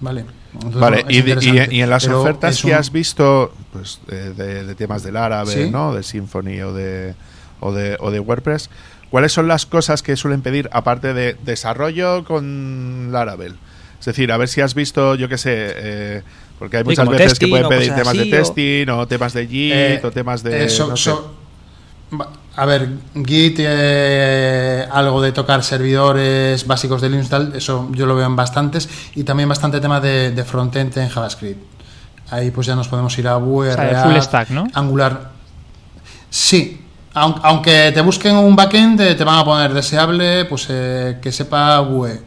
Vale. 0.02 0.26
Entonces, 0.54 0.80
Vale, 0.82 1.06
y, 1.10 1.22
de- 1.22 1.68
y- 1.72 1.82
en 1.82 1.90
las 1.90 2.06
pero 2.06 2.22
ofertas 2.22 2.62
que 2.62 2.68
un- 2.70 2.74
has 2.74 2.92
visto 2.92 3.54
pues, 3.72 4.00
de, 4.08 4.34
de- 4.34 4.64
de 4.66 4.76
temas 4.76 5.04
del 5.04 5.16
árabe, 5.18 5.54
Sí. 5.54 5.70
¿no? 5.70 5.94
de 5.94 6.02
Symfony 6.04 6.62
o 6.64 6.74
de, 6.74 7.14
o, 7.60 7.72
de, 7.72 7.98
o 8.00 8.10
de 8.10 8.20
WordPress, 8.20 8.70
¿cuáles 9.12 9.32
son 9.32 9.48
las 9.48 9.66
cosas 9.68 10.02
que 10.02 10.16
suelen 10.16 10.42
pedir 10.42 10.68
aparte 10.74 11.14
de 11.14 11.36
desarrollo 11.44 12.24
con 12.24 13.10
Laravel? 13.12 13.56
Es 14.00 14.06
decir, 14.06 14.32
a 14.32 14.38
ver 14.38 14.48
si 14.48 14.62
has 14.62 14.74
visto, 14.74 15.14
yo 15.16 15.30
qué 15.30 15.38
sé, 15.38 15.52
eh, 15.56 16.22
porque 16.58 16.78
hay 16.78 16.84
muchas 16.84 17.08
veces 17.10 17.28
testing 17.30 17.46
que 17.48 17.50
pueden 17.52 17.70
pedir 17.70 17.94
temas 17.94 18.08
así, 18.08 18.18
de 18.32 18.38
testing 18.38 18.90
o, 18.90 19.08
temas 19.08 19.34
de 19.34 19.48
Git 19.48 19.74
Eh, 19.74 20.02
o 20.04 20.12
temas 20.12 20.42
de... 20.42 20.64
eh, 20.66 20.70
so- 20.70 20.88
no 20.88 20.98
sé. 20.98 21.04
so- 21.12 21.36
va- 22.20 22.30
a 22.62 22.66
ver, 22.66 22.90
Git, 23.26 23.58
eh, 23.60 24.86
algo 24.92 25.22
de 25.22 25.32
tocar 25.32 25.64
servidores 25.64 26.66
básicos 26.68 27.02
de 27.02 27.10
Linux, 27.10 27.30
tal, 27.30 27.56
eso 27.56 27.90
yo 27.94 28.06
lo 28.06 28.16
veo 28.16 28.26
en 28.26 28.36
bastantes. 28.36 28.90
Y 29.16 29.24
también 29.24 29.48
bastante 29.50 29.80
tema 29.80 30.00
de, 30.00 30.32
de 30.32 30.44
frontend 30.44 30.98
en 30.98 31.10
JavaScript. 31.10 31.62
Ahí 32.32 32.52
pues 32.52 32.68
ya 32.68 32.76
nos 32.76 32.88
podemos 32.88 33.18
ir 33.18 33.28
a 33.28 33.38
Vue, 33.38 33.70
O 33.70 33.74
sea, 33.74 34.04
full 34.04 34.20
stack, 34.20 34.50
¿no? 34.52 34.68
Angular. 34.74 35.30
Sí, 36.30 36.82
aun- 37.14 37.40
aunque 37.44 37.92
te 37.94 38.02
busquen 38.02 38.36
un 38.36 38.56
backend, 38.56 39.02
eh, 39.02 39.16
te 39.16 39.24
van 39.24 39.40
a 39.40 39.44
poner 39.46 39.74
deseable, 39.74 40.46
pues 40.46 40.68
eh, 40.70 41.18
que 41.22 41.32
sepa 41.32 41.80
Vue. 41.80 42.20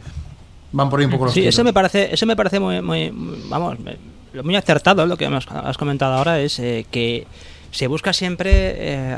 Van 0.71 0.89
por 0.89 0.99
ahí 0.99 1.05
un 1.05 1.11
poco 1.11 1.25
los 1.25 1.33
Sí, 1.33 1.41
tiros. 1.41 1.55
eso 1.55 1.63
me 1.63 1.71
parece, 1.71 2.13
eso 2.13 2.25
me 2.25 2.35
parece 2.35 2.59
muy, 2.59 2.81
muy, 2.81 3.11
muy- 3.11 3.43
vamos, 3.47 3.79
me- 3.79 3.97
lo 4.33 4.43
muy 4.43 4.55
acertado 4.55 5.05
lo 5.05 5.15
que 5.15 5.25
hemos- 5.25 5.47
has 5.47 5.77
comentado 5.77 6.13
ahora 6.15 6.39
es 6.39 6.57
eh, 6.59 6.85
que 6.89 7.27
se 7.73 7.87
busca 7.87 8.13
siempre 8.13 8.51
eh, 8.53 9.17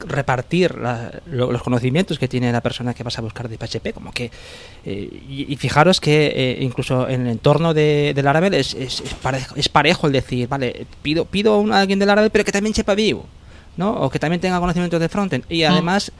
repartir 0.00 0.76
la- 0.76 1.10
lo- 1.26 1.52
los 1.52 1.62
conocimientos 1.62 2.18
que 2.18 2.28
tiene 2.28 2.50
la 2.52 2.60
persona 2.60 2.94
que 2.94 3.02
vas 3.02 3.18
a 3.18 3.22
buscar 3.22 3.48
de 3.48 3.56
PHP, 3.56 3.92
como 3.94 4.12
que 4.12 4.30
eh, 4.84 5.08
y, 5.28 5.46
y 5.52 5.56
fijaros 5.56 6.00
que 6.00 6.26
eh, 6.34 6.58
incluso 6.60 7.08
en 7.08 7.22
el 7.22 7.28
entorno 7.28 7.72
de, 7.74 8.12
del 8.14 8.24
Laravel 8.24 8.54
es, 8.54 8.74
es, 8.74 9.00
es 9.00 9.14
parejo, 9.14 9.54
es 9.56 9.68
parejo 9.68 10.06
el 10.06 10.12
decir, 10.12 10.48
vale, 10.48 10.86
pido 11.02 11.24
pido 11.24 11.64
a 11.72 11.80
alguien 11.80 11.98
del 11.98 12.08
Laravel 12.08 12.30
pero 12.30 12.44
que 12.44 12.52
también 12.52 12.74
sepa 12.74 12.94
Vue, 12.94 13.22
¿no? 13.76 13.92
O 13.92 14.10
que 14.10 14.18
también 14.18 14.40
tenga 14.40 14.58
conocimientos 14.60 15.00
de 15.00 15.08
frontend 15.08 15.44
y 15.48 15.62
además 15.62 16.10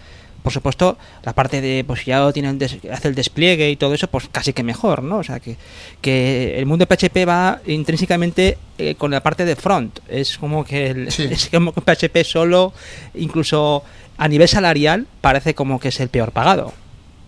por 0.42 0.52
supuesto, 0.52 0.96
la 1.24 1.32
parte 1.32 1.60
de, 1.60 1.84
pues 1.86 2.04
ya 2.04 2.32
tiene 2.32 2.50
el 2.50 2.58
des- 2.58 2.78
hace 2.92 3.08
el 3.08 3.14
despliegue 3.14 3.68
y 3.70 3.76
todo 3.76 3.94
eso, 3.94 4.06
pues 4.08 4.28
casi 4.30 4.52
que 4.52 4.62
mejor, 4.62 5.02
¿no? 5.02 5.18
O 5.18 5.22
sea, 5.24 5.40
que, 5.40 5.56
que 6.00 6.58
el 6.58 6.66
mundo 6.66 6.84
de 6.86 6.96
PHP 6.96 7.28
va 7.28 7.60
intrínsecamente 7.66 8.56
eh, 8.78 8.94
con 8.94 9.10
la 9.10 9.22
parte 9.22 9.44
de 9.44 9.56
front. 9.56 9.98
Es 10.08 10.38
como 10.38 10.64
que 10.64 10.88
el, 10.90 11.10
Sí. 11.10 11.24
es 11.30 11.48
como 11.50 11.72
que 11.72 11.80
PHP 11.80 12.24
solo, 12.24 12.72
incluso 13.14 13.82
a 14.18 14.28
nivel 14.28 14.48
salarial, 14.48 15.06
parece 15.20 15.54
como 15.54 15.78
que 15.80 15.88
es 15.88 16.00
el 16.00 16.08
peor 16.08 16.32
pagado. 16.32 16.72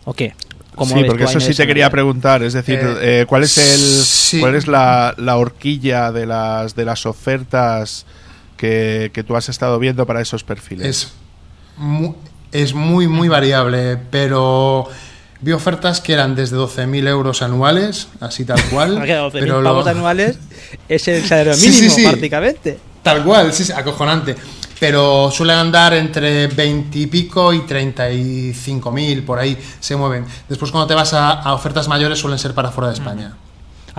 ¿O 0.04 0.14
qué? 0.14 0.34
¿Cómo 0.74 0.96
Sí, 0.96 1.02
porque 1.04 1.24
eso 1.24 1.40
sí 1.40 1.54
te 1.54 1.66
quería 1.66 1.90
preguntar, 1.90 2.42
es 2.44 2.52
decir, 2.52 2.78
Eh, 2.80 3.22
eh, 3.22 3.26
¿cuál 3.26 3.42
es 3.42 3.58
el 3.58 4.04
sí. 4.04 4.38
cuál 4.38 4.54
es 4.54 4.68
la, 4.68 5.12
la 5.18 5.36
horquilla 5.36 6.12
de 6.12 6.24
las 6.24 6.76
de 6.76 6.84
las 6.84 7.04
ofertas 7.04 8.06
que, 8.56 9.10
que 9.12 9.24
tú 9.24 9.34
has 9.36 9.48
estado 9.48 9.78
viendo 9.80 10.06
para 10.06 10.20
esos 10.20 10.44
perfiles? 10.44 10.86
Es 10.86 11.12
muy, 11.76 12.14
es 12.52 12.74
muy, 12.74 13.08
muy 13.08 13.28
variable, 13.28 13.98
pero 14.10 14.88
vi 15.40 15.52
ofertas 15.52 16.00
que 16.00 16.12
eran 16.14 16.34
desde 16.34 16.56
12.000 16.56 17.06
euros 17.08 17.42
anuales, 17.42 18.08
así 18.20 18.44
tal 18.44 18.62
cual. 18.70 18.94
Porque 18.94 19.16
12.000 19.16 19.30
pero 19.32 19.60
lo- 19.60 19.70
pavos 19.70 19.86
anuales 19.86 20.38
es 20.88 21.08
el 21.08 21.24
salario 21.24 21.56
mínimo, 21.56 21.72
sí, 21.78 21.90
sí. 21.90 22.02
prácticamente. 22.06 22.78
Tal 23.02 23.22
cual, 23.24 23.52
sí, 23.52 23.70
acojonante. 23.72 24.34
Pero 24.80 25.30
suelen 25.32 25.56
andar 25.56 25.92
entre 25.94 26.46
20 26.46 26.98
y 26.98 27.06
pico 27.08 27.52
y 27.52 27.60
35 27.62 28.92
mil, 28.92 29.24
por 29.24 29.38
ahí 29.40 29.58
se 29.80 29.96
mueven. 29.96 30.24
Después, 30.48 30.70
cuando 30.70 30.86
te 30.86 30.94
vas 30.94 31.12
a, 31.14 31.30
a 31.32 31.52
ofertas 31.54 31.88
mayores, 31.88 32.18
suelen 32.18 32.38
ser 32.38 32.54
para 32.54 32.70
fuera 32.70 32.88
de 32.88 32.94
España. 32.94 33.32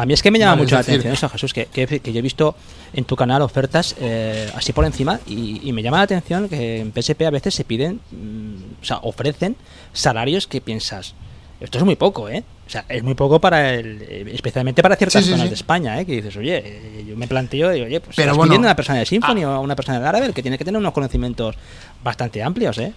A 0.02 0.06
mí 0.06 0.14
es 0.14 0.22
que 0.24 0.32
me 0.32 0.40
llama 0.40 0.52
Vale, 0.54 0.64
mucho 0.64 0.76
la 0.76 0.82
decir- 0.82 0.92
atención 1.00 1.14
eso, 1.14 1.30
Jesús, 1.30 1.54
que, 1.54 1.66
que- 1.66 2.00
que 2.00 2.14
yo 2.14 2.20
he 2.20 2.22
visto 2.22 2.56
en 2.94 3.04
tu 3.06 3.16
canal 3.16 3.42
ofertas 3.42 3.96
eh, 4.00 4.50
así 4.56 4.72
por 4.74 4.86
encima 4.86 5.20
y, 5.28 5.62
y 5.68 5.74
me 5.74 5.82
llama 5.84 5.98
la 5.98 6.04
atención 6.04 6.48
que 6.48 6.80
en 6.80 6.92
PSP 6.94 7.24
a 7.26 7.30
veces 7.32 7.54
se 7.54 7.64
piden, 7.66 8.00
mm, 8.12 8.82
o 8.82 8.86
sea, 8.86 8.98
ofrecen 9.04 9.56
salarios 9.94 10.48
que 10.48 10.62
piensas, 10.62 11.16
esto 11.60 11.78
es 11.78 11.84
muy 11.84 11.96
poco, 11.98 12.30
¿eh? 12.30 12.44
O 12.66 12.70
sea, 12.72 12.86
es 12.88 13.04
muy 13.04 13.16
poco 13.16 13.42
para 13.42 13.74
el, 13.74 14.02
eh, 14.04 14.26
especialmente 14.34 14.82
para 14.84 14.96
ciertas 14.96 15.24
Sí, 15.26 15.32
zonas 15.32 15.44
sí. 15.46 15.50
de 15.50 15.56
España, 15.56 16.00
¿eh? 16.00 16.06
Que 16.06 16.14
dices, 16.14 16.38
oye, 16.38 16.62
eh, 16.64 17.06
yo 17.08 17.18
me 17.18 17.28
planteo, 17.28 17.72
digo, 17.72 17.86
oye, 17.86 18.00
pues 18.00 18.16
Pero 18.16 18.28
estás 18.28 18.38
bueno, 18.38 18.52
pidiendo 18.52 18.68
a 18.68 18.72
una 18.72 18.76
persona 18.76 19.00
de 19.00 19.06
Symfony 19.08 19.44
ah. 19.44 19.50
o 19.50 19.52
a 19.54 19.60
una 19.60 19.76
persona 19.76 19.98
de 20.00 20.06
Laravel 20.06 20.34
que 20.34 20.42
tiene 20.44 20.58
que 20.58 20.64
tener 20.66 20.80
unos 20.80 20.94
conocimientos 20.94 21.56
bastante 22.04 22.42
amplios, 22.44 22.78
¿eh? 22.78 22.94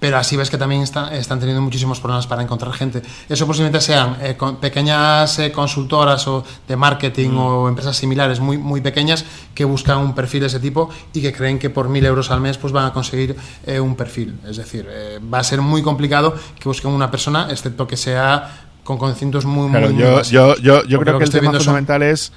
Pero 0.00 0.16
así 0.16 0.36
ves 0.36 0.48
que 0.48 0.56
también 0.58 0.82
está- 0.82 1.12
están 1.16 1.40
teniendo 1.40 1.60
muchísimos 1.60 1.98
problemas 1.98 2.26
para 2.28 2.40
encontrar 2.42 2.72
gente. 2.72 3.02
Eso 3.28 3.46
posiblemente 3.48 3.80
sean 3.80 4.16
eh, 4.22 4.36
con- 4.36 4.58
pequeñas 4.58 5.36
eh, 5.40 5.50
consultoras 5.50 6.26
o 6.28 6.44
de 6.68 6.76
marketing 6.76 7.30
o 7.36 7.68
empresas 7.68 7.96
similares 7.96 8.38
muy, 8.38 8.58
muy 8.58 8.80
pequeñas 8.80 9.24
que 9.54 9.64
buscan 9.64 9.98
un 9.98 10.14
perfil 10.14 10.40
de 10.42 10.46
ese 10.46 10.60
tipo 10.60 10.88
y 11.12 11.20
que 11.20 11.32
creen 11.32 11.58
que 11.58 11.68
por 11.68 11.88
mil 11.88 12.06
euros 12.06 12.30
al 12.30 12.40
mes 12.40 12.58
pues 12.58 12.72
van 12.72 12.86
a 12.86 12.92
conseguir 12.92 13.34
eh, 13.66 13.80
un 13.80 13.96
perfil. 13.96 14.38
Es 14.48 14.56
decir, 14.56 14.86
eh, 14.88 15.18
va 15.34 15.40
a 15.40 15.44
ser 15.44 15.60
muy 15.62 15.82
complicado 15.82 16.34
que 16.60 16.68
busquen 16.68 16.92
una 16.92 17.10
persona, 17.10 17.48
excepto 17.50 17.88
que 17.88 17.96
sea 17.96 18.66
con 18.84 18.98
conocimientos 18.98 19.44
muy, 19.46 19.68
Claro, 19.70 19.90
muy, 19.90 19.98
yo, 20.00 20.22
yo, 20.22 20.54
yo, 20.84 20.84
creo 21.00 21.14
lo 21.14 21.18
que 21.18 21.24
el 21.24 21.30
tema 21.30 21.50
son- 21.52 21.60
fundamental 21.60 22.02
es 22.04 22.32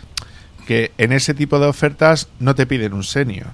que 0.65 0.91
en 0.97 1.11
ese 1.11 1.33
tipo 1.35 1.59
de 1.59 1.67
ofertas 1.67 2.27
no 2.39 2.55
te 2.55 2.65
piden 2.65 2.93
un 2.93 3.03
senior. 3.03 3.47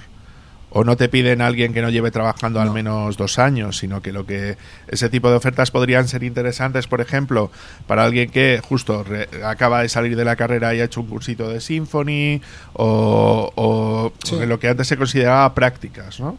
O 0.69 0.83
no 0.83 0.97
te 0.97 1.07
piden 1.07 1.41
a 1.41 1.47
alguien 1.47 1.73
que 1.73 1.81
no 1.81 1.89
lleve 1.89 2.11
trabajando 2.11 2.59
al 2.59 2.67
No. 2.67 2.73
menos 2.73 3.15
dos 3.15 3.39
años, 3.39 3.77
sino 3.77 4.01
que 4.01 4.11
lo 4.11 4.25
que 4.25 4.57
ese 4.89 5.07
tipo 5.09 5.29
de 5.29 5.37
ofertas 5.37 5.71
podrían 5.71 6.07
ser 6.09 6.23
interesantes, 6.23 6.87
por 6.87 6.99
ejemplo, 6.99 7.49
para 7.87 8.03
alguien 8.03 8.29
que 8.29 8.59
justo 8.67 9.03
re- 9.03 9.29
acaba 9.45 9.81
de 9.81 9.87
salir 9.89 10.17
de 10.17 10.25
la 10.25 10.35
carrera 10.35 10.75
y 10.75 10.81
ha 10.81 10.83
hecho 10.83 10.99
un 10.99 11.07
cursito 11.07 11.47
de 11.47 11.61
Symfony 11.61 12.41
o, 12.73 13.51
o- 13.55 14.13
Sí. 14.23 14.35
o 14.35 14.43
en 14.43 14.49
lo 14.49 14.59
que 14.59 14.67
antes 14.67 14.87
se 14.87 14.97
consideraba 14.97 15.53
prácticas, 15.53 16.19
¿no? 16.19 16.37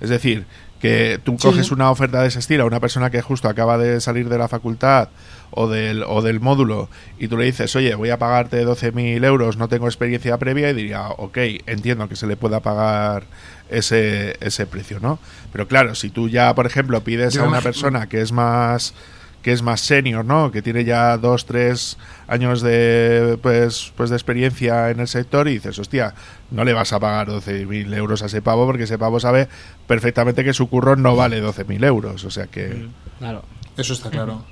Es 0.00 0.08
decir, 0.10 0.46
que 0.80 1.18
tú 1.24 1.32
Sí. 1.38 1.46
coges 1.48 1.70
una 1.70 1.90
oferta 1.90 2.20
de 2.22 2.28
ese 2.28 2.38
estilo 2.38 2.64
a 2.64 2.66
una 2.66 2.80
persona 2.80 3.10
que 3.10 3.22
justo 3.22 3.48
acaba 3.48 3.78
de 3.78 4.00
salir 4.00 4.28
de 4.28 4.38
la 4.38 4.46
facultad 4.48 5.08
o 5.50 5.68
del, 5.68 6.02
o 6.02 6.20
del 6.22 6.40
módulo 6.40 6.88
y 7.18 7.28
tú 7.28 7.36
le 7.38 7.44
dices, 7.46 7.74
oye, 7.76 7.94
voy 7.94 8.10
a 8.10 8.18
pagarte 8.18 8.62
12.000 8.64 9.24
euros, 9.24 9.56
no 9.56 9.68
tengo 9.68 9.86
experiencia 9.86 10.36
previa, 10.38 10.70
y 10.70 10.74
diría, 10.74 11.08
ok, 11.08 11.38
entiendo 11.66 12.08
que 12.08 12.16
se 12.16 12.26
le 12.26 12.36
pueda 12.36 12.60
pagar 12.60 13.24
ese, 13.70 14.36
ese 14.40 14.66
precio, 14.66 15.00
¿no? 15.00 15.18
Pero 15.52 15.68
claro, 15.68 15.94
si 15.94 16.10
tú 16.10 16.28
ya, 16.28 16.54
por 16.54 16.66
ejemplo, 16.66 17.02
pides 17.02 17.34
Yo 17.34 17.44
a 17.44 17.48
una 17.48 17.60
persona 17.60 18.08
que 18.08 18.20
es 18.20 18.32
más 18.32 18.94
que 19.42 19.52
es 19.52 19.62
más 19.62 19.80
senior, 19.80 20.24
¿no? 20.24 20.50
Que 20.50 20.60
tiene 20.60 20.84
ya 20.84 21.16
dos, 21.18 21.46
tres 21.46 21.98
años 22.26 22.62
de 22.62 23.38
pues, 23.40 23.92
pues 23.96 24.10
de 24.10 24.16
experiencia 24.16 24.90
en 24.90 24.98
el 24.98 25.06
sector 25.06 25.46
y 25.46 25.52
dices, 25.52 25.78
hostia, 25.78 26.14
no 26.50 26.64
le 26.64 26.72
vas 26.72 26.92
a 26.92 26.98
pagar 26.98 27.28
12.000 27.28 27.94
euros 27.94 28.22
a 28.22 28.26
ese 28.26 28.42
pavo 28.42 28.66
porque 28.66 28.82
ese 28.82 28.98
pavo 28.98 29.20
sabe 29.20 29.48
perfectamente 29.86 30.42
que 30.42 30.52
su 30.52 30.68
curro 30.68 30.96
no 30.96 31.14
vale 31.14 31.40
12.000 31.40 31.84
euros, 31.84 32.24
o 32.24 32.30
sea 32.30 32.48
que 32.48 32.88
Claro. 33.20 33.44
Eso 33.76 33.92
está 33.92 34.10
claro. 34.10 34.42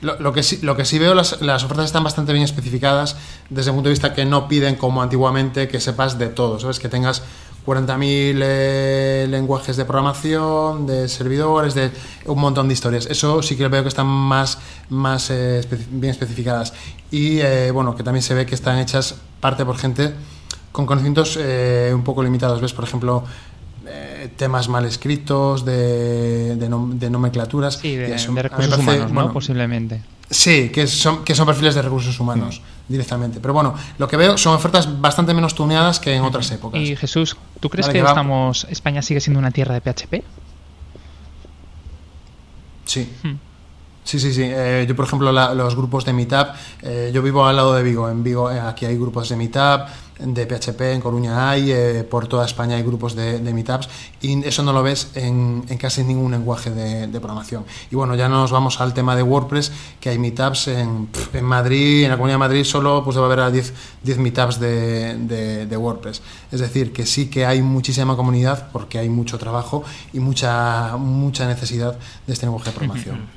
Lo, 0.00 0.18
lo 0.20 0.32
que 0.32 0.42
sí, 0.42 0.58
lo 0.62 0.76
que 0.76 0.84
sí 0.84 0.98
veo, 0.98 1.14
las, 1.14 1.40
las 1.40 1.64
ofertas 1.64 1.86
están 1.86 2.04
bastante 2.04 2.32
bien 2.32 2.44
especificadas 2.44 3.16
desde 3.50 3.70
el 3.70 3.74
punto 3.74 3.88
de 3.88 3.92
vista 3.94 4.14
que 4.14 4.24
no 4.24 4.48
piden 4.48 4.76
como 4.76 5.02
antiguamente 5.02 5.68
que 5.68 5.80
sepas 5.80 6.18
de 6.18 6.28
todo, 6.28 6.58
¿sabes? 6.58 6.78
Que 6.78 6.88
tengas 6.88 7.22
40.000 7.66 8.40
eh, 8.42 9.26
lenguajes 9.28 9.76
de 9.76 9.84
programación, 9.84 10.86
de 10.86 11.08
servidores, 11.08 11.74
de 11.74 11.90
un 12.26 12.38
montón 12.40 12.68
de 12.68 12.74
historias. 12.74 13.06
Eso 13.06 13.42
sí 13.42 13.56
que 13.56 13.66
veo 13.68 13.82
que 13.82 13.88
están 13.88 14.06
más, 14.06 14.58
más 14.88 15.30
eh, 15.30 15.60
espe- 15.62 15.84
bien 15.90 16.12
especificadas. 16.12 16.72
Y 17.10 17.40
eh, 17.40 17.70
bueno, 17.72 17.96
que 17.96 18.02
también 18.02 18.22
se 18.22 18.34
ve 18.34 18.46
que 18.46 18.54
están 18.54 18.78
hechas 18.78 19.16
parte 19.40 19.64
por 19.64 19.76
gente 19.78 20.14
con 20.72 20.86
conocimientos 20.86 21.38
eh, 21.40 21.90
un 21.94 22.04
poco 22.04 22.22
limitados. 22.22 22.60
¿Ves? 22.60 22.72
Por 22.72 22.84
ejemplo, 22.84 23.24
eh, 23.86 24.30
temas 24.36 24.68
mal 24.68 24.84
escritos, 24.84 25.64
de, 25.64 26.54
de, 26.56 26.70
nom- 26.70 26.92
de 26.98 27.10
nomenclaturas. 27.10 27.74
Sí, 27.76 27.96
de, 27.96 28.14
eso 28.14 28.32
recursos 28.34 28.68
parece, 28.70 28.82
humanos, 28.82 29.08
¿no? 29.08 29.14
bueno, 29.14 29.32
Posiblemente. 29.32 30.02
Sí, 30.30 30.70
que 30.70 30.86
son, 30.86 31.24
que 31.24 31.34
son 31.34 31.46
perfiles 31.46 31.74
de 31.76 31.82
recursos 31.82 32.18
humanos 32.20 32.60
directamente. 32.88 33.40
Pero 33.40 33.54
bueno, 33.54 33.74
lo 33.98 34.06
que 34.08 34.16
veo 34.16 34.36
son 34.38 34.54
ofertas 34.54 35.00
bastante 35.00 35.34
menos 35.34 35.54
tuneadas 35.54 35.98
que 36.00 36.14
en 36.14 36.22
otras 36.22 36.50
épocas. 36.52 36.80
Y 36.80 36.96
Jesús, 36.96 37.36
¿tú 37.60 37.68
crees 37.68 37.86
Vale, 37.88 38.00
que 38.00 38.06
estamos 38.06 38.66
España 38.70 39.02
sigue 39.02 39.20
siendo 39.20 39.38
una 39.40 39.50
tierra 39.50 39.74
de 39.74 39.80
PHP? 39.80 40.22
Sí. 42.84 43.10
Hmm. 43.22 43.34
Sí, 44.04 44.20
sí, 44.20 44.32
sí. 44.32 44.42
Eh, 44.44 44.84
yo, 44.88 44.94
por 44.94 45.04
ejemplo, 45.04 45.32
la- 45.32 45.52
los 45.52 45.74
grupos 45.74 46.04
de 46.04 46.12
Meetup, 46.12 46.48
eh, 46.82 47.10
yo 47.12 47.22
vivo 47.22 47.44
al 47.44 47.56
lado 47.56 47.74
de 47.74 47.82
Vigo. 47.82 48.08
En 48.08 48.22
Vigo, 48.22 48.50
eh, 48.52 48.60
aquí 48.60 48.86
hay 48.86 48.96
grupos 48.96 49.28
de 49.28 49.34
Meetup, 49.36 49.88
de 50.18 50.46
PHP, 50.46 50.80
en 50.92 51.00
Coruña 51.00 51.50
hay, 51.50 51.70
eh, 51.72 52.06
por 52.08 52.26
toda 52.26 52.46
España 52.46 52.76
hay 52.76 52.82
grupos 52.82 53.14
de, 53.14 53.38
meetups 53.40 53.88
y 54.22 54.44
eso 54.46 54.62
no 54.62 54.72
lo 54.72 54.82
ves 54.82 55.10
en, 55.14 55.62
casi 55.78 56.04
ningún 56.04 56.32
lenguaje 56.32 56.70
de, 56.70 57.08
programación. 57.20 57.64
Y 57.90 57.96
bueno, 57.96 58.14
ya 58.14 58.28
nos 58.28 58.50
vamos 58.50 58.80
al 58.80 58.94
tema 58.94 59.16
de 59.16 59.22
WordPress, 59.22 59.72
que 60.00 60.10
hay 60.10 60.18
meetups 60.18 60.68
en, 60.68 61.08
en 61.32 61.44
Madrid, 61.44 62.04
en 62.04 62.10
la 62.10 62.16
Comunidad 62.16 62.34
de 62.34 62.38
Madrid 62.38 62.64
solo 62.64 63.02
pues 63.04 63.16
debe 63.16 63.26
haber 63.26 63.40
a 63.40 63.50
10, 63.50 63.72
10 64.02 64.18
meetups 64.18 64.60
de, 64.60 65.66
de 65.68 65.76
WordPress. 65.76 66.22
Es 66.50 66.60
decir, 66.60 66.92
que 66.92 67.04
sí 67.06 67.28
que 67.28 67.44
hay 67.44 67.62
muchísima 67.62 68.16
comunidad 68.16 68.70
porque 68.72 68.98
hay 68.98 69.08
mucho 69.08 69.38
trabajo 69.38 69.84
y 70.12 70.20
mucha, 70.20 70.96
mucha 70.96 71.46
necesidad 71.46 71.98
de 72.26 72.32
este 72.32 72.46
lenguaje 72.46 72.70
de 72.70 72.76
programación. 72.76 73.26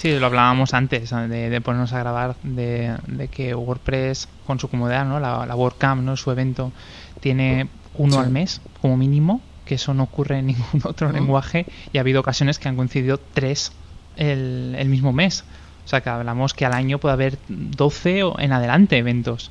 Sí, 0.00 0.18
lo 0.18 0.24
hablábamos 0.24 0.72
antes 0.72 1.10
de, 1.10 1.60
ponernos 1.60 1.92
a 1.92 1.98
grabar, 1.98 2.34
de, 2.42 3.28
que 3.30 3.54
WordPress 3.54 4.30
con 4.46 4.58
su 4.58 4.68
comodidad, 4.68 5.04
¿no? 5.04 5.20
la, 5.20 5.44
la 5.44 5.54
WordCamp, 5.54 6.02
¿no? 6.02 6.16
su 6.16 6.30
evento, 6.30 6.72
tiene 7.20 7.68
uno 7.98 8.18
al 8.18 8.30
mes 8.30 8.62
como 8.80 8.96
mínimo, 8.96 9.42
que 9.66 9.74
eso 9.74 9.92
no 9.92 10.04
ocurre 10.04 10.38
en 10.38 10.46
ningún 10.46 10.80
otro 10.84 11.12
lenguaje 11.12 11.66
y 11.92 11.98
ha 11.98 12.00
habido 12.00 12.20
ocasiones 12.20 12.58
que 12.58 12.70
han 12.70 12.76
coincidido 12.76 13.20
tres 13.34 13.72
el, 14.16 14.74
el 14.78 14.88
mismo 14.88 15.12
mes. 15.12 15.44
O 15.84 15.88
sea 15.88 16.00
que 16.00 16.08
hablamos 16.08 16.54
que 16.54 16.64
al 16.64 16.72
año 16.72 16.96
puede 16.96 17.12
haber 17.12 17.38
12 17.48 18.22
o 18.22 18.40
en 18.40 18.54
adelante 18.54 18.96
eventos. 18.96 19.50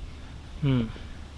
Mm. 0.63 0.85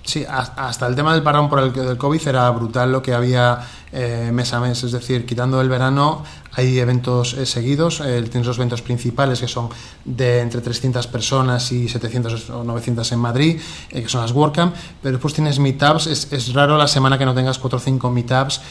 Sí, 0.04 0.26
hasta 0.28 0.88
el 0.88 0.95
tema 0.95 1.14
del 1.14 1.22
parón 1.22 1.47
por 1.47 1.60
el 1.60 1.72
del 1.72 1.97
COVID 1.97 2.28
era 2.28 2.49
brutal 2.49 2.91
lo 2.91 3.04
que 3.04 3.14
había 3.14 3.60
eh, 3.93 4.32
mes 4.34 4.54
a 4.54 4.60
mes, 4.60 4.84
es 4.84 4.93
decir, 4.93 5.26
quitando 5.26 5.60
el 5.62 5.68
verano 5.68 6.24
hay 6.54 6.80
eventos 6.80 7.34
eh, 7.34 7.45
seguidos, 7.45 8.02
eh, 8.02 8.22
tienes 8.24 8.47
los 8.47 8.58
eventos 8.58 8.82
principales 8.82 9.39
que 9.39 9.47
son 9.47 9.70
de 10.06 10.39
entre 10.39 10.62
300 10.62 11.08
personas 11.08 11.72
y 11.72 11.88
700 11.88 12.49
o 12.49 12.64
900 12.64 13.12
en 13.12 13.20
Madrid, 13.20 13.62
que 13.89 14.08
son 14.10 14.22
las 14.22 14.32
WordCamp, 14.32 14.74
pero 15.02 15.14
después 15.14 15.34
tienes 15.34 15.60
meetups, 15.60 16.08
es, 16.08 16.54
raro 16.54 16.78
la 16.78 16.88
semana 16.88 17.18
que 17.18 17.26
no 17.26 17.36
tengas 17.36 17.60
4 17.60 17.78
o 17.78 17.80
5 17.80 18.10
meetups 18.10 18.62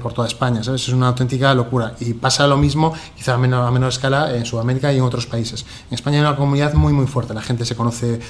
por 0.00 0.14
toda 0.14 0.26
España, 0.26 0.64
¿sabes? 0.64 0.82
Es 0.82 0.94
una 0.94 1.08
auténtica 1.08 1.54
locura. 1.54 1.94
Y 2.00 2.14
pasa 2.14 2.46
lo 2.46 2.56
mismo, 2.56 2.92
quizá 3.16 3.34
a 3.34 3.38
menor, 3.38 3.66
a 3.66 3.70
menor 3.70 3.90
escala, 3.90 4.34
en 4.34 4.46
Sudamérica 4.46 4.92
y 4.92 4.96
en 4.96 5.02
otros 5.02 5.26
países. 5.26 5.64
En 5.90 5.94
España 5.94 6.18
hay 6.18 6.24
una 6.24 6.36
comunidad 6.36 6.74
muy 6.74 6.92
muy 6.92 7.06
fuerte, 7.06 7.34
la 7.34 7.42
gente 7.42 7.64
se 7.64 7.76
conoce 7.76 8.20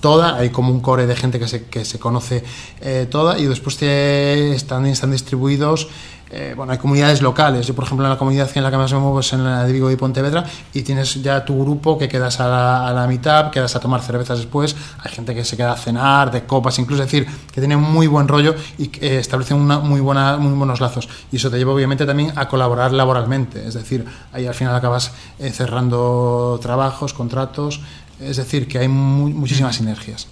toda, 0.00 0.36
hay 0.36 0.50
como 0.50 0.70
un 0.70 0.80
core 0.80 1.06
de 1.06 1.16
gente 1.16 1.38
que 1.38 1.48
se, 1.48 1.64
que 1.64 1.84
se 1.84 1.98
conoce 1.98 2.44
eh, 2.80 3.06
toda 3.10 3.38
y 3.38 3.46
después 3.46 3.76
te, 3.76 4.54
están, 4.54 4.84
distribuidos, 5.10 5.88
eh, 6.30 6.54
bueno, 6.56 6.72
hay 6.72 6.78
comunidades 6.78 7.20
locales, 7.20 7.66
yo 7.66 7.74
por 7.74 7.84
ejemplo 7.84 8.06
en 8.06 8.10
la 8.10 8.18
comunidad 8.18 8.50
en 8.54 8.62
la 8.62 8.70
que 8.70 8.76
más 8.78 8.92
me 8.92 8.98
muevo 8.98 9.20
es 9.20 9.32
en 9.34 9.44
la 9.44 9.64
de 9.64 9.72
Vigo 9.72 9.90
y 9.90 9.96
Pontevedra 9.96 10.44
y 10.72 10.82
tienes 10.82 11.22
ya 11.22 11.44
tu 11.44 11.62
grupo 11.62 11.98
que 11.98 12.08
quedas 12.08 12.40
a 12.40 12.48
la, 12.48 12.88
a 12.88 12.92
la 12.92 13.06
mitad, 13.06 13.50
quedas 13.50 13.76
a 13.76 13.80
tomar 13.80 14.00
cervezas 14.02 14.38
después, 14.38 14.74
hay 14.98 15.12
gente 15.12 15.34
que 15.34 15.44
se 15.44 15.56
queda 15.56 15.72
a 15.72 15.76
cenar, 15.76 16.30
de 16.30 16.44
copas, 16.44 16.78
incluso 16.78 17.02
decir, 17.02 17.26
que 17.52 17.60
tiene 17.60 17.76
muy 17.76 18.06
buen 18.06 18.28
rollo 18.28 18.54
y 18.78 18.88
que 18.88 19.18
establecen 19.18 19.58
una, 19.58 19.78
muy, 19.78 20.00
buena, 20.00 20.38
muy 20.38 20.52
buenos 20.54 20.80
lazos. 20.80 21.08
Y 21.30 21.36
eso 21.36 21.50
te 21.50 21.58
lleva 21.58 21.72
obviamente 21.72 22.06
también 22.06 22.32
a 22.36 22.48
colaborar 22.48 22.92
laboralmente, 22.92 23.66
es 23.66 23.74
decir, 23.74 24.04
ahí 24.32 24.46
al 24.46 24.54
final 24.54 24.74
acabas 24.74 25.12
eh, 25.38 25.50
cerrando 25.50 26.58
trabajos, 26.62 27.12
contratos, 27.12 27.80
es 28.22 28.36
decir, 28.36 28.66
que 28.66 28.78
hay 28.78 28.88
muchísimas 28.88 29.76
sinergias. 29.76 30.28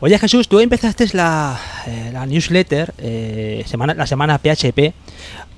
Oye 0.00 0.18
Jesús, 0.18 0.48
tú 0.48 0.58
empezaste 0.58 1.06
la, 1.12 1.60
eh, 1.86 2.12
newsletter 2.26 2.92
eh, 2.98 3.62
semana, 3.68 3.94
la 3.94 4.06
semana 4.06 4.38
PHP. 4.38 4.92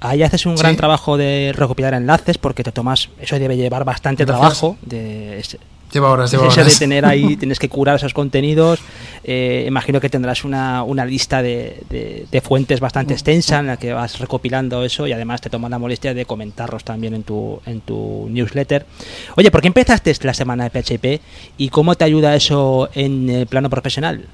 Ahí 0.01 0.23
haces 0.23 0.45
un 0.45 0.55
gran 0.55 0.77
trabajo 0.77 1.17
de 1.17 1.55
recopilar 1.57 1.95
enlaces 1.95 2.37
porque 2.37 2.63
te 2.63 2.71
tomas, 2.71 3.09
eso 3.19 3.39
debe 3.39 3.57
llevar 3.57 3.85
bastante 3.85 4.27
trabajo. 4.27 4.77
De, 4.83 5.43
Lleva 5.91 6.11
horas, 6.11 6.31
lleva 6.31 6.49
horas. 6.49 6.67
de 6.67 6.77
tener 6.77 7.07
ahí, 7.07 7.37
tienes 7.39 7.59
que 7.59 7.71
curar 7.71 7.97
esos 7.97 8.13
contenidos. 8.13 8.81
Eh, 9.27 9.65
imagino 9.67 10.01
que 10.01 10.11
tendrás 10.11 10.45
una, 10.45 10.83
una 10.83 11.07
lista 11.07 11.43
de, 11.43 11.83
de, 12.31 12.41
fuentes 12.43 12.79
bastante 12.79 13.15
mm. 13.15 13.17
extensa 13.17 13.59
en 13.61 13.69
la 13.69 13.79
que 13.79 13.95
vas 13.95 14.19
recopilando 14.19 14.85
eso 14.85 15.07
y 15.07 15.13
además 15.13 15.41
te 15.41 15.49
tomas 15.49 15.71
la 15.71 15.79
molestia 15.79 16.13
de 16.13 16.27
comentarlos 16.27 16.85
también 16.85 17.15
en 17.15 17.23
tu, 17.23 17.59
en 17.65 17.81
tu 17.81 18.29
newsletter. 18.31 18.85
Oye, 19.37 19.51
¿por 19.51 19.63
qué 19.63 19.69
empezaste 19.69 20.15
la 20.23 20.35
semana 20.35 20.69
de 20.69 20.71
PHP 20.71 21.23
y 21.57 21.71
cómo 21.71 21.95
te 21.95 22.05
ayuda 22.05 22.37
eso 22.37 22.91
en 22.95 23.31
el 23.31 23.47
plano 23.47 23.71
profesional? 23.71 24.27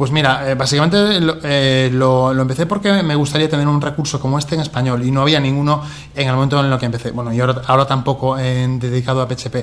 Pues 0.00 0.12
mira, 0.12 0.50
eh, 0.50 0.54
básicamente 0.54 0.96
eh, 1.42 1.90
lo, 1.92 2.32
lo, 2.32 2.40
empecé 2.40 2.64
porque 2.64 3.02
me 3.02 3.14
gustaría 3.14 3.50
tener 3.50 3.68
un 3.68 3.82
recurso 3.82 4.18
como 4.18 4.38
este 4.38 4.54
en 4.54 4.62
español 4.62 5.04
y 5.04 5.10
no 5.10 5.20
había 5.20 5.38
ninguno 5.40 5.82
en 6.14 6.26
el 6.26 6.34
momento 6.34 6.58
en 6.58 6.72
el 6.72 6.78
que 6.78 6.86
empecé. 6.86 7.10
Bueno, 7.10 7.34
y 7.34 7.40
ahora, 7.40 7.60
ahora 7.66 7.84
tampoco 7.84 8.38
en, 8.38 8.78
dedicado 8.78 9.20
a 9.20 9.28
PHP. 9.28 9.56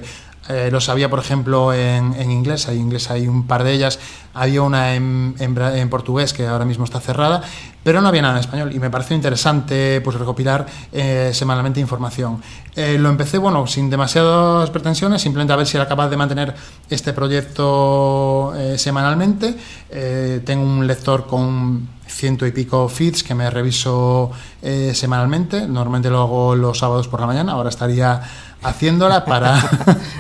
Eh, 0.50 0.70
lo 0.72 0.80
sabía, 0.80 1.10
por 1.10 1.18
ejemplo, 1.18 1.74
en, 1.74 2.14
en, 2.14 2.30
inglés. 2.30 2.68
Hay 2.68 2.78
inglés 2.78 3.10
hay 3.10 3.28
un 3.28 3.48
par 3.48 3.64
de 3.64 3.74
ellas. 3.74 4.00
Había 4.36 4.62
una 4.62 4.94
en, 4.94 5.34
en, 5.40 5.90
portugués 5.90 6.34
que 6.34 6.46
ahora 6.46 6.66
mismo 6.66 6.86
está 6.86 7.00
cerrada, 7.00 7.42
pero 7.84 8.02
no 8.02 8.08
había 8.08 8.22
nada 8.22 8.36
en 8.36 8.42
español 8.42 8.72
y 8.72 8.80
me 8.80 8.92
pareció 8.92 9.16
interesante 9.16 10.00
pues 10.02 10.16
recopilar 10.18 10.68
eh, 10.94 11.32
semanalmente 11.34 11.80
información. 11.80 12.44
Eh, 12.78 12.98
lo 12.98 13.10
empecé, 13.10 13.40
bueno, 13.40 13.68
sin 13.68 13.90
demasiadas 13.90 14.70
pretensiones, 14.70 15.22
simplemente 15.22 15.52
a 15.52 15.56
ver 15.56 15.66
si 15.66 15.76
era 15.76 15.88
capaz 15.88 16.10
de 16.10 16.16
mantener 16.16 16.56
este 16.90 17.12
proyecto 17.12 18.54
semanalmente. 18.78 19.58
tengo 20.46 20.64
un 20.64 20.86
lector 20.86 21.26
con 21.28 21.90
ciento 22.08 22.46
y 22.46 22.52
pico 22.52 22.88
feeds 22.88 23.24
que 23.24 23.34
me 23.34 23.50
reviso 23.50 24.32
semanalmente. 24.94 25.68
Normalmente 25.68 26.10
lo 26.10 26.22
hago 26.22 26.56
los 26.56 26.78
sábados 26.78 27.08
por 27.08 27.20
la 27.20 27.26
mañana. 27.26 27.54
Ahora 27.54 27.70
estaría 27.70 28.22
haciéndola 28.64 29.26
para, 29.26 29.60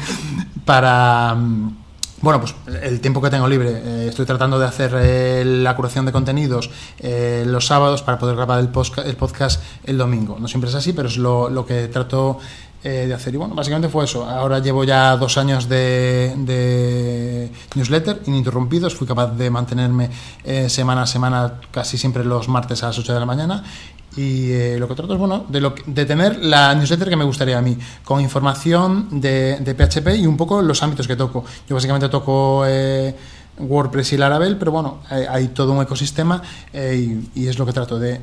para 0.65 1.35
mm, 1.35 1.76
bueno, 2.21 2.41
pues 2.41 2.55
el 2.81 2.99
tiempo 2.99 3.21
que 3.21 3.29
tengo 3.29 3.47
libre. 3.47 3.69
Eh, 3.69 4.07
estoy 4.09 4.25
tratando 4.25 4.57
de 4.57 4.65
hacer 4.65 4.91
eh, 4.95 5.43
la 5.45 5.75
curación 5.75 6.05
de 6.05 6.11
contenidos 6.11 6.69
eh, 6.99 7.43
los 7.45 7.67
sábados 7.67 8.01
para 8.01 8.17
poder 8.17 8.35
grabar 8.35 8.59
el, 8.59 8.69
podcast 8.69 9.61
el 9.83 9.97
domingo. 9.97 10.37
No 10.39 10.47
siempre 10.47 10.69
es 10.69 10.75
así, 10.75 10.93
pero 10.93 11.09
es 11.09 11.17
lo, 11.17 11.65
que 11.67 11.87
trato 11.87 12.39
de 12.83 13.13
hacer. 13.13 13.33
Y 13.33 13.37
bueno, 13.37 13.53
básicamente 13.53 13.89
fue 13.89 14.05
eso. 14.05 14.25
Ahora 14.25 14.59
llevo 14.59 14.85
ya 14.85 15.17
dos 15.17 15.37
años 15.37 15.67
de, 15.67 16.33
de 16.37 17.51
newsletter 17.75 18.21
ininterrumpidos. 18.25 18.95
Fui 18.95 19.05
capaz 19.05 19.27
de 19.35 19.49
mantenerme 19.49 20.09
semana 20.69 21.01
a 21.01 21.05
semana, 21.05 21.59
casi 21.69 21.97
siempre 21.97 22.23
los 22.23 22.47
martes 22.47 22.83
a 22.83 22.87
las 22.87 22.97
8 22.97 23.13
de 23.13 23.19
la 23.19 23.25
mañana. 23.25 23.63
Y 24.17 24.51
eh, 24.51 24.77
lo 24.79 24.87
que 24.87 24.95
trato 24.95 25.13
es 25.13 25.19
bueno, 25.19 25.45
de, 25.47 25.61
lo, 25.61 25.75
de 25.85 26.05
tener 26.05 26.43
la 26.43 26.73
newsletter 26.73 27.07
que 27.07 27.15
me 27.15 27.23
gustaría 27.23 27.59
a 27.59 27.61
mí, 27.61 27.77
con 28.03 28.19
información 28.19 29.21
de, 29.21 29.59
de 29.59 29.75
PHP 29.75 30.19
y 30.19 30.25
un 30.25 30.35
poco 30.35 30.63
los 30.63 30.81
ámbitos 30.81 31.07
que 31.07 31.15
toco. 31.15 31.45
Yo 31.69 31.75
básicamente 31.75 32.09
toco 32.09 32.63
eh, 32.65 33.15
WordPress 33.59 34.13
y 34.13 34.17
Laravel, 34.17 34.57
pero 34.57 34.71
bueno, 34.71 35.01
hay, 35.07 35.49
todo 35.49 35.71
un 35.71 35.83
ecosistema 35.83 36.41
eh, 36.73 37.21
y, 37.35 37.47
es 37.47 37.59
lo 37.59 37.67
que 37.67 37.73
trato 37.73 37.99
de 37.99 38.19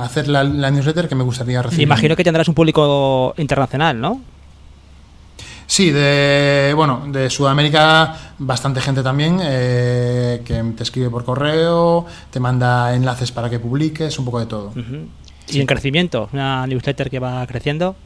hacer 0.00 0.28
la, 0.28 0.44
newsletter 0.44 1.08
que 1.08 1.16
me 1.16 1.24
gustaría 1.24 1.60
recibir. 1.60 1.82
Imagino 1.82 2.14
que 2.14 2.22
tendrás 2.22 2.46
un 2.46 2.54
público 2.54 3.34
internacional, 3.36 4.00
¿no? 4.00 4.20
Sí, 5.66 5.90
de 5.90 6.72
bueno, 6.76 7.04
de 7.08 7.30
Sudamérica 7.30 8.34
bastante 8.38 8.80
gente 8.80 9.02
también 9.02 9.38
que 9.38 10.72
te 10.76 10.82
escribe 10.82 11.08
por 11.08 11.24
correo, 11.24 12.04
te 12.30 12.38
manda 12.38 12.94
enlaces 12.94 13.32
para 13.32 13.48
que 13.48 13.58
publiques, 13.58 14.18
un 14.18 14.24
poco 14.24 14.38
de 14.38 14.46
todo. 14.46 14.72
¿Y 15.52 15.60
en 15.60 15.66
crecimiento? 15.66 16.28
¿Una 16.32 16.66
newsletter 16.66 17.10
que 17.10 17.18
va 17.18 17.46
creciendo? 17.46 17.96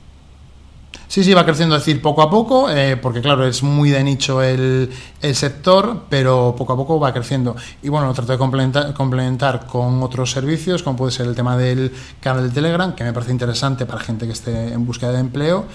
Sí, 1.08 1.22
sí, 1.22 1.34
va 1.34 1.44
creciendo, 1.44 1.76
es 1.76 1.84
decir, 1.84 2.02
poco 2.02 2.20
a 2.20 2.28
poco, 2.28 2.68
eh, 2.68 2.96
porque 2.96 3.20
claro, 3.20 3.46
es 3.46 3.62
muy 3.62 3.90
de 3.90 4.02
nicho 4.02 4.42
el, 4.42 4.90
el, 5.22 5.34
sector, 5.36 6.06
pero 6.08 6.54
poco 6.58 6.72
a 6.72 6.76
poco 6.76 6.98
va 6.98 7.12
creciendo. 7.12 7.54
Y 7.82 7.88
bueno, 7.88 8.08
lo 8.08 8.14
trato 8.14 8.32
de 8.32 8.38
complementar, 8.38 8.92
complementar, 8.92 9.66
con 9.66 10.02
otros 10.02 10.32
servicios, 10.32 10.82
como 10.82 10.96
puede 10.96 11.12
ser 11.12 11.26
el 11.26 11.36
tema 11.36 11.56
del 11.56 11.92
canal 12.20 12.48
de 12.48 12.54
Telegram, 12.54 12.94
que 12.94 13.04
me 13.04 13.12
parece 13.12 13.30
interesante 13.30 13.86
para 13.86 14.00
gente 14.00 14.26
que 14.26 14.32
esté 14.32 14.72
en 14.72 14.84
búsqueda 14.84 15.12
de 15.12 15.20
empleo, 15.20 15.66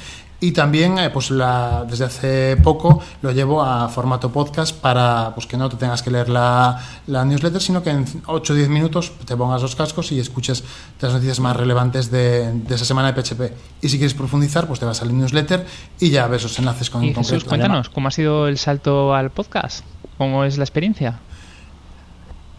y 0.43 0.53
también, 0.53 0.97
eh, 0.97 1.11
pues 1.11 1.29
la, 1.29 1.85
desde 1.87 2.05
hace 2.05 2.57
poco 2.57 2.99
lo 3.21 3.31
llevo 3.31 3.61
a 3.61 3.87
formato 3.89 4.31
podcast 4.31 4.75
para 4.75 5.33
pues, 5.35 5.45
que 5.45 5.55
no 5.55 5.69
te 5.69 5.77
tengas 5.77 6.01
que 6.01 6.09
leer 6.09 6.29
la, 6.29 6.81
la 7.05 7.23
newsletter, 7.23 7.61
sino 7.61 7.83
que 7.83 7.91
en 7.91 8.05
8 8.25 8.53
o 8.53 8.55
10 8.55 8.67
minutos 8.69 9.11
te 9.23 9.37
pongas 9.37 9.61
los 9.61 9.75
cascos 9.75 10.11
y 10.11 10.19
escuches 10.19 10.63
las 10.99 11.13
noticias 11.13 11.39
más 11.39 11.55
relevantes 11.55 12.09
de, 12.09 12.53
de, 12.53 12.73
esa 12.73 12.85
semana 12.85 13.11
de 13.11 13.21
PHP. 13.21 13.53
Y 13.83 13.89
si 13.89 13.97
quieres 13.97 14.15
profundizar, 14.15 14.65
pues 14.65 14.79
te 14.79 14.85
vas 14.87 14.99
al 15.03 15.15
newsletter 15.15 15.63
y 15.99 16.09
ya 16.09 16.25
ves 16.25 16.41
los 16.41 16.57
enlaces 16.57 16.89
con 16.89 17.03
y 17.03 17.13
Jesús, 17.13 17.43
cuéntanos, 17.43 17.89
¿cómo 17.89 18.07
ha 18.07 18.11
sido 18.11 18.47
el 18.47 18.57
salto 18.57 19.13
al 19.13 19.29
podcast? 19.29 19.85
¿Cómo 20.17 20.43
es 20.43 20.57
la 20.57 20.63
experiencia? 20.63 21.19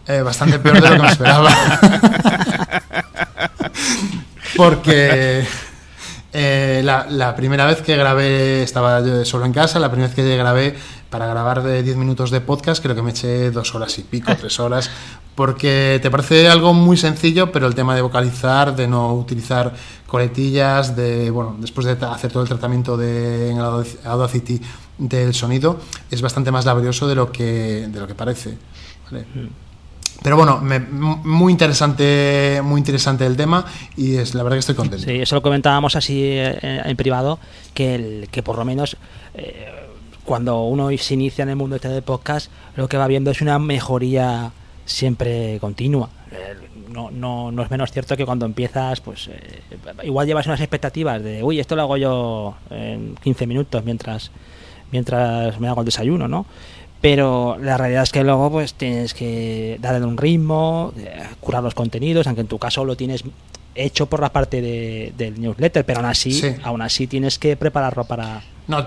Eh, 0.07 0.21
bastante 0.21 0.57
peor 0.59 0.81
de 0.81 0.89
lo 0.89 0.95
que 0.95 1.01
me 1.01 1.09
esperaba. 1.09 1.49
Porque 4.55 5.45
eh, 6.33 6.81
la, 6.83 7.35
primera 7.35 7.65
vez 7.65 7.81
que 7.81 7.95
grabé, 7.95 8.63
estaba 8.63 9.01
yo 9.01 9.23
solo 9.23 9.45
en 9.45 9.53
casa, 9.53 9.79
la 9.79 9.89
primera 9.89 10.07
vez 10.07 10.15
que 10.15 10.35
grabé 10.35 10.75
para 11.09 11.27
grabar 11.27 11.61
de 11.61 11.83
10 11.83 11.95
minutos 11.97 12.31
de 12.31 12.41
podcast, 12.41 12.81
creo 12.81 12.95
que 12.95 13.03
me 13.03 13.11
eché 13.11 13.51
dos 13.51 13.75
horas 13.75 13.97
y 13.99 14.01
pico, 14.01 14.31
tres 14.39 14.59
horas, 14.59 14.89
porque 15.35 15.99
te 16.01 16.09
parece 16.09 16.49
algo 16.49 16.73
muy 16.73 16.97
sencillo, 16.97 17.51
pero 17.51 17.67
el 17.67 17.75
tema 17.75 17.95
de 17.95 18.01
vocalizar, 18.01 18.75
de 18.75 18.87
no 18.87 19.13
utilizar 19.13 19.73
coletillas, 20.07 20.95
de, 20.95 21.29
bueno, 21.29 21.55
después 21.59 21.85
de 21.85 22.03
hacer 22.05 22.31
todo 22.31 22.41
el 22.41 22.49
tratamiento 22.49 22.97
de, 22.97 23.51
en 23.51 23.59
Audacity 23.59 24.59
del 24.97 25.33
sonido 25.33 25.79
es 26.09 26.21
bastante 26.21 26.51
más 26.51 26.65
laborioso 26.65 27.07
de 27.07 27.15
lo 27.15 27.31
que, 27.31 27.87
de 27.87 27.99
lo 27.99 28.07
que 28.07 28.15
parece. 28.15 28.57
Pero 30.23 30.37
bueno, 30.37 30.61
muy 31.23 31.51
interesante, 31.51 32.61
muy 32.63 32.79
interesante 32.79 33.25
el 33.25 33.35
tema 33.35 33.65
y 33.97 34.15
es 34.15 34.33
la 34.33 34.43
verdad 34.43 34.55
que 34.55 34.61
estoy 34.61 34.75
contento. 34.75 35.05
Sí, 35.05 35.15
eso 35.19 35.35
lo 35.35 35.41
comentábamos 35.41 35.97
así 35.97 36.21
eh, 36.23 36.81
en, 36.85 36.95
privado, 36.95 37.39
que, 37.73 37.95
el, 37.95 38.29
que 38.31 38.41
por 38.41 38.57
lo 38.57 38.63
menos 38.63 38.95
eh, 39.33 39.67
cuando 40.23 40.63
uno 40.63 40.89
se 40.97 41.13
inicia 41.13 41.43
en 41.43 41.49
el 41.49 41.57
mundo 41.57 41.75
este 41.75 41.89
de 41.89 42.01
podcast, 42.01 42.49
lo 42.77 42.87
que 42.87 42.97
va 42.97 43.07
viendo 43.07 43.31
es 43.31 43.41
una 43.41 43.59
mejoría 43.59 44.53
siempre 44.85 45.57
continua. 45.59 46.09
Eh, 46.31 46.55
no, 46.89 47.11
no, 47.11 47.51
no 47.51 47.61
es 47.61 47.69
menos 47.69 47.91
cierto 47.91 48.15
que 48.15 48.25
cuando 48.25 48.45
empiezas, 48.45 49.01
pues 49.01 49.29
igual 50.03 50.25
llevas 50.25 50.45
unas 50.45 50.61
expectativas 50.61 51.21
de, 51.21 51.43
uy, 51.43 51.59
esto 51.59 51.75
lo 51.75 51.81
hago 51.81 51.97
yo 51.97 52.55
en 52.69 53.15
15 53.21 53.45
minutos 53.45 53.83
mientras, 53.83 54.31
mientras 54.89 55.59
me 55.59 55.67
hago 55.67 55.81
el 55.81 55.85
desayuno, 55.85 56.29
¿no? 56.29 56.45
Pero 57.03 57.57
la 57.59 57.75
realidad 57.75 58.03
es 58.03 58.13
que 58.13 58.23
luego 58.23 58.49
pues 58.49 58.75
tienes 58.75 59.13
que 59.13 59.77
darle 59.81 60.05
un 60.05 60.15
ritmo, 60.15 60.93
eh, 60.97 61.21
curar 61.41 61.61
los 61.61 61.75
contenidos, 61.75 62.27
aunque 62.27 62.39
en 62.39 62.47
tu 62.47 62.57
caso 62.57 62.85
lo 62.85 62.95
tienes 62.95 63.25
hecho 63.75 64.05
por 64.05 64.21
la 64.21 64.31
parte 64.31 64.61
de, 64.61 65.11
del 65.17 65.37
newsletter, 65.37 65.83
pero 65.83 65.99
aún 65.99 66.05
así, 66.05 66.41
aún 66.63 66.81
así 66.81 67.05
tienes 67.07 67.37
que 67.37 67.57
prepararlo 67.57 68.05
para... 68.05 68.41
No, 68.69 68.85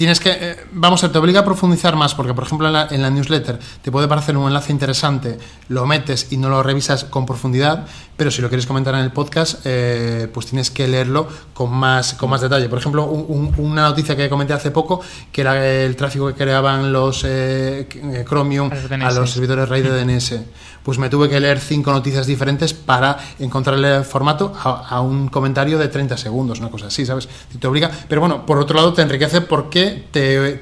tienes 0.00 0.18
que, 0.18 0.30
eh, 0.30 0.56
vamos 0.72 1.04
a 1.04 1.12
te 1.12 1.18
obliga 1.18 1.40
a 1.40 1.44
profundizar 1.44 1.94
más, 1.94 2.14
porque 2.14 2.32
por 2.32 2.44
ejemplo 2.44 2.66
en 2.66 3.02
la, 3.02 3.10
newsletter 3.10 3.58
te 3.82 3.92
puede 3.92 4.08
parecer 4.08 4.34
un 4.34 4.46
enlace 4.46 4.72
interesante, 4.72 5.36
lo 5.68 5.84
metes 5.84 6.28
y 6.30 6.38
no 6.38 6.48
lo 6.48 6.62
revisas 6.62 7.04
con 7.04 7.26
profundidad, 7.26 7.86
pero 8.16 8.30
si 8.30 8.40
lo 8.40 8.48
quieres 8.48 8.64
comentar 8.64 8.94
en 8.94 9.00
el 9.00 9.12
podcast, 9.12 9.60
eh, 9.64 10.26
pues 10.32 10.46
tienes 10.46 10.70
que 10.70 10.88
leerlo 10.88 11.28
con 11.52 11.70
más, 11.74 12.14
con 12.14 12.30
más 12.30 12.40
detalle. 12.40 12.70
Por 12.70 12.78
ejemplo, 12.78 13.04
una 13.04 13.82
noticia 13.82 14.16
que 14.16 14.30
comenté 14.30 14.54
hace 14.54 14.70
poco, 14.70 15.02
que 15.30 15.42
era 15.42 15.66
el 15.66 15.94
tráfico 15.96 16.28
que 16.28 16.34
creaban 16.34 16.94
los 16.94 17.22
eh, 17.26 17.86
Chromium 18.26 18.70
a 19.02 19.10
los 19.10 19.30
servidores 19.30 19.68
RAID 19.68 19.84
de 19.84 20.02
DNS 20.02 20.34
pues 20.82 20.98
me 20.98 21.08
tuve 21.08 21.28
que 21.28 21.38
leer 21.40 21.60
cinco 21.60 21.92
noticias 21.92 22.26
diferentes 22.26 22.74
para 22.74 23.18
encontrarle 23.38 23.96
el 23.96 24.04
formato 24.04 24.52
a, 24.56 25.00
un 25.00 25.28
comentario 25.28 25.78
de 25.78 25.88
30 25.88 26.16
segundos, 26.16 26.60
una 26.60 26.70
cosa 26.70 26.86
así, 26.86 27.04
¿sabes? 27.04 27.28
Te 27.58 27.66
obliga, 27.66 27.90
pero 28.08 28.20
bueno, 28.20 28.46
por 28.46 28.58
otro 28.58 28.76
lado 28.76 28.92
te 28.92 29.02
enriquece 29.02 29.40
porque 29.40 29.89
te, 30.10 30.60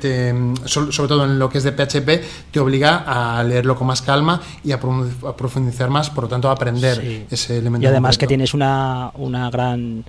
sobre 0.67 1.09
todo 1.09 1.25
en 1.25 1.39
lo 1.39 1.49
que 1.49 1.59
es 1.59 1.65
de 1.65 1.73
PHP, 1.73 2.51
te 2.51 2.61
obliga 2.61 3.05
a 3.07 3.43
leerlo 3.43 3.77
con 3.77 3.87
más 3.87 4.03
calma 4.03 4.41
y 4.65 4.73
a, 4.73 4.81
profundizar 4.81 5.91
más, 5.91 6.11
por 6.11 6.25
lo 6.25 6.29
tanto 6.29 6.49
a 6.49 6.53
aprender 6.53 7.27
ese 7.31 7.59
elemento. 7.59 7.85
Y 7.85 7.89
además 7.89 8.19
que 8.19 8.27
tienes 8.27 8.55
una, 8.55 9.11
una 9.15 9.51
gran 9.51 10.05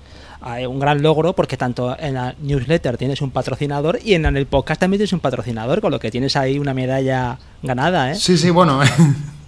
eh, 0.57 0.65
un 0.65 0.79
gran 0.79 1.01
logro 1.01 1.33
porque 1.33 1.57
tanto 1.57 1.97
en 1.99 2.13
la 2.13 2.33
newsletter 2.41 2.97
tienes 2.97 3.21
un 3.21 3.31
patrocinador 3.31 3.99
y 4.01 4.13
en 4.13 4.25
el 4.25 4.45
podcast 4.45 4.79
también 4.79 4.99
tienes 4.99 5.11
un 5.11 5.19
patrocinador, 5.19 5.81
con 5.81 5.91
lo 5.91 5.99
que 5.99 6.11
tienes 6.11 6.37
ahí 6.37 6.57
una 6.59 6.73
medalla 6.73 7.37
ganada, 7.61 8.11
¿eh? 8.11 8.15
Sí, 8.15 8.37
sí, 8.37 8.49
bueno. 8.49 8.79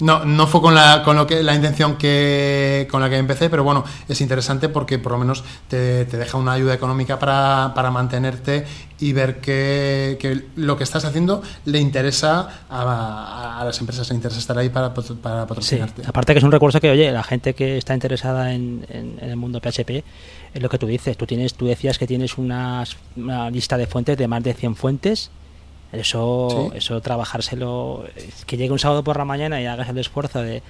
No, 0.00 0.24
no 0.24 0.46
fue 0.46 0.60
con 0.60 0.74
la, 0.74 1.02
con 1.02 1.16
lo 1.16 1.26
que, 1.26 1.42
la 1.42 1.54
intención 1.54 1.96
que, 1.96 2.86
con 2.90 3.00
la 3.00 3.08
que 3.08 3.16
empecé, 3.16 3.48
pero 3.48 3.64
bueno, 3.64 3.84
es 4.08 4.20
interesante 4.20 4.68
porque 4.68 4.98
por 4.98 5.12
lo 5.12 5.18
menos 5.18 5.44
te, 5.68 6.04
deja 6.04 6.38
una 6.38 6.52
ayuda 6.52 6.74
económica 6.74 7.18
para, 7.18 7.72
para 7.74 7.90
mantenerte 7.90 8.64
y 8.98 9.12
ver 9.12 9.40
que, 9.40 10.46
lo 10.56 10.76
que 10.76 10.84
estás 10.84 11.04
haciendo 11.04 11.42
le 11.64 11.78
interesa 11.78 12.64
a, 12.70 13.62
las 13.64 13.78
empresas, 13.80 14.08
le 14.10 14.16
interesa 14.16 14.38
estar 14.38 14.58
ahí 14.58 14.68
para, 14.68 14.92
para 14.94 15.46
patrocinarte. 15.46 16.02
aparte 16.06 16.32
que 16.32 16.38
es 16.38 16.44
un 16.44 16.52
recurso 16.52 16.80
que, 16.80 16.90
oye, 16.90 17.10
la 17.10 17.22
gente 17.22 17.54
que 17.54 17.76
está 17.78 17.94
interesada 17.94 18.52
en, 18.52 18.86
en, 18.88 19.18
el 19.20 19.36
mundo 19.36 19.60
PHP, 19.60 20.04
es 20.54 20.62
lo 20.62 20.68
que 20.68 20.78
tú 20.78 20.86
dices, 20.86 21.16
tú, 21.16 21.26
tienes, 21.26 21.54
tú 21.54 21.66
decías 21.66 21.98
que 21.98 22.06
tienes 22.06 22.38
una 22.38 22.84
lista 23.50 23.76
de 23.76 23.86
fuentes 23.86 24.16
de 24.16 24.28
más 24.28 24.42
de 24.42 24.54
100 24.54 24.76
fuentes 24.76 25.30
eso, 25.98 26.72
eso 26.74 27.00
trabajárselo, 27.00 28.04
que 28.46 28.56
llegue 28.56 28.72
un 28.72 28.78
sábado 28.78 29.04
por 29.04 29.16
la 29.16 29.24
mañana 29.24 29.60
y 29.60 29.66
hagas 29.66 29.88
el 29.88 29.98
esfuerzo 29.98 30.42
de, 30.42 30.62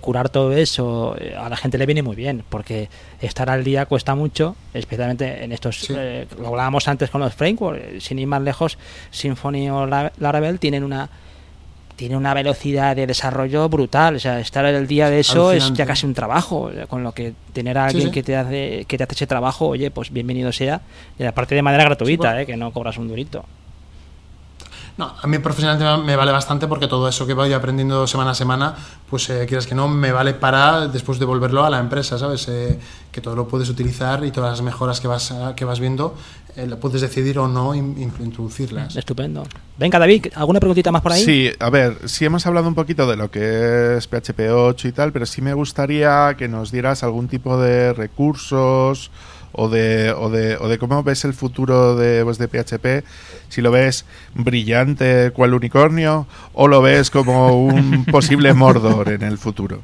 curar 0.00 0.28
todo 0.28 0.52
eso, 0.52 1.16
eh, 1.18 1.34
a 1.36 1.48
la 1.48 1.56
gente 1.56 1.78
le 1.78 1.86
viene 1.86 2.02
muy 2.02 2.16
bien, 2.16 2.44
porque 2.48 2.88
estar 3.20 3.50
al 3.50 3.64
día 3.64 3.86
cuesta 3.86 4.14
mucho, 4.14 4.56
especialmente 4.74 5.44
en 5.44 5.52
estos, 5.52 5.90
eh, 5.90 6.26
lo 6.38 6.48
hablábamos 6.48 6.88
antes 6.88 7.10
con 7.10 7.20
los 7.20 7.34
frameworks, 7.34 7.82
eh, 7.82 8.00
sin 8.00 8.18
ir 8.18 8.26
más 8.26 8.42
lejos, 8.42 8.78
Symfony 9.10 9.70
o 9.70 9.86
Laravel 9.86 10.58
tienen 10.58 10.84
una 10.84 11.08
tiene 11.94 12.16
una 12.16 12.34
velocidad 12.34 12.96
de 12.96 13.06
desarrollo 13.06 13.68
brutal, 13.68 14.16
o 14.16 14.18
sea, 14.18 14.40
estar 14.40 14.64
al 14.64 14.86
día 14.86 15.10
de 15.10 15.20
eso 15.20 15.52
es 15.52 15.72
ya 15.74 15.86
casi 15.86 16.06
un 16.06 16.14
trabajo, 16.14 16.70
con 16.88 17.04
lo 17.04 17.12
que 17.12 17.34
tener 17.52 17.78
a 17.78 17.86
alguien 17.86 18.10
que 18.10 18.22
te 18.22 18.34
hace 18.34 18.86
que 18.88 18.96
te 18.96 19.04
hace 19.04 19.14
ese 19.14 19.26
trabajo, 19.26 19.68
oye, 19.68 19.90
pues 19.90 20.10
bienvenido 20.10 20.50
sea, 20.52 20.80
y 21.18 21.22
aparte 21.24 21.54
de 21.54 21.62
manera 21.62 21.84
gratuita, 21.84 22.44
que 22.44 22.56
no 22.56 22.72
cobras 22.72 22.96
un 22.96 23.08
durito. 23.08 23.44
No, 24.98 25.14
a 25.20 25.26
mí 25.26 25.38
profesionalmente 25.38 26.04
me 26.04 26.16
vale 26.16 26.32
bastante 26.32 26.66
porque 26.66 26.86
todo 26.86 27.08
eso 27.08 27.26
que 27.26 27.34
voy 27.34 27.52
aprendiendo 27.52 28.06
semana 28.06 28.32
a 28.32 28.34
semana, 28.34 28.74
pues 29.08 29.28
eh, 29.30 29.46
quieras 29.46 29.66
que 29.66 29.74
no, 29.74 29.88
me 29.88 30.12
vale 30.12 30.34
para 30.34 30.86
después 30.88 31.18
devolverlo 31.18 31.64
a 31.64 31.70
la 31.70 31.78
empresa, 31.78 32.18
¿sabes? 32.18 32.46
Eh, 32.48 32.78
que 33.10 33.20
todo 33.20 33.34
lo 33.34 33.48
puedes 33.48 33.68
utilizar 33.68 34.24
y 34.24 34.30
todas 34.30 34.50
las 34.50 34.62
mejoras 34.62 35.00
que 35.00 35.08
vas, 35.08 35.34
que 35.56 35.64
vas 35.64 35.80
viendo, 35.80 36.14
eh, 36.56 36.68
puedes 36.78 37.00
decidir 37.00 37.38
o 37.38 37.48
no 37.48 37.74
introducirlas. 37.74 38.94
Estupendo. 38.94 39.44
Venga, 39.78 39.98
David, 39.98 40.26
¿alguna 40.34 40.60
preguntita 40.60 40.92
más 40.92 41.00
por 41.00 41.12
ahí? 41.12 41.24
Sí, 41.24 41.50
a 41.58 41.70
ver, 41.70 41.96
sí 42.06 42.26
hemos 42.26 42.44
hablado 42.46 42.68
un 42.68 42.74
poquito 42.74 43.06
de 43.06 43.16
lo 43.16 43.30
que 43.30 43.96
es 43.96 44.06
PHP 44.06 44.50
8 44.50 44.88
y 44.88 44.92
tal, 44.92 45.12
pero 45.12 45.24
sí 45.24 45.40
me 45.40 45.54
gustaría 45.54 46.34
que 46.36 46.48
nos 46.48 46.70
dieras 46.70 47.02
algún 47.02 47.28
tipo 47.28 47.58
de 47.58 47.94
recursos 47.94 49.10
o 49.52 49.68
de, 49.68 50.12
o 50.12 50.30
de, 50.30 50.56
o 50.56 50.68
de 50.68 50.78
cómo 50.78 51.02
ves 51.02 51.24
el 51.24 51.34
futuro 51.34 51.96
de, 51.96 52.24
pues, 52.24 52.38
de 52.38 52.48
PHP, 52.48 53.04
si 53.48 53.60
lo 53.60 53.70
ves 53.70 54.04
brillante 54.34 55.30
cual 55.32 55.54
unicornio 55.54 56.26
o 56.52 56.68
lo 56.68 56.82
ves 56.82 57.10
como 57.10 57.64
un 57.64 58.04
posible 58.06 58.52
Mordor 58.54 59.10
en 59.10 59.22
el 59.22 59.38
futuro. 59.38 59.80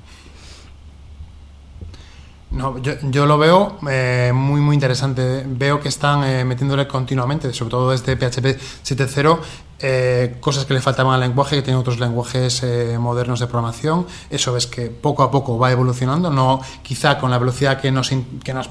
No, 2.50 2.78
yo, 2.78 2.94
yo 3.02 3.26
lo 3.26 3.36
veo 3.36 3.78
eh, 3.90 4.32
muy 4.34 4.60
muy 4.60 4.74
interesante. 4.74 5.44
Veo 5.46 5.80
que 5.80 5.88
están 5.88 6.24
eh, 6.24 6.44
metiéndole 6.44 6.86
continuamente, 6.88 7.52
sobre 7.52 7.70
todo 7.70 7.90
desde 7.90 8.16
PHP 8.16 8.58
7.0, 8.84 9.38
eh, 9.80 10.36
cosas 10.40 10.64
que 10.64 10.72
le 10.72 10.80
faltaban 10.80 11.12
al 11.12 11.20
lenguaje, 11.20 11.56
que 11.56 11.62
tiene 11.62 11.78
otros 11.78 11.98
lenguajes 11.98 12.64
modernos 12.98 13.40
de 13.40 13.46
programación. 13.46 14.06
Eso 14.30 14.54
ves 14.54 14.66
que 14.66 14.86
poco 14.86 15.22
a 15.22 15.30
poco 15.30 15.58
va 15.58 15.70
evolucionando, 15.70 16.30
no 16.30 16.62
quizá 16.82 17.18
con 17.18 17.30
la 17.30 17.38
velocidad 17.38 17.80
que 17.80 17.90
nos, 17.90 18.10
que 18.42 18.54
nos 18.54 18.70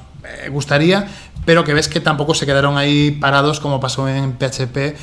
gustaría, 0.49 1.07
pero 1.45 1.63
que 1.63 1.73
ves 1.73 1.87
que 1.87 1.99
tampoco 1.99 2.33
se 2.33 2.47
quedaron 2.47 2.77
ahí 2.77 3.11
parados 3.11 3.59
como 3.59 3.79
pasó 3.79 4.09
en 4.09 4.33
PHP 4.33 4.97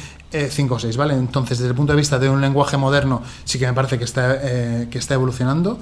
5 0.50 0.74
o 0.74 0.78
6, 0.78 0.96
¿vale? 0.96 1.14
Entonces, 1.14 1.58
desde 1.58 1.70
el 1.70 1.76
punto 1.76 1.92
de 1.92 1.98
vista 1.98 2.18
de 2.18 2.28
un 2.28 2.40
lenguaje 2.40 2.76
moderno, 2.76 3.22
sí 3.44 3.58
que 3.58 3.66
me 3.66 3.72
parece 3.72 3.98
que 3.98 4.04
está, 4.04 4.40
que 4.88 4.98
está 4.98 5.14
evolucionando 5.14 5.78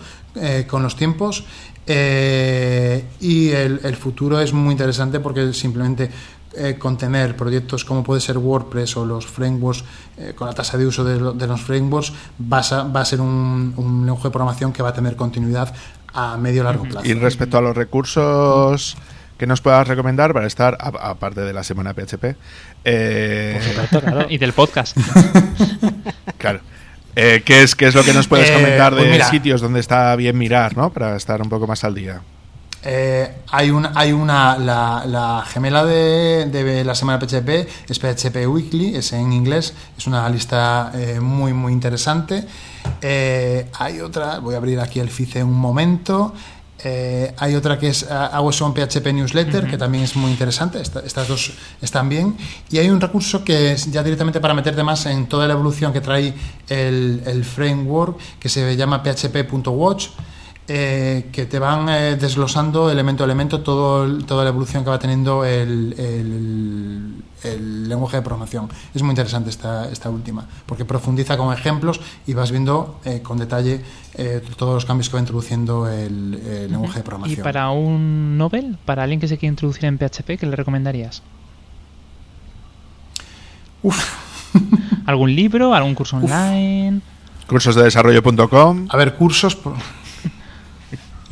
con 0.68 0.82
los 0.82 0.96
tiempos. 0.96 1.44
Eh, 1.86 3.05
y 3.20 3.50
el, 3.50 3.96
futuro 3.96 4.40
es 4.40 4.53
muy 4.53 4.72
interesante 4.72 5.18
porque 5.18 5.53
simplemente 5.53 6.11
eh, 6.55 6.76
contener 6.78 7.36
proyectos 7.36 7.84
como 7.84 8.05
puede 8.05 8.20
ser 8.20 8.38
WordPress 8.38 8.96
o 8.98 9.05
los 9.05 9.26
frameworks 9.26 9.84
eh, 10.16 10.32
con 10.36 10.46
la 10.46 10.53
tasa 10.53 10.78
de 10.78 10.86
uso 10.86 11.03
de, 11.03 11.46
los 11.46 11.61
frameworks 11.61 12.12
va 12.40 12.61
a, 12.61 12.82
va 12.84 13.00
a 13.00 13.05
ser 13.05 13.20
un, 13.20 13.74
un, 13.76 14.07
lenguaje 14.07 14.28
de 14.28 14.30
programación 14.30 14.72
que 14.72 14.82
va 14.82 14.90
a 14.90 14.92
tener 14.92 15.16
continuidad 15.16 15.74
a 16.14 16.36
medio 16.36 16.62
largo 16.62 16.84
plazo. 16.84 17.07
Y 17.07 17.14
respecto 17.14 17.59
a 17.59 17.62
los 17.62 17.76
recursos 17.76 18.96
que 19.43 19.47
nos 19.49 19.61
puedas 19.61 19.88
recomendar 19.88 20.32
para 20.32 20.47
estar, 20.47 20.78
aparte 20.78 21.40
de 21.40 21.53
la 21.53 21.64
semana 21.64 21.95
PHP, 21.95 22.36
y 24.30 24.38
del 24.38 24.53
podcast. 24.53 24.97
claro. 26.38 26.61
Eh, 27.16 27.43
¿qué, 27.45 27.64
es, 27.64 27.74
¿Qué 27.74 27.86
es 27.86 27.95
lo 27.97 28.05
que 28.05 28.12
nos 28.12 28.28
puedes 28.28 28.51
eh, 28.51 28.55
comentar 28.55 28.95
de 28.95 29.03
pues 29.05 29.26
sitios 29.26 29.61
donde 29.61 29.80
está 29.80 30.14
bien 30.14 30.38
mirar, 30.38 30.76
¿no? 30.76 30.93
Para 30.93 31.16
estar 31.16 31.43
un 31.43 31.49
poco 31.49 31.66
más 31.66 31.82
al 31.82 31.97
día. 31.97 32.20
Eh, 32.84 33.34
hay 33.51 33.70
una, 33.70 33.90
hay 33.97 34.12
una 34.12 34.57
la, 34.59 35.45
gemela 35.49 35.84
de, 35.84 36.84
la 36.84 36.95
semana 36.95 37.18
PHP 37.18 37.66
es 37.88 37.99
PHP 37.99 38.47
Weekly, 38.47 38.95
es 38.95 39.12
en 39.12 39.32
inglés, 39.32 39.74
es 39.99 40.07
una 40.07 40.28
lista 40.28 40.93
muy 41.20 41.53
muy 41.53 41.72
interesante. 41.72 42.45
hay 43.03 44.01
otra, 44.01 44.38
voy 44.38 44.55
a 44.55 44.59
abrir 44.59 44.78
aquí 44.78 45.01
el 45.01 45.11
FICE 45.11 45.43
un 45.43 45.59
momento. 45.59 46.32
Eh, 46.85 47.33
hay 47.39 47.55
otra 47.55 47.78
que 47.78 47.89
es 47.89 48.11
Awesome 48.11 48.74
PHP 48.74 49.12
Newsletter, 49.12 49.68
que 49.68 49.78
también 49.78 50.05
es 50.05 50.16
muy 50.16 50.30
interesante. 50.30 50.80
estas 50.80 51.28
dos 51.28 51.53
están 51.80 52.09
bien. 52.09 52.37
Y 52.70 52.78
hay 52.78 52.91
un 52.91 53.01
recurso 53.01 53.45
que 53.45 53.72
es 53.72 53.91
ya 53.91 54.03
directamente 54.03 54.41
para 54.41 54.55
meterte 54.55 54.83
más 54.83 55.07
en 55.07 55.26
toda 55.26 55.47
la 55.47 55.55
evolución 55.55 55.93
que 55.93 56.01
trae 56.01 56.35
el, 56.68 57.45
framework, 57.45 58.18
que 58.39 58.49
se 58.49 58.76
llama 58.76 59.03
php.watch. 59.03 60.09
Eh, 60.68 61.28
que 61.32 61.46
te 61.46 61.58
van 61.58 61.88
eh, 61.88 62.16
desglosando 62.16 62.88
elemento 62.88 63.24
a 63.24 63.26
elemento 63.26 63.60
todo, 63.62 64.18
toda 64.24 64.44
la 64.44 64.50
evolución 64.50 64.84
que 64.84 64.90
va 64.90 64.98
teniendo 64.98 65.44
el, 65.44 65.92
el 67.44 67.88
lenguaje 67.88 68.16
de 68.18 68.22
programación. 68.22 68.68
Es 68.94 69.02
muy 69.02 69.10
interesante 69.10 69.50
esta, 69.50 69.90
esta 69.90 70.10
última, 70.10 70.46
porque 70.66 70.84
profundiza 70.84 71.36
con 71.36 71.52
ejemplos 71.52 72.00
y 72.26 72.34
vas 72.34 72.50
viendo 72.50 73.00
eh, 73.04 73.20
con 73.22 73.38
detalle 73.38 73.80
eh, 74.14 74.42
todos 74.56 74.74
los 74.74 74.84
cambios 74.84 75.08
que 75.08 75.14
va 75.14 75.20
introduciendo 75.20 75.88
el, 75.88 76.70
lenguaje 76.70 76.98
de 76.98 77.04
programación. 77.04 77.40
¿Y 77.40 77.42
para 77.42 77.70
un 77.70 78.36
Nobel, 78.36 78.76
para 78.84 79.02
alguien 79.02 79.20
que 79.20 79.28
se 79.28 79.38
quiere 79.38 79.50
introducir 79.50 79.84
en 79.86 79.98
PHP, 79.98 80.38
qué 80.38 80.46
le 80.46 80.56
recomendarías? 80.56 81.22
Uf. 83.82 83.96
¿Algún 85.06 85.34
libro? 85.34 85.74
¿Algún 85.74 85.94
curso 85.94 86.16
online? 86.16 87.00
Cursos 87.46 87.74
de 87.74 87.82
desarrollo.com. 87.82 88.86
A 88.88 88.96
ver, 88.96 89.14
cursos. 89.14 89.58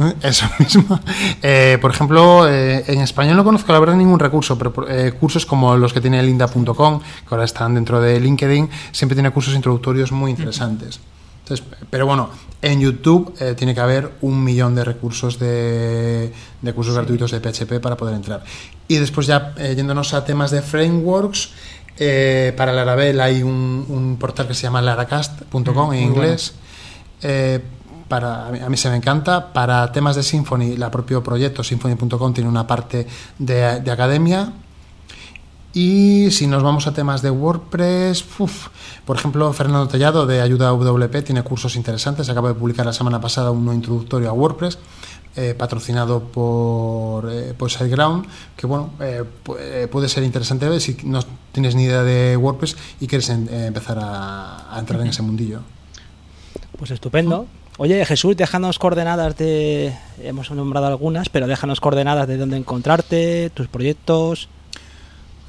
Eso 0.22 0.46
mismo. 0.58 0.98
Eh, 1.42 1.78
por 1.80 1.90
ejemplo, 1.90 2.48
eh, 2.48 2.84
en 2.86 3.00
español 3.00 3.36
no 3.36 3.44
conozco 3.44 3.72
la 3.72 3.78
verdad 3.78 3.96
ningún 3.96 4.18
recurso, 4.18 4.56
pero 4.56 4.88
eh, 4.88 5.12
cursos 5.12 5.46
como 5.46 5.76
los 5.76 5.92
que 5.92 6.00
tiene 6.00 6.22
linda.com, 6.22 7.00
que 7.00 7.04
ahora 7.30 7.44
están 7.44 7.74
dentro 7.74 8.00
de 8.00 8.18
LinkedIn, 8.20 8.68
siempre 8.92 9.14
tiene 9.14 9.30
cursos 9.30 9.54
introductorios 9.54 10.12
muy 10.12 10.30
interesantes. 10.30 11.00
Entonces, 11.42 11.66
pero 11.90 12.06
bueno, 12.06 12.30
en 12.62 12.80
YouTube 12.80 13.34
tiene 13.56 13.74
que 13.74 13.80
haber 13.80 14.12
un 14.20 14.44
millón 14.44 14.74
de 14.74 14.84
recursos 14.84 15.38
de, 15.38 16.32
cursos 16.74 16.94
gratuitos 16.94 17.32
de 17.32 17.40
PHP 17.40 17.80
para 17.80 17.96
poder 17.96 18.14
entrar. 18.14 18.44
Y 18.86 18.96
después 18.96 19.26
ya 19.26 19.54
yéndonos 19.56 20.14
a 20.14 20.24
temas 20.24 20.52
de 20.52 20.62
frameworks, 20.62 21.50
para 22.56 22.72
Laravel 22.72 23.20
hay 23.20 23.42
un, 23.42 24.16
portal 24.20 24.46
que 24.46 24.54
se 24.54 24.62
llama 24.62 24.80
laracast.com 24.80 25.92
en 25.92 26.02
inglés 26.02 26.54
para, 28.10 28.48
a 28.48 28.68
mí 28.68 28.76
se 28.76 28.90
me 28.90 28.96
encanta. 28.96 29.52
Para 29.54 29.90
temas 29.92 30.16
de 30.16 30.22
Symfony, 30.22 30.72
el 30.74 30.90
propio 30.90 31.22
proyecto 31.22 31.62
Symfony.com 31.64 32.34
tiene 32.34 32.50
una 32.50 32.66
parte 32.66 33.06
de, 33.38 33.64
academia. 33.90 34.52
Y 35.72 36.32
si 36.32 36.48
nos 36.48 36.64
vamos 36.64 36.88
a 36.88 36.92
temas 36.92 37.22
de 37.22 37.30
WordPress, 37.30 38.24
por 39.06 39.16
ejemplo, 39.16 39.52
Fernando 39.52 39.86
Tellado 39.86 40.26
de 40.26 40.42
Ayuda 40.42 40.72
WP 40.72 41.22
tiene 41.24 41.44
cursos 41.44 41.76
interesantes. 41.76 42.28
Acaba 42.28 42.48
de 42.48 42.56
publicar 42.56 42.84
la 42.84 42.92
semana 42.92 43.20
pasada 43.20 43.52
uno 43.52 43.72
introductorio 43.72 44.28
a 44.28 44.32
WordPress. 44.32 44.78
Eh, 45.36 45.54
patrocinado 45.56 46.24
por, 46.24 47.30
eh, 47.30 47.54
SiteGround, 47.56 48.26
que 48.56 48.66
bueno, 48.66 48.90
eh, 48.98 49.24
puede 49.88 50.08
ser 50.08 50.24
interesante 50.24 50.68
ver 50.68 50.80
si 50.80 50.96
no 51.04 51.20
tienes 51.52 51.76
ni 51.76 51.84
idea 51.84 52.02
de 52.02 52.36
WordPress 52.36 52.76
y 52.98 53.06
quieres 53.06 53.28
empezar 53.28 53.98
a, 54.02 54.76
entrar 54.76 55.00
en 55.02 55.06
ese 55.06 55.22
mundillo. 55.22 55.60
Pues 56.76 56.90
estupendo. 56.90 57.46
Oye, 57.82 58.04
Jesús, 58.04 58.36
déjanos 58.36 58.78
coordenadas 58.78 59.38
de. 59.38 59.96
Hemos 60.22 60.50
nombrado 60.50 60.86
algunas, 60.86 61.30
pero 61.30 61.46
déjanos 61.46 61.80
coordenadas 61.80 62.28
de 62.28 62.36
dónde 62.36 62.58
encontrarte, 62.58 63.48
tus 63.54 63.68
proyectos. 63.68 64.50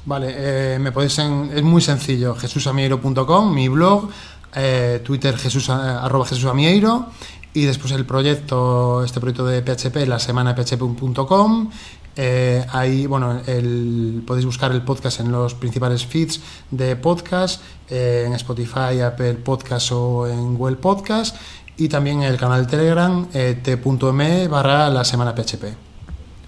Vale, 0.06 0.32
eh, 0.34 0.78
me 0.78 0.92
podéis 0.92 1.18
es 1.18 1.62
muy 1.62 1.82
sencillo, 1.82 2.34
jesusamiero.com, 2.34 3.54
mi 3.54 3.68
blog, 3.68 4.08
eh, 4.54 5.02
Twitter 5.04 5.36
jesús, 5.36 5.68
arroba 5.68 6.24
jesusamiero 6.24 7.10
y 7.52 7.66
después 7.66 7.92
el 7.92 8.06
proyecto, 8.06 9.04
este 9.04 9.20
proyecto 9.20 9.44
de 9.44 9.60
PHP, 9.60 10.06
la 10.06 10.18
semana 10.18 10.54
php.com. 10.54 11.70
Eh, 12.14 12.64
ahí, 12.72 13.06
bueno, 13.06 13.40
podéis 14.26 14.46
buscar 14.46 14.72
el 14.72 14.82
podcast 14.82 15.20
en 15.20 15.32
los 15.32 15.54
principales 15.54 16.06
feeds 16.06 16.40
de 16.70 16.96
podcast, 16.96 17.62
en 17.88 18.32
Spotify, 18.34 19.00
Apple 19.04 19.34
Podcast 19.34 19.92
o 19.92 20.26
en 20.26 20.54
Google 20.54 20.76
Podcast 20.76 21.36
y 21.76 21.88
también 21.88 22.22
el 22.22 22.36
canal 22.36 22.66
Telegram 22.66 23.26
eh, 23.32 23.58
t.me 23.62 24.48
barra 24.48 24.90
la 24.90 25.04
semana 25.04 25.34
PHP. 25.34 25.64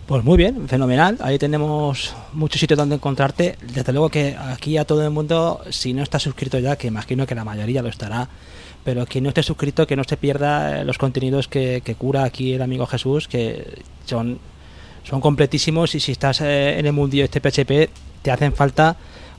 Pues 0.06 0.22
muy 0.22 0.36
bien, 0.36 0.68
fenomenal. 0.68 1.16
Ahí 1.22 1.38
tenemos 1.38 2.14
muchos 2.34 2.60
sitios 2.60 2.76
donde 2.76 2.96
encontrarte. 2.96 3.56
Desde 3.72 3.92
luego 3.92 4.10
que 4.10 4.36
aquí 4.36 4.76
a 4.76 4.84
todo 4.84 5.02
el 5.02 5.10
mundo, 5.10 5.62
si 5.70 5.94
no 5.94 6.02
está 6.02 6.18
suscrito 6.18 6.58
ya, 6.58 6.76
que 6.76 6.88
imagino 6.88 7.26
que 7.26 7.34
la 7.34 7.44
mayoría 7.44 7.80
lo 7.80 7.88
estará, 7.88 8.28
pero 8.84 9.06
quien 9.06 9.24
no 9.24 9.30
esté 9.30 9.42
suscrito, 9.42 9.86
que 9.86 9.96
no 9.96 10.04
se 10.04 10.18
pierda 10.18 10.84
los 10.84 10.98
contenidos 10.98 11.48
que, 11.48 11.96
cura 11.98 12.24
aquí 12.24 12.52
el 12.52 12.60
amigo 12.60 12.84
Jesús, 12.86 13.28
que 13.28 13.82
son, 14.04 14.38
son 15.04 15.22
completísimos 15.22 15.94
y 15.94 16.00
si 16.00 16.12
estás 16.12 16.42
eh, 16.42 16.78
en 16.78 16.84
el 16.84 16.92
mundillo 16.92 17.24
este 17.24 17.40
PHP, 17.40 17.90
te 18.20 18.30
hacen 18.30 18.52
falta 18.52 18.96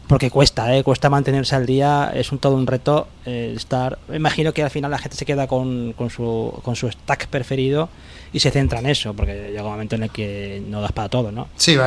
porque 0.08 0.30
cuesta, 0.30 0.76
¿eh? 0.76 0.84
cuesta 0.84 1.10
mantenerse 1.10 1.56
al 1.56 1.66
día, 1.66 2.12
es 2.14 2.32
un 2.32 2.40
todo 2.40 2.56
un 2.56 2.68
reto 2.68 3.08
eh, 3.26 3.54
estar. 3.56 3.98
Imagino 4.14 4.54
que 4.54 4.64
al 4.64 4.70
final 4.70 4.92
la 4.92 4.98
gente 4.98 5.18
se 5.18 5.26
queda 5.26 5.48
con, 5.48 5.94
con, 5.94 6.10
su, 6.10 6.54
con 6.64 6.76
su 6.76 6.90
stack 6.90 7.28
preferido 7.28 7.90
y 8.36 8.40
se 8.40 8.52
centra 8.52 8.80
en 8.80 8.88
eso, 8.88 9.14
porque 9.14 9.50
llega 9.52 9.64
un 9.64 9.72
momento 9.72 9.96
en 9.96 10.04
el 10.04 10.10
que 10.10 10.62
no 10.68 10.82
das 10.82 10.92
para 10.92 11.08
todo, 11.08 11.32
¿no? 11.32 11.48
Sí, 11.56 11.78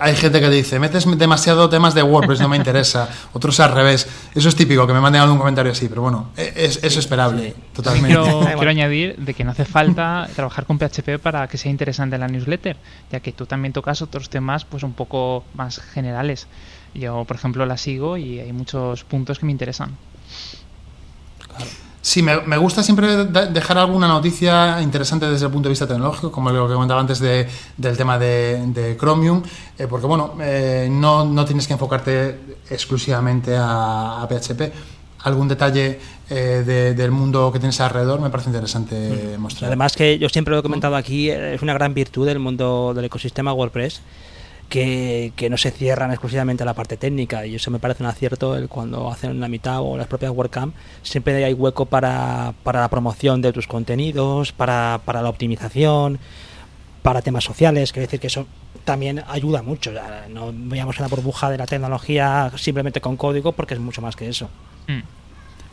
hay, 0.00 0.16
gente 0.16 0.40
que 0.40 0.50
dice, 0.50 0.80
metes 0.80 1.06
demasiado 1.16 1.68
temas 1.68 1.94
de 1.94 2.02
WordPress, 2.02 2.40
no 2.40 2.48
me 2.48 2.56
interesa. 2.56 3.08
Otros 3.32 3.60
al 3.60 3.72
revés. 3.72 4.08
Eso 4.34 4.48
es 4.48 4.56
típico, 4.56 4.84
que 4.86 4.92
me 4.92 5.00
manden 5.00 5.22
algún 5.22 5.38
comentario 5.38 5.70
así, 5.70 5.88
pero 5.88 6.02
bueno, 6.02 6.30
e, 6.36 6.52
es, 6.56 6.82
es 6.82 6.96
esperable, 6.96 7.54
totalmente. 7.72 8.08
Quiero, 8.08 8.40
quiero 8.56 8.70
añadir 8.70 9.16
de 9.16 9.32
que 9.32 9.44
no 9.44 9.52
hace 9.52 9.64
falta 9.64 10.28
trabajar 10.34 10.66
con 10.66 10.78
PHP 10.78 11.20
para 11.22 11.46
que 11.46 11.56
sea 11.56 11.70
interesante 11.70 12.18
la 12.18 12.26
newsletter, 12.26 12.76
ya 13.12 13.20
que 13.20 13.30
tú 13.30 13.46
también 13.46 13.72
tocas 13.72 14.02
otros 14.02 14.28
temas 14.28 14.64
pues 14.64 14.82
un 14.82 14.94
poco 14.94 15.44
más 15.54 15.78
generales. 15.78 16.48
Yo, 16.94 17.24
por 17.24 17.36
ejemplo, 17.36 17.64
la 17.66 17.76
sigo 17.76 18.16
y 18.16 18.40
hay 18.40 18.52
muchos 18.52 19.04
puntos 19.04 19.38
que 19.38 19.46
me 19.46 19.52
interesan. 19.52 19.96
Sí, 22.02 22.20
me, 22.20 22.56
gusta 22.56 22.82
siempre 22.82 23.26
dejar 23.26 23.78
alguna 23.78 24.08
noticia 24.08 24.82
interesante 24.82 25.26
desde 25.26 25.46
el 25.46 25.52
punto 25.52 25.68
de 25.68 25.70
vista 25.70 25.86
tecnológico, 25.86 26.32
como 26.32 26.50
lo 26.50 26.66
que 26.66 26.74
comentaba 26.74 27.00
antes 27.00 27.20
de, 27.20 27.48
del 27.76 27.96
tema 27.96 28.18
de, 28.18 28.96
Chromium, 28.98 29.40
eh, 29.78 29.86
porque 29.86 30.06
bueno, 30.08 30.34
eh, 30.40 30.88
no, 30.90 31.24
no, 31.24 31.44
tienes 31.44 31.68
que 31.68 31.74
enfocarte 31.74 32.40
exclusivamente 32.68 33.54
a, 33.56 34.26
PHP. 34.28 34.72
Algún 35.20 35.46
detalle 35.46 36.00
eh, 36.28 36.94
del 36.96 37.12
mundo 37.12 37.52
que 37.52 37.60
tienes 37.60 37.80
alrededor 37.80 38.20
me 38.20 38.30
parece 38.30 38.48
interesante 38.50 39.38
mostrar. 39.38 39.68
Además 39.68 39.94
que 39.94 40.18
yo 40.18 40.28
siempre 40.28 40.50
lo 40.52 40.58
he 40.58 40.62
comentado 40.62 40.96
aquí, 40.96 41.30
es 41.30 41.62
una 41.62 41.72
gran 41.72 41.94
virtud 41.94 42.26
del 42.26 42.40
mundo 42.40 42.92
del 42.96 43.04
ecosistema 43.04 43.52
WordPress 43.52 44.02
que, 44.72 45.48
no 45.50 45.58
se 45.58 45.70
cierran 45.70 46.10
exclusivamente 46.12 46.62
a 46.62 46.66
la 46.66 46.72
parte 46.72 46.96
técnica 46.96 47.44
y 47.44 47.56
eso 47.56 47.70
me 47.70 47.78
parece 47.78 48.02
un 48.02 48.08
acierto 48.08 48.56
el 48.56 48.68
cuando 48.70 49.10
hacen 49.10 49.38
la 49.38 49.48
mitad 49.48 49.82
o 49.82 49.98
las 49.98 50.06
propias 50.06 50.32
WordCamp 50.32 50.74
siempre 51.02 51.44
hay 51.44 51.52
hueco 51.52 51.84
para, 51.84 52.54
para 52.62 52.80
la 52.80 52.88
promoción 52.88 53.42
de 53.42 53.52
tus 53.52 53.66
contenidos, 53.66 54.52
para, 54.52 55.02
para 55.04 55.20
la 55.20 55.28
optimización, 55.28 56.18
para 57.02 57.20
temas 57.20 57.44
sociales, 57.44 57.92
quiero 57.92 58.06
decir 58.06 58.18
que 58.18 58.28
eso 58.28 58.46
también 58.84 59.22
ayuda 59.28 59.62
mucho. 59.62 59.92
No 60.30 60.52
veamos 60.54 60.98
la 61.00 61.08
burbuja 61.08 61.50
de 61.50 61.58
la 61.58 61.66
tecnología 61.66 62.50
simplemente 62.56 63.02
con 63.02 63.18
código 63.18 63.52
porque 63.52 63.74
es 63.74 63.80
mucho 63.80 64.00
más 64.00 64.16
que 64.16 64.28
eso. 64.28 64.48
Mm. 64.86 65.00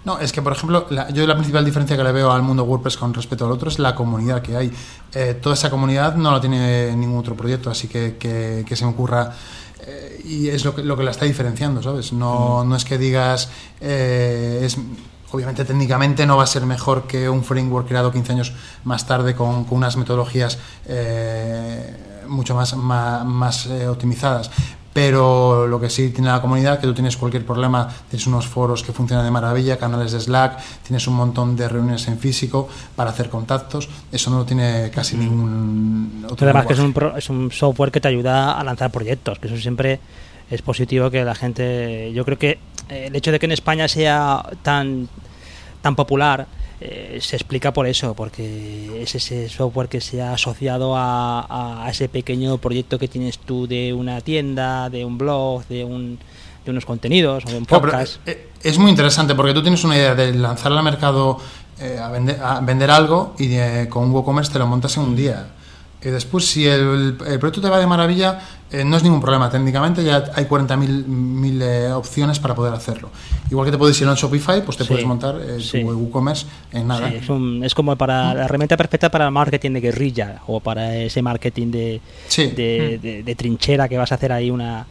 No, 0.05 0.17
es 0.19 0.31
que, 0.31 0.41
por 0.41 0.53
ejemplo, 0.53 0.87
yo 1.11 1.27
la 1.27 1.35
principal 1.35 1.65
diferencia 1.65 1.97
que 1.97 2.03
le 2.03 2.11
veo 2.11 2.31
al 2.31 2.41
mundo 2.41 2.63
WordPress 2.63 2.97
con 2.97 3.13
respecto 3.13 3.45
al 3.45 3.51
otro 3.51 3.69
es 3.69 3.79
la 3.79 3.95
comunidad 3.95 4.41
que 4.41 4.55
hay. 4.55 4.71
Eh, 5.13 5.37
toda 5.41 5.55
esa 5.55 5.69
comunidad 5.69 6.15
no 6.15 6.31
la 6.31 6.39
tiene 6.39 6.95
ningún 6.95 7.19
otro 7.19 7.35
proyecto, 7.35 7.69
así 7.69 7.87
que, 7.87 8.15
que, 8.17 8.75
se 8.75 8.85
me 8.85 8.91
ocurra. 8.91 9.33
Eh, 9.85 10.21
y 10.25 10.47
es 10.47 10.63
lo 10.63 10.73
que, 10.73 10.83
lo 10.83 10.95
que 10.95 11.03
la 11.03 11.11
está 11.11 11.25
diferenciando, 11.25 11.83
¿sabes? 11.83 12.13
No, 12.13 12.63
no 12.63 12.75
es 12.75 12.85
que 12.85 12.97
digas. 12.97 13.49
Eh, 13.81 14.61
es, 14.63 14.77
obviamente, 15.31 15.65
técnicamente 15.65 16.25
no 16.25 16.37
va 16.37 16.43
a 16.43 16.47
ser 16.47 16.65
mejor 16.65 17.05
que 17.05 17.27
un 17.27 17.43
framework 17.43 17.87
creado 17.87 18.11
15 18.11 18.31
años 18.31 18.53
más 18.85 19.05
tarde 19.05 19.35
con, 19.35 19.65
con 19.65 19.79
unas 19.79 19.97
metodologías 19.97 20.57
mucho 22.27 22.55
más, 22.55 22.75
más, 22.75 23.25
más 23.25 23.67
optimizadas 23.67 24.49
pero 24.99 25.65
lo 25.65 25.79
que 25.79 25.89
sí 25.89 26.09
tiene 26.09 26.29
la 26.29 26.41
comunidad, 26.41 26.77
que 26.77 26.85
tú 26.85 26.93
tienes 26.93 27.15
cualquier 27.15 27.45
problema, 27.45 27.87
tienes 28.09 28.27
unos 28.27 28.45
foros 28.47 28.83
que 28.83 28.91
funcionan 28.91 29.23
de 29.23 29.31
maravilla, 29.31 29.77
canales 29.77 30.11
de 30.11 30.19
Slack, 30.19 30.59
tienes 30.83 31.07
un 31.07 31.13
montón 31.13 31.55
de 31.55 31.69
reuniones 31.69 32.05
en 32.09 32.19
físico 32.19 32.67
para 32.97 33.11
hacer 33.11 33.29
contactos, 33.29 33.87
eso 34.11 34.29
no 34.29 34.39
lo 34.39 34.45
tiene 34.45 34.91
casi 34.93 35.15
ningún 35.15 36.25
otro. 36.29 36.45
Además 36.45 36.65
que 36.65 36.73
es 36.73 36.79
un, 36.79 36.93
es 37.15 37.29
un 37.29 37.49
software 37.49 37.91
que 37.93 38.01
te 38.01 38.09
ayuda 38.09 38.59
a 38.59 38.63
lanzar 38.65 38.91
proyectos, 38.91 39.39
que 39.39 39.47
eso 39.47 39.55
siempre 39.55 40.01
es 40.51 40.61
positivo 40.61 41.09
que 41.09 41.23
la 41.23 41.33
gente, 41.33 42.11
yo 42.11 42.25
creo 42.25 42.37
que 42.37 42.59
el 42.89 43.15
hecho 43.15 43.31
de 43.31 43.39
que 43.39 43.45
en 43.45 43.53
España 43.53 43.87
sea 43.87 44.43
tan 44.63 45.07
tan 45.81 45.95
popular 45.95 46.45
eh, 46.81 47.19
se 47.21 47.35
explica 47.35 47.73
por 47.73 47.87
eso, 47.87 48.13
porque 48.13 49.01
es 49.01 49.13
ese 49.13 49.49
software 49.49 49.89
que 49.89 49.99
se 49.99 50.21
ha 50.21 50.33
asociado 50.33 50.93
a, 50.95 51.85
ese 51.89 52.07
pequeño 52.07 52.57
proyecto 52.57 52.97
que 52.97 53.07
tienes 53.07 53.37
tú 53.39 53.67
de 53.67 53.93
una 53.93 54.21
tienda, 54.21 54.89
de 54.89 55.03
un 55.03 55.17
blog, 55.17 55.65
de, 55.67 55.83
un, 55.83 56.17
de 56.63 56.71
unos 56.71 56.85
contenidos 56.85 57.43
o 57.45 57.49
de 57.49 57.57
un 57.57 57.65
podcast. 57.65 58.25
Eh, 58.25 58.49
es 58.63 58.77
muy 58.77 58.91
interesante 58.91 59.35
porque 59.35 59.53
tú 59.53 59.61
tienes 59.61 59.83
una 59.83 59.97
idea 59.97 60.15
de 60.15 60.33
lanzar 60.33 60.71
al 60.71 60.83
mercado 60.83 61.39
eh, 61.79 61.99
a, 62.01 62.09
vender, 62.09 62.39
a, 62.41 62.59
vender, 62.61 62.91
algo 62.91 63.35
y 63.37 63.57
con 63.87 64.05
un 64.05 64.11
WooCommerce 64.11 64.53
te 64.53 64.59
lo 64.59 64.67
montas 64.67 64.95
en 64.95 65.03
un 65.03 65.15
día. 65.15 65.47
Y 66.01 66.09
después, 66.09 66.45
si 66.45 66.65
el, 66.65 67.15
proyecto 67.17 67.59
te 67.59 67.69
va 67.69 67.77
de 67.77 67.85
maravilla, 67.85 68.39
eh, 68.71 68.85
no 68.85 68.95
es 68.95 69.03
ningún 69.03 69.19
problema. 69.19 69.49
Técnicamente 69.49 70.01
ya 70.03 70.23
hay 70.33 70.45
40.000 70.45 71.61
eh, 71.61 71.91
opciones 71.91 72.39
para 72.39 72.55
poder 72.55 72.73
hacerlo. 72.73 73.09
Igual 73.51 73.65
que 73.65 73.71
te 73.71 73.77
puedes 73.77 73.99
ir 73.99 74.07
en 74.07 74.13
Shopify, 74.13 74.63
pues 74.63 74.77
te 74.77 74.85
puedes 74.85 75.05
montar 75.05 75.35
eh, 75.41 75.57
tu 75.59 75.77
WooCommerce 75.77 76.45
en 76.71 76.87
nada. 76.87 77.11
es, 77.11 77.75
como 77.75 77.97
para 77.97 78.33
la 78.33 78.45
herramienta 78.45 78.77
perfecta 78.77 79.11
para 79.11 79.25
el 79.25 79.31
marketing 79.31 79.71
de 79.71 79.81
guerrilla 79.81 80.41
o 80.47 80.61
para 80.61 80.95
ese 80.95 81.21
marketing 81.21 81.71
de, 81.71 82.01
de, 82.37 83.23
de, 83.25 83.35
trinchera 83.35 83.89
que 83.89 83.97
vas 83.97 84.11
a 84.13 84.15
hacer 84.15 84.31
ahí 84.31 84.51
una, 84.51 84.85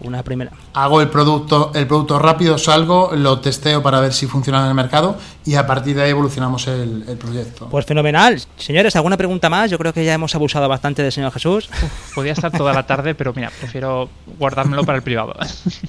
una 0.00 0.22
primera. 0.22 0.52
Hago 0.74 1.00
el 1.00 1.08
producto, 1.08 1.72
el 1.74 1.86
producto 1.86 2.18
rápido, 2.18 2.58
salgo, 2.58 3.12
lo 3.14 3.40
testeo 3.40 3.82
para 3.82 4.00
ver 4.00 4.12
si 4.12 4.26
funciona 4.26 4.62
en 4.62 4.68
el 4.68 4.74
mercado 4.74 5.16
y 5.44 5.54
a 5.54 5.66
partir 5.66 5.96
de 5.96 6.02
ahí 6.02 6.10
evolucionamos 6.10 6.66
el, 6.66 7.02
proyecto. 7.18 7.68
Pues 7.68 7.86
fenomenal. 7.86 8.40
Señores, 8.56 8.96
¿alguna 8.96 9.16
pregunta 9.16 9.48
más? 9.48 9.70
Yo 9.70 9.78
creo 9.78 9.92
que 9.92 10.04
ya 10.04 10.14
hemos 10.14 10.34
abusado 10.34 10.68
bastante 10.68 11.02
del 11.02 11.12
señor 11.12 11.32
Jesús. 11.32 11.68
podría 12.14 12.32
estar 12.32 12.50
toda 12.50 12.72
la 12.72 12.86
tarde, 12.86 13.14
pero 13.14 13.32
mira, 13.34 13.50
prefiero 13.58 14.08
guardármelo 14.38 14.84
para 14.84 14.96
el 14.96 15.02
privado. 15.02 15.34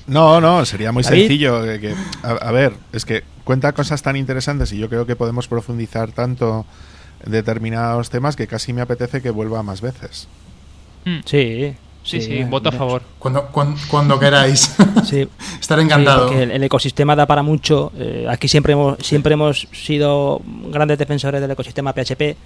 No, 0.07 0.39
no, 0.39 0.65
sería 0.65 0.91
muy 0.91 1.03
sencillo. 1.03 1.63
Que, 1.63 1.95
a, 2.23 2.51
ver, 2.51 2.73
es 2.93 3.05
que 3.05 3.23
cuenta 3.43 3.73
cosas 3.73 4.01
tan 4.01 4.15
interesantes 4.15 4.71
y 4.71 4.77
yo 4.77 4.87
creo 4.87 5.05
que 5.05 5.15
podemos 5.15 5.47
profundizar 5.47 6.11
tanto 6.11 6.65
en 7.25 7.31
determinados 7.31 8.09
temas 8.09 8.35
que 8.35 8.47
casi 8.47 8.71
me 8.71 8.81
apetece 8.81 9.21
que 9.21 9.31
vuelva 9.31 9.63
más 9.63 9.81
veces. 9.81 10.27
Mm. 11.05 11.19
Sí, 12.05 12.21
Sí, 12.21 12.37
sí, 12.37 12.43
voto 12.43 12.69
a 12.69 12.71
favor. 12.71 13.01
Cuando, 13.17 13.49
cuando, 13.89 14.19
queráis. 14.19 14.75
Sí. 15.03 15.27
Estaré 15.59 15.81
encantado. 15.81 16.31
el, 16.31 16.63
ecosistema 16.63 17.15
da 17.15 17.25
para 17.25 17.41
mucho. 17.41 17.91
Eh, 17.97 18.27
aquí 18.29 18.47
siempre 18.47 18.73
hemos, 18.73 18.97
siempre 18.99 19.33
hemos 19.33 19.67
sido 19.71 20.41
grandes 20.69 20.99
defensores 20.99 21.41
del 21.41 21.51
ecosistema 21.51 21.93
PHP 21.93 22.37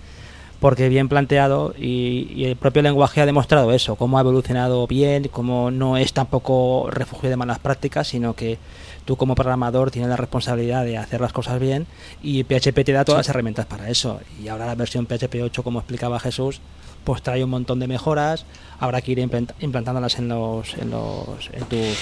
porque 0.60 0.90
bien 0.90 1.08
planteado 1.08 1.74
y, 1.78 2.44
el 2.44 2.56
propio 2.56 2.82
lenguaje 2.82 3.22
ha 3.22 3.26
demostrado 3.26 3.72
eso, 3.72 3.96
cómo 3.96 4.18
ha 4.18 4.22
evolucionado 4.22 4.86
bien, 4.88 5.30
cómo 5.32 5.72
no 5.72 5.98
es 5.98 6.14
tampoco 6.14 6.90
refugio 6.92 7.30
de 7.30 7.38
malas 7.38 7.60
prácticas, 7.60 8.08
sino 8.08 8.34
que 8.36 8.58
tú 9.06 9.16
como 9.16 9.36
programador 9.36 9.90
tienes 9.92 10.10
la 10.10 10.18
responsabilidad 10.18 10.84
de 10.84 10.98
hacer 10.98 11.22
las 11.22 11.34
cosas 11.34 11.60
bien 11.60 11.88
y 12.22 12.44
PHP 12.44 12.84
te 12.84 12.92
da 12.92 13.06
todas 13.06 13.20
las 13.20 13.30
herramientas 13.30 13.66
para 13.66 13.90
eso. 13.90 14.20
Y 14.42 14.50
ahora 14.50 14.66
la 14.66 14.76
versión 14.76 15.06
PHP 15.06 15.42
8, 15.44 15.64
como 15.64 15.80
explicaba 15.80 16.20
Jesús, 16.20 16.60
pues 17.04 17.22
trae 17.22 17.44
un 17.44 17.50
montón 17.50 17.80
de 17.80 17.88
mejoras. 17.88 18.46
Habrá 18.80 19.02
que 19.02 19.12
ir 19.12 19.20
implantándolas 19.20 20.20
en 20.20 20.30
los, 20.30 20.74
en 20.76 20.92
los 20.92 21.50
en 21.52 21.64
tus, 21.66 21.98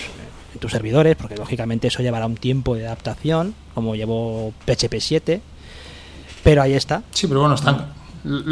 en 0.53 0.59
tus 0.59 0.71
servidores, 0.71 1.15
porque 1.15 1.35
lógicamente 1.35 1.87
eso 1.87 2.01
llevará 2.01 2.25
un 2.25 2.35
tiempo 2.35 2.75
de 2.75 2.85
adaptación, 2.85 3.55
como 3.73 3.95
llevó 3.95 4.53
PHP 4.65 4.99
7. 4.99 5.41
Pero 6.43 6.61
ahí 6.61 6.73
está. 6.73 7.03
Sí, 7.11 7.27
pero 7.27 7.41
bueno, 7.41 7.55
están, 7.55 7.93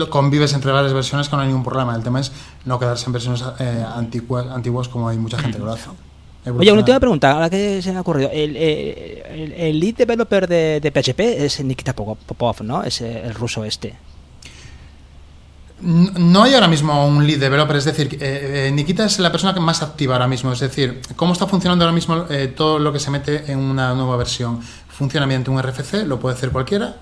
convives 0.10 0.54
entre 0.54 0.72
varias 0.72 0.93
versiones 0.93 1.30
que 1.30 1.36
no 1.36 1.41
hay 1.41 1.48
ningún 1.48 1.64
problema. 1.64 1.96
El 1.96 2.04
tema 2.04 2.20
es 2.20 2.32
no 2.66 2.80
quedarse 2.80 3.06
en 3.06 3.14
versiones 3.14 3.43
eh, 3.60 3.86
antiguas, 3.96 4.48
antiguas 4.48 4.88
como 4.88 5.08
hay 5.08 5.18
mucha 5.18 5.38
gente 5.38 5.58
que 5.58 5.64
lo 5.64 5.72
hace. 5.72 5.89
Oye, 6.58 6.72
una 6.72 6.82
última 6.82 7.00
pregunta, 7.00 7.32
ahora 7.32 7.50
que 7.50 7.82
se 7.82 7.91
me 7.91 7.98
ha 7.98 8.02
ocurrido. 8.02 8.30
El, 8.32 8.56
el, 8.56 9.80
lead 9.80 9.96
developer 9.96 10.48
de, 10.48 10.80
de, 10.80 10.91
PHP 10.91 11.20
es 11.43 11.64
Nikita 11.64 11.93
Popov, 11.93 12.62
¿no? 12.62 12.84
Es 12.84 13.02
el 13.02 13.34
ruso 13.34 13.66
este. 13.66 13.96
No 15.82 16.43
hay 16.43 16.53
ahora 16.53 16.69
mismo 16.69 17.05
un 17.05 17.28
lead 17.28 17.38
developer, 17.38 17.76
es 17.76 17.84
decir, 17.84 18.17
eh, 18.21 18.67
eh, 18.67 18.71
Nikita 18.71 19.05
es 19.05 19.19
la 19.19 19.30
persona 19.30 19.53
que 19.53 19.59
más 19.59 19.82
activa 19.82 20.15
ahora 20.15 20.28
mismo, 20.28 20.53
es 20.53 20.61
decir, 20.61 21.01
cómo 21.17 21.34
está 21.34 21.47
funcionando 21.47 21.84
ahora 21.84 21.93
mismo 21.93 22.26
eh, 22.30 22.53
todo 22.55 22.80
lo 22.80 22.93
que 22.93 22.99
se 22.99 23.11
mete 23.11 23.51
en 23.51 23.59
una 23.59 23.93
nueva 23.93 24.15
versión. 24.15 24.61
Funciona 24.88 25.28
mediante 25.28 25.49
un 25.49 25.61
RFC, 25.61 26.05
lo 26.05 26.17
puede 26.17 26.36
hacer 26.36 26.51
cualquiera. 26.51 26.95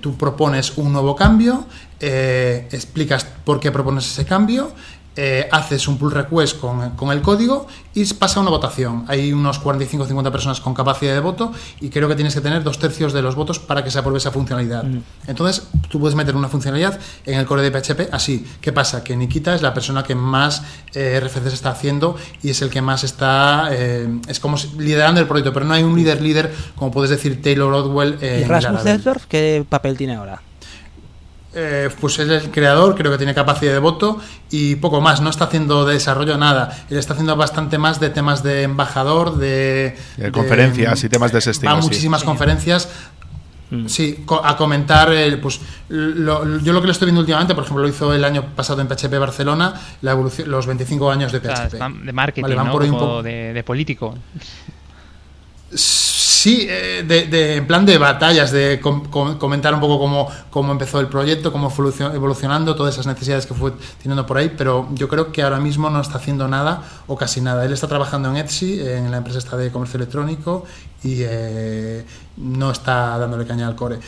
tú 0.00 0.16
propones 0.16 0.76
un 0.76 0.92
nuevo 0.92 1.16
cambio, 1.16 1.66
explicas 1.98 3.24
por 3.44 3.60
qué 3.60 3.72
propones 3.72 4.06
ese 4.06 4.26
cambio 4.26 4.72
eh, 5.18 5.48
haces 5.50 5.88
un 5.88 5.96
pull 5.96 6.12
request 6.12 6.60
con, 6.60 7.10
el 7.10 7.22
código 7.22 7.66
y 7.94 8.04
pasa 8.14 8.40
una 8.40 8.50
votación. 8.50 9.04
Hay 9.08 9.32
unos 9.32 9.58
45 9.58 10.04
o 10.04 10.06
50 10.06 10.30
personas 10.30 10.60
con 10.60 10.74
capacidad 10.74 11.14
de 11.14 11.20
voto 11.20 11.52
y 11.80 11.88
creo 11.88 12.06
que 12.06 12.14
tienes 12.14 12.34
que 12.34 12.42
tener 12.42 12.62
dos 12.62 12.78
tercios 12.78 13.14
de 13.14 13.22
los 13.22 13.34
votos 13.34 13.58
para 13.58 13.82
que 13.82 13.90
se 13.90 13.98
apruebe 13.98 14.18
esa 14.18 14.30
funcionalidad. 14.30 14.84
Mm. 14.84 15.02
Entonces, 15.26 15.68
tú 15.88 15.98
puedes 16.00 16.14
meter 16.14 16.36
una 16.36 16.48
funcionalidad 16.48 17.00
en 17.24 17.38
el 17.38 17.46
core 17.46 17.62
de 17.62 17.70
PHP 17.70 18.12
así. 18.12 18.46
¿Qué 18.60 18.72
pasa? 18.72 19.02
Que 19.02 19.16
Nikita 19.16 19.54
es 19.54 19.62
la 19.62 19.72
persona 19.72 20.02
que 20.02 20.14
más 20.14 20.62
eh, 20.94 21.18
RFCs 21.18 21.54
está 21.54 21.70
haciendo 21.70 22.16
y 22.42 22.50
es 22.50 22.60
el 22.60 22.68
que 22.68 22.82
más 22.82 23.02
está, 23.02 23.70
eh, 23.72 24.06
es 24.28 24.38
como 24.38 24.58
liderando 24.78 25.20
el 25.20 25.26
proyecto, 25.26 25.54
pero 25.54 25.64
no 25.64 25.72
hay 25.72 25.82
un 25.82 25.96
líder 25.96 26.20
líder, 26.20 26.52
como 26.74 26.90
puedes 26.90 27.10
decir 27.10 27.40
Taylor 27.40 27.72
Odwell. 27.72 28.18
¿Y 28.22 28.44
Rasmus 28.44 28.82
qué 29.28 29.64
papel 29.66 29.96
tiene 29.96 30.16
ahora? 30.16 30.42
Eh, 31.58 31.88
pues 32.02 32.18
él 32.18 32.30
es 32.32 32.44
el 32.44 32.50
creador, 32.50 32.94
creo 32.94 33.10
que 33.10 33.16
tiene 33.16 33.34
capacidad 33.34 33.72
de 33.72 33.78
voto 33.78 34.20
y 34.50 34.74
poco 34.74 35.00
más, 35.00 35.22
no 35.22 35.30
está 35.30 35.46
haciendo 35.46 35.86
de 35.86 35.94
desarrollo 35.94 36.36
nada, 36.36 36.84
él 36.90 36.98
está 36.98 37.14
haciendo 37.14 37.34
bastante 37.34 37.78
más 37.78 37.98
de 37.98 38.10
temas 38.10 38.42
de 38.42 38.64
embajador, 38.64 39.38
de, 39.38 39.96
conferencias 40.32 41.02
y 41.02 41.08
temas 41.08 41.32
de 41.32 41.38
ese 41.38 41.52
estilo. 41.52 41.72
Va 41.72 41.78
a 41.78 41.80
muchísimas 41.80 42.24
conferencias. 42.24 42.90
Mm. 43.70 43.86
Sí, 43.88 44.22
a 44.44 44.56
comentar, 44.58 45.08
pues 45.40 45.60
yo 45.88 46.72
lo 46.72 46.80
que 46.80 46.86
le 46.86 46.92
estoy 46.92 47.06
viendo 47.06 47.20
últimamente, 47.20 47.54
por 47.54 47.64
ejemplo, 47.64 47.82
lo 47.84 47.88
hizo 47.88 48.12
el 48.12 48.24
año 48.24 48.54
pasado 48.54 48.82
en 48.82 48.88
PHP 48.88 49.18
Barcelona, 49.18 49.80
la 50.02 50.10
evolución, 50.10 50.50
los 50.50 50.66
25 50.66 51.10
años 51.10 51.32
de 51.32 51.40
PHP. 51.40 52.04
de 52.04 52.12
marketing, 52.12 52.54
¿no? 52.54 53.22
de, 53.22 53.54
de 53.54 53.64
político. 53.64 54.14
Sí, 56.46 56.64
eh, 56.70 57.02
de, 57.04 57.56
en 57.56 57.66
plan 57.66 57.84
de 57.84 57.98
batallas, 57.98 58.52
de 58.52 58.80
comentar 58.80 59.74
un 59.74 59.80
poco 59.80 59.98
cómo, 59.98 60.28
cómo, 60.48 60.70
empezó 60.70 61.00
el 61.00 61.08
proyecto, 61.08 61.50
cómo 61.50 61.70
fue 61.70 61.90
evolucionando, 62.14 62.76
todas 62.76 62.94
esas 62.94 63.08
necesidades 63.08 63.46
que 63.46 63.54
fue 63.54 63.72
teniendo 64.00 64.24
por 64.26 64.38
ahí, 64.38 64.54
pero 64.56 64.88
yo 64.92 65.08
creo 65.08 65.32
que 65.32 65.42
ahora 65.42 65.58
mismo 65.58 65.90
no 65.90 66.00
está 66.00 66.18
haciendo 66.18 66.46
nada 66.46 66.84
o 67.08 67.16
casi 67.16 67.40
nada. 67.40 67.64
Él 67.64 67.72
está 67.72 67.88
trabajando 67.88 68.30
en 68.30 68.36
Etsy, 68.36 68.80
en 68.80 69.10
la 69.10 69.16
empresa 69.16 69.40
está 69.40 69.56
de 69.56 69.72
comercio 69.72 69.96
electrónico 69.96 70.64
y 71.02 71.16
eh, 71.22 72.06
no 72.36 72.70
está 72.70 73.18
dándole 73.18 73.44
caña 73.44 73.66
al 73.66 73.74
core. 73.74 73.98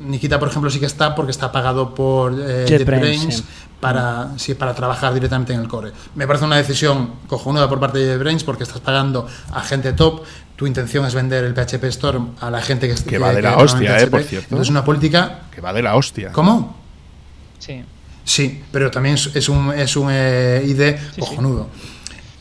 Nikita, 0.00 0.38
por 0.38 0.50
ejemplo, 0.50 0.70
sí 0.70 0.78
que 0.78 0.86
está 0.86 1.16
porque 1.16 1.32
está 1.32 1.50
pagado 1.50 1.96
por 1.96 2.32
eh, 2.32 2.64
JetBrains, 2.68 3.42
para, 3.80 4.30
para 4.56 4.72
trabajar 4.72 5.14
directamente 5.14 5.52
en 5.52 5.60
el 5.60 5.66
core. 5.66 5.92
Me 6.14 6.28
parece 6.28 6.44
una 6.44 6.58
decisión 6.58 7.14
cojonuda 7.26 7.68
por 7.68 7.80
parte 7.80 7.98
de 7.98 8.12
JetBrains 8.12 8.44
porque 8.44 8.62
estás 8.62 8.80
pagando 8.80 9.26
a 9.52 9.62
gente 9.62 9.92
top, 9.94 10.22
tu 10.58 10.66
intención 10.66 11.06
es 11.06 11.14
vender 11.14 11.44
el 11.44 11.54
PHP 11.54 11.84
Storm 11.84 12.34
a 12.40 12.50
la 12.50 12.60
gente 12.60 12.88
que 12.88 12.94
Que 13.04 13.16
va 13.16 13.32
de 13.32 13.42
la 13.42 13.58
hostia, 13.58 13.96
eh, 14.00 14.08
por 14.08 14.24
cierto. 14.24 14.60
Es 14.60 14.68
una 14.68 14.84
política. 14.84 15.42
Que 15.54 15.60
va 15.60 15.72
de 15.72 15.82
la 15.82 15.94
hostia. 15.94 16.32
¿Cómo? 16.32 16.76
Sí. 17.60 17.84
Sí, 18.24 18.64
pero 18.72 18.90
también 18.90 19.14
es 19.14 19.48
un, 19.48 19.72
es 19.72 19.94
un 19.94 20.08
eh, 20.10 20.60
ID 20.66 21.20
cojonudo. 21.20 21.68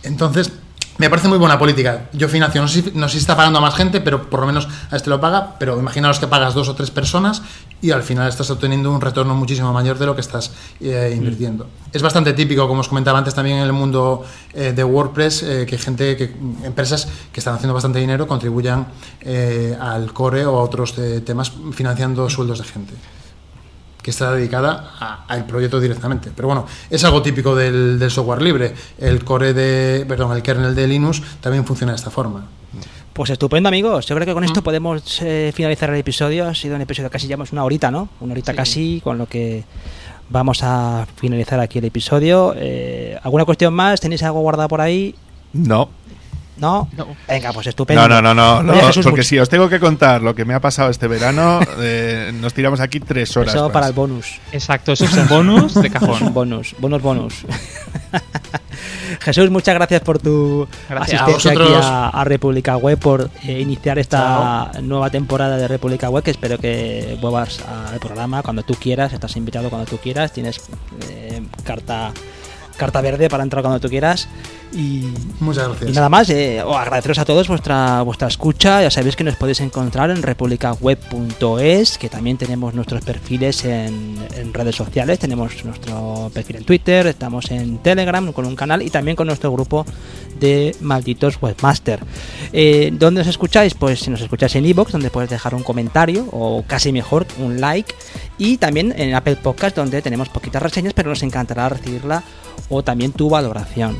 Entonces, 0.01 0.51
me 0.98 1.10
parece 1.10 1.28
muy 1.28 1.38
buena 1.38 1.60
política. 1.60 2.10
Yo 2.14 2.28
financio, 2.28 2.62
no 2.62 2.68
sé, 2.68 2.82
si, 2.82 3.18
está 3.18 3.36
pagando 3.36 3.60
a 3.60 3.62
más 3.62 3.76
gente, 3.76 4.02
pero 4.02 4.30
por 4.30 4.39
lo 4.41 4.48
menos 4.48 4.68
a 4.89 4.95
este 4.95 5.10
lo 5.10 5.22
paga, 5.22 5.56
pero 5.60 5.80
imaginaos 5.80 6.20
que 6.20 6.28
pagas 6.28 6.54
dos 6.54 6.70
o 6.70 6.76
tres 6.76 6.91
personas 6.91 7.41
y 7.82 7.91
al 7.91 8.02
final 8.02 8.28
estás 8.28 8.50
obteniendo 8.50 8.91
un 8.91 9.00
retorno 9.00 9.36
muchísimo 9.36 9.72
mayor 9.72 10.00
de 10.00 10.08
lo 10.08 10.16
que 10.16 10.22
estás 10.22 10.52
eh, 10.82 11.14
invirtiendo. 11.16 11.66
Mm. 11.66 11.89
Es 11.93 12.02
bastante 12.02 12.34
típico, 12.34 12.68
como 12.68 12.82
os 12.82 12.88
comentaba 12.88 13.20
antes 13.20 13.34
también 13.34 13.58
en 13.58 13.64
el 13.64 13.74
mundo 13.74 14.26
eh, 14.54 14.74
de 14.76 14.84
WordPress, 14.84 15.43
eh, 15.43 15.66
que 15.68 15.78
gente, 15.78 16.18
que 16.18 16.36
empresas 16.64 17.08
que 17.32 17.39
están 17.39 17.56
haciendo 17.56 17.74
bastante 17.74 18.00
dinero 18.00 18.28
contribuyan 18.28 18.88
al 19.80 20.14
core 20.14 20.45
o 20.45 20.58
a 20.58 20.64
otros 20.64 20.95
temas 21.26 21.52
financiando 21.74 22.30
sueldos 22.30 22.60
de 22.60 22.64
gente 22.64 22.93
que 24.08 24.12
está 24.12 24.32
dedicada 24.32 25.26
al 25.28 25.45
proyecto 25.45 25.82
directamente. 25.82 26.32
Pero 26.34 26.47
bueno, 26.47 26.66
es 26.89 27.03
algo 27.03 27.22
típico 27.22 27.53
del, 27.53 27.99
software 28.10 28.41
libre. 28.41 28.74
El 28.97 29.26
core 29.26 29.53
de, 29.53 30.05
perdón, 30.08 30.34
el 30.34 30.41
kernel 30.41 30.74
de 30.74 30.88
Linux 30.88 31.22
también 31.41 31.66
funciona 31.66 31.91
de 31.91 31.97
esta 31.97 32.10
forma. 32.10 32.47
Pues 33.12 33.32
estupendo, 33.32 33.68
amigos. 33.68 34.05
Yo 34.05 34.16
creo 34.16 34.26
que 34.26 34.34
con 34.34 34.45
esto 34.45 34.62
mm. 34.62 34.64
podemos 34.64 35.22
eh, 35.22 35.51
finalizar 35.53 35.89
el 35.89 35.97
episodio. 35.97 36.47
Ha 36.47 36.55
sido 36.55 36.78
un 36.78 36.84
episodio 36.84 37.10
casi 37.10 37.28
llevamos 37.28 37.51
una 37.51 37.66
horita, 37.66 37.91
¿no? 37.91 38.08
Una 38.22 38.32
horita 38.32 38.53
casi, 38.53 39.01
con 39.03 39.18
lo 39.18 39.26
que 39.26 39.66
vamos 40.30 40.60
a 40.64 41.05
finalizar 41.18 41.60
aquí 41.60 41.80
el 41.80 41.86
episodio. 41.86 42.53
Eh, 42.55 43.20
¿Alguna 43.24 43.43
cuestión 43.43 43.74
más? 43.74 43.99
¿Tenéis 43.99 44.24
algo 44.24 44.39
guardado 44.39 44.70
por 44.70 44.80
ahí? 44.80 45.16
No. 45.51 45.89
¿No? 46.60 46.89
Venga, 47.28 47.53
pues 47.53 47.68
estupendo. 47.68 48.08
No, 48.08 48.22
no, 48.22 48.34
no, 48.34 48.64
no, 48.64 48.74
porque 49.03 49.24
si 49.24 49.38
os 49.38 49.49
tengo 49.49 49.70
que 49.70 49.80
contar 49.80 50.22
lo 50.22 50.34
que 50.34 50.45
me 50.45 50.53
ha 50.53 50.60
pasado 50.60 50.89
este 50.89 51.08
verano, 51.08 51.60
eh, 51.80 52.32
nos 52.34 52.53
tiramos 52.53 52.80
aquí 52.80 52.99
tres 52.99 53.36
horas. 53.38 53.53
Eso 53.53 53.72
para 53.72 53.88
el 53.88 53.93
bonus. 53.93 54.39
Exacto, 54.51 54.93
eso 54.93 55.05
es 55.05 55.14
un 55.14 55.28
bonus 55.28 55.76
de 55.76 55.89
cajón. 55.89 56.34
bonus, 56.34 56.76
bonus, 56.80 57.01
bonus. 57.01 57.34
Jesús, 59.22 59.49
muchas 59.49 59.76
gracias 59.76 60.01
por 60.01 60.20
tu 60.20 60.68
asistencia 60.89 61.51
aquí 61.51 61.74
a, 61.76 62.24
República 62.24 62.78
Web, 62.78 62.99
por 62.99 63.30
eh, 63.43 63.60
iniciar 63.60 63.99
esta 63.99 64.72
nueva 64.82 65.10
temporada 65.10 65.58
de 65.58 65.68
República 65.68 66.10
Web, 66.10 66.24
que 66.24 66.32
espero 66.32 66.58
que 66.58 67.18
vuelvas 67.22 67.60
al 67.91 67.99
programa 67.99 68.43
cuando 68.43 68.64
tú 68.64 68.76
quieras, 68.76 69.14
estás 69.14 69.36
invitado 69.36 69.70
cuando 69.70 69.89
tú 69.89 69.97
quieras, 69.97 70.34
tienes 70.34 70.62
eh, 71.10 71.41
carta 71.64 72.12
carta 72.78 73.01
verde 73.01 73.28
para 73.28 73.43
entrar 73.43 73.64
cuando 73.64 73.80
tú 73.80 73.89
quieras. 73.89 74.30
Y, 74.74 75.05
Muchas 75.39 75.68
gracias. 75.68 75.93
Nada 75.93 76.09
más, 76.09 76.30
eh, 76.30 76.59
agradeceros 76.59 77.20
a 77.20 77.26
todos 77.26 77.47
vuestra, 77.47 78.01
vuestra 78.01 78.28
escucha. 78.28 78.82
Ya 78.82 78.91
sabéis 78.91 79.15
que 79.15 79.24
nos 79.24 79.36
podéis 79.36 79.61
encontrar 79.61 80.09
en 80.09 80.22
republicaweb.es, 80.22 81.97
que 81.97 82.09
también 82.09 82.38
tenemos 82.38 82.74
nuestros 82.74 83.03
perfiles 83.03 83.63
en, 83.65 84.18
redes 84.53 84.76
sociales. 84.76 85.20
Tenemos 85.20 85.63
nuestro 85.65 86.32
perfil 86.34 86.57
en 86.57 86.63
Twitter, 86.63 87.07
estamos 87.07 87.51
en 87.51 87.78
Telegram 87.80 88.32
con 88.34 88.45
un 88.45 88.55
canal 88.55 88.82
y 88.82 88.89
también 88.89 89.15
con 89.15 89.28
nuestro 89.28 89.51
grupo 89.51 89.86
de 90.39 90.76
malditos 90.82 91.41
webmaster. 91.41 91.99
Eh, 92.53 92.91
¿Dónde 92.93 93.22
os 93.22 93.28
escucháis? 93.28 93.74
Pues 93.74 93.99
si 93.99 94.09
nos 94.09 94.22
escucháis 94.22 94.55
en 94.55 94.65
iBox, 94.65 94.91
donde 94.91 95.09
puedes 95.09 95.30
dejar 95.30 95.55
un 95.55 95.63
comentario 95.63 96.28
o 96.32 96.63
casi 96.68 96.91
mejor 96.91 97.26
un 97.39 97.61
like. 97.61 97.93
Y 98.38 98.58
también 98.58 98.94
en 98.96 99.16
Apple 99.16 99.38
Podcast, 99.38 99.76
donde 99.76 100.02
tenemos 100.02 100.30
poquitas 100.30 100.62
reseñas, 100.62 100.94
pero 100.94 101.10
nos 101.10 101.24
encantará 101.24 101.70
recibirla 101.70 102.24
o 102.70 102.84
también 102.84 103.12
tu 103.12 103.30
valoración. 103.30 103.98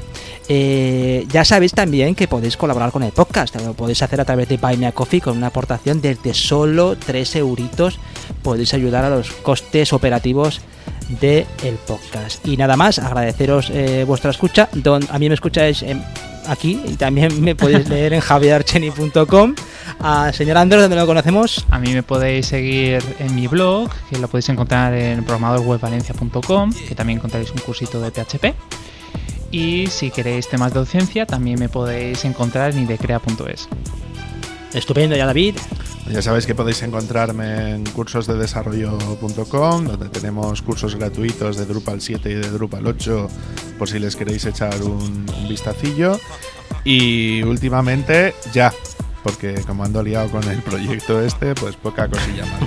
Eh, 0.50 1.26
ya 1.30 1.44
sabéis 1.44 1.74
también 1.74 2.16
que 2.16 2.28
podéis 2.28 2.56
colaborar 2.56 2.92
con 2.92 3.04
el 3.04 3.12
podcast, 3.12 3.56
lo 3.58 3.74
podéis 3.74 4.02
hacer 4.02 4.22
a 4.22 4.26
través 4.26 4.48
de 4.48 4.58
Buy 4.58 4.78
Me 4.78 4.88
a 4.88 4.94
Coffee 4.94 5.20
con 5.20 5.38
una 5.38 5.48
aportación 5.48 6.00
desde 6.02 6.34
solo 6.34 6.96
3 6.98 7.36
euritos. 7.38 8.00
Podéis 8.44 8.74
ayudar 8.74 9.04
a 9.04 9.10
los 9.10 9.32
costes 9.32 9.92
operativos 9.92 10.62
del 11.08 11.76
podcast. 11.86 12.46
Y 12.48 12.58
nada 12.58 12.76
más, 12.76 13.00
agradeceros 13.00 13.70
eh, 13.70 14.04
vuestra 14.06 14.32
escucha. 14.32 14.70
Don, 14.74 15.04
a 15.10 15.20
mí 15.20 15.30
me 15.30 15.36
escucháis 15.36 15.84
aquí 16.48 16.82
y 16.86 16.96
también 16.96 17.42
me 17.42 17.56
podéis 17.56 17.88
leer 17.90 18.14
en 18.14 18.22
javiercheni.com. 18.22 19.56
A 20.00 20.32
señor 20.34 20.58
Andros, 20.58 20.82
donde 20.82 20.96
lo 20.96 21.06
conocemos? 21.06 21.66
A 21.70 21.80
mí 21.80 21.94
me 21.94 22.04
podéis 22.04 22.48
seguir 22.48 23.04
en 23.20 23.36
mi 23.36 23.48
blog, 23.48 23.90
que 24.10 24.18
lo 24.20 24.28
podéis 24.28 24.50
encontrar 24.50 24.94
en 24.94 25.24
programadorwebvalencia.com, 25.24 26.72
que 26.88 26.96
también 26.96 27.20
encontraréis 27.20 27.52
un 27.52 27.60
cursito 27.60 28.02
de 28.02 28.12
PHP. 28.12 28.54
Y 29.52 29.88
si 29.88 30.12
queréis 30.12 30.50
temas 30.50 30.74
de 30.74 30.80
docencia, 30.80 31.26
también 31.26 31.60
me 31.60 31.70
podéis 31.70 32.26
encontrar 32.26 32.72
en 32.72 32.84
idecrea.es. 32.84 33.70
Estupendo, 34.74 35.16
ya 35.16 35.26
David. 35.26 35.56
Ya 36.12 36.22
sabéis 36.22 36.46
que 36.46 36.56
podéis 36.56 36.82
encontrarme 36.84 37.76
en 37.76 37.86
cursosdedesarrollo.com, 37.86 39.86
donde 39.86 40.10
tenemos 40.10 40.62
cursos 40.62 40.96
gratuitos 40.96 41.58
de 41.58 41.66
Drupal 41.66 42.02
7 42.02 42.30
y 42.30 42.34
de 42.36 42.50
Drupal 42.50 42.88
8, 42.88 43.28
por 43.78 43.90
si 43.90 44.00
les 44.00 44.16
queréis 44.16 44.46
echar 44.46 44.82
un, 44.84 45.26
vistacillo. 45.50 46.18
Y 46.86 47.44
últimamente 47.44 48.36
ya, 48.54 48.74
porque 49.24 49.56
como 49.66 49.84
ando 49.84 50.02
liado 50.02 50.30
con 50.30 50.50
el 50.50 50.62
proyecto 50.62 51.22
este, 51.22 51.54
pues 51.56 51.76
poca 51.76 52.08
cosilla 52.08 52.46
más. 52.46 52.62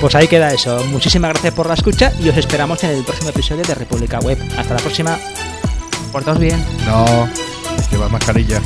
Pues 0.00 0.14
ahí 0.14 0.28
queda 0.28 0.52
eso. 0.52 0.82
Muchísimas 0.84 1.32
gracias 1.32 1.54
por 1.54 1.66
la 1.66 1.74
escucha 1.74 2.12
y 2.20 2.28
os 2.28 2.36
esperamos 2.36 2.84
en 2.84 2.90
el 2.90 3.04
próximo 3.04 3.30
episodio 3.30 3.64
de 3.64 3.74
República 3.74 4.20
Web. 4.20 4.38
Hasta 4.56 4.74
la 4.74 4.80
próxima. 4.80 5.18
Portaos 6.12 6.38
bien. 6.38 6.64
No, 6.86 7.28
lleva 7.90 8.08
mascarilla. 8.08 8.62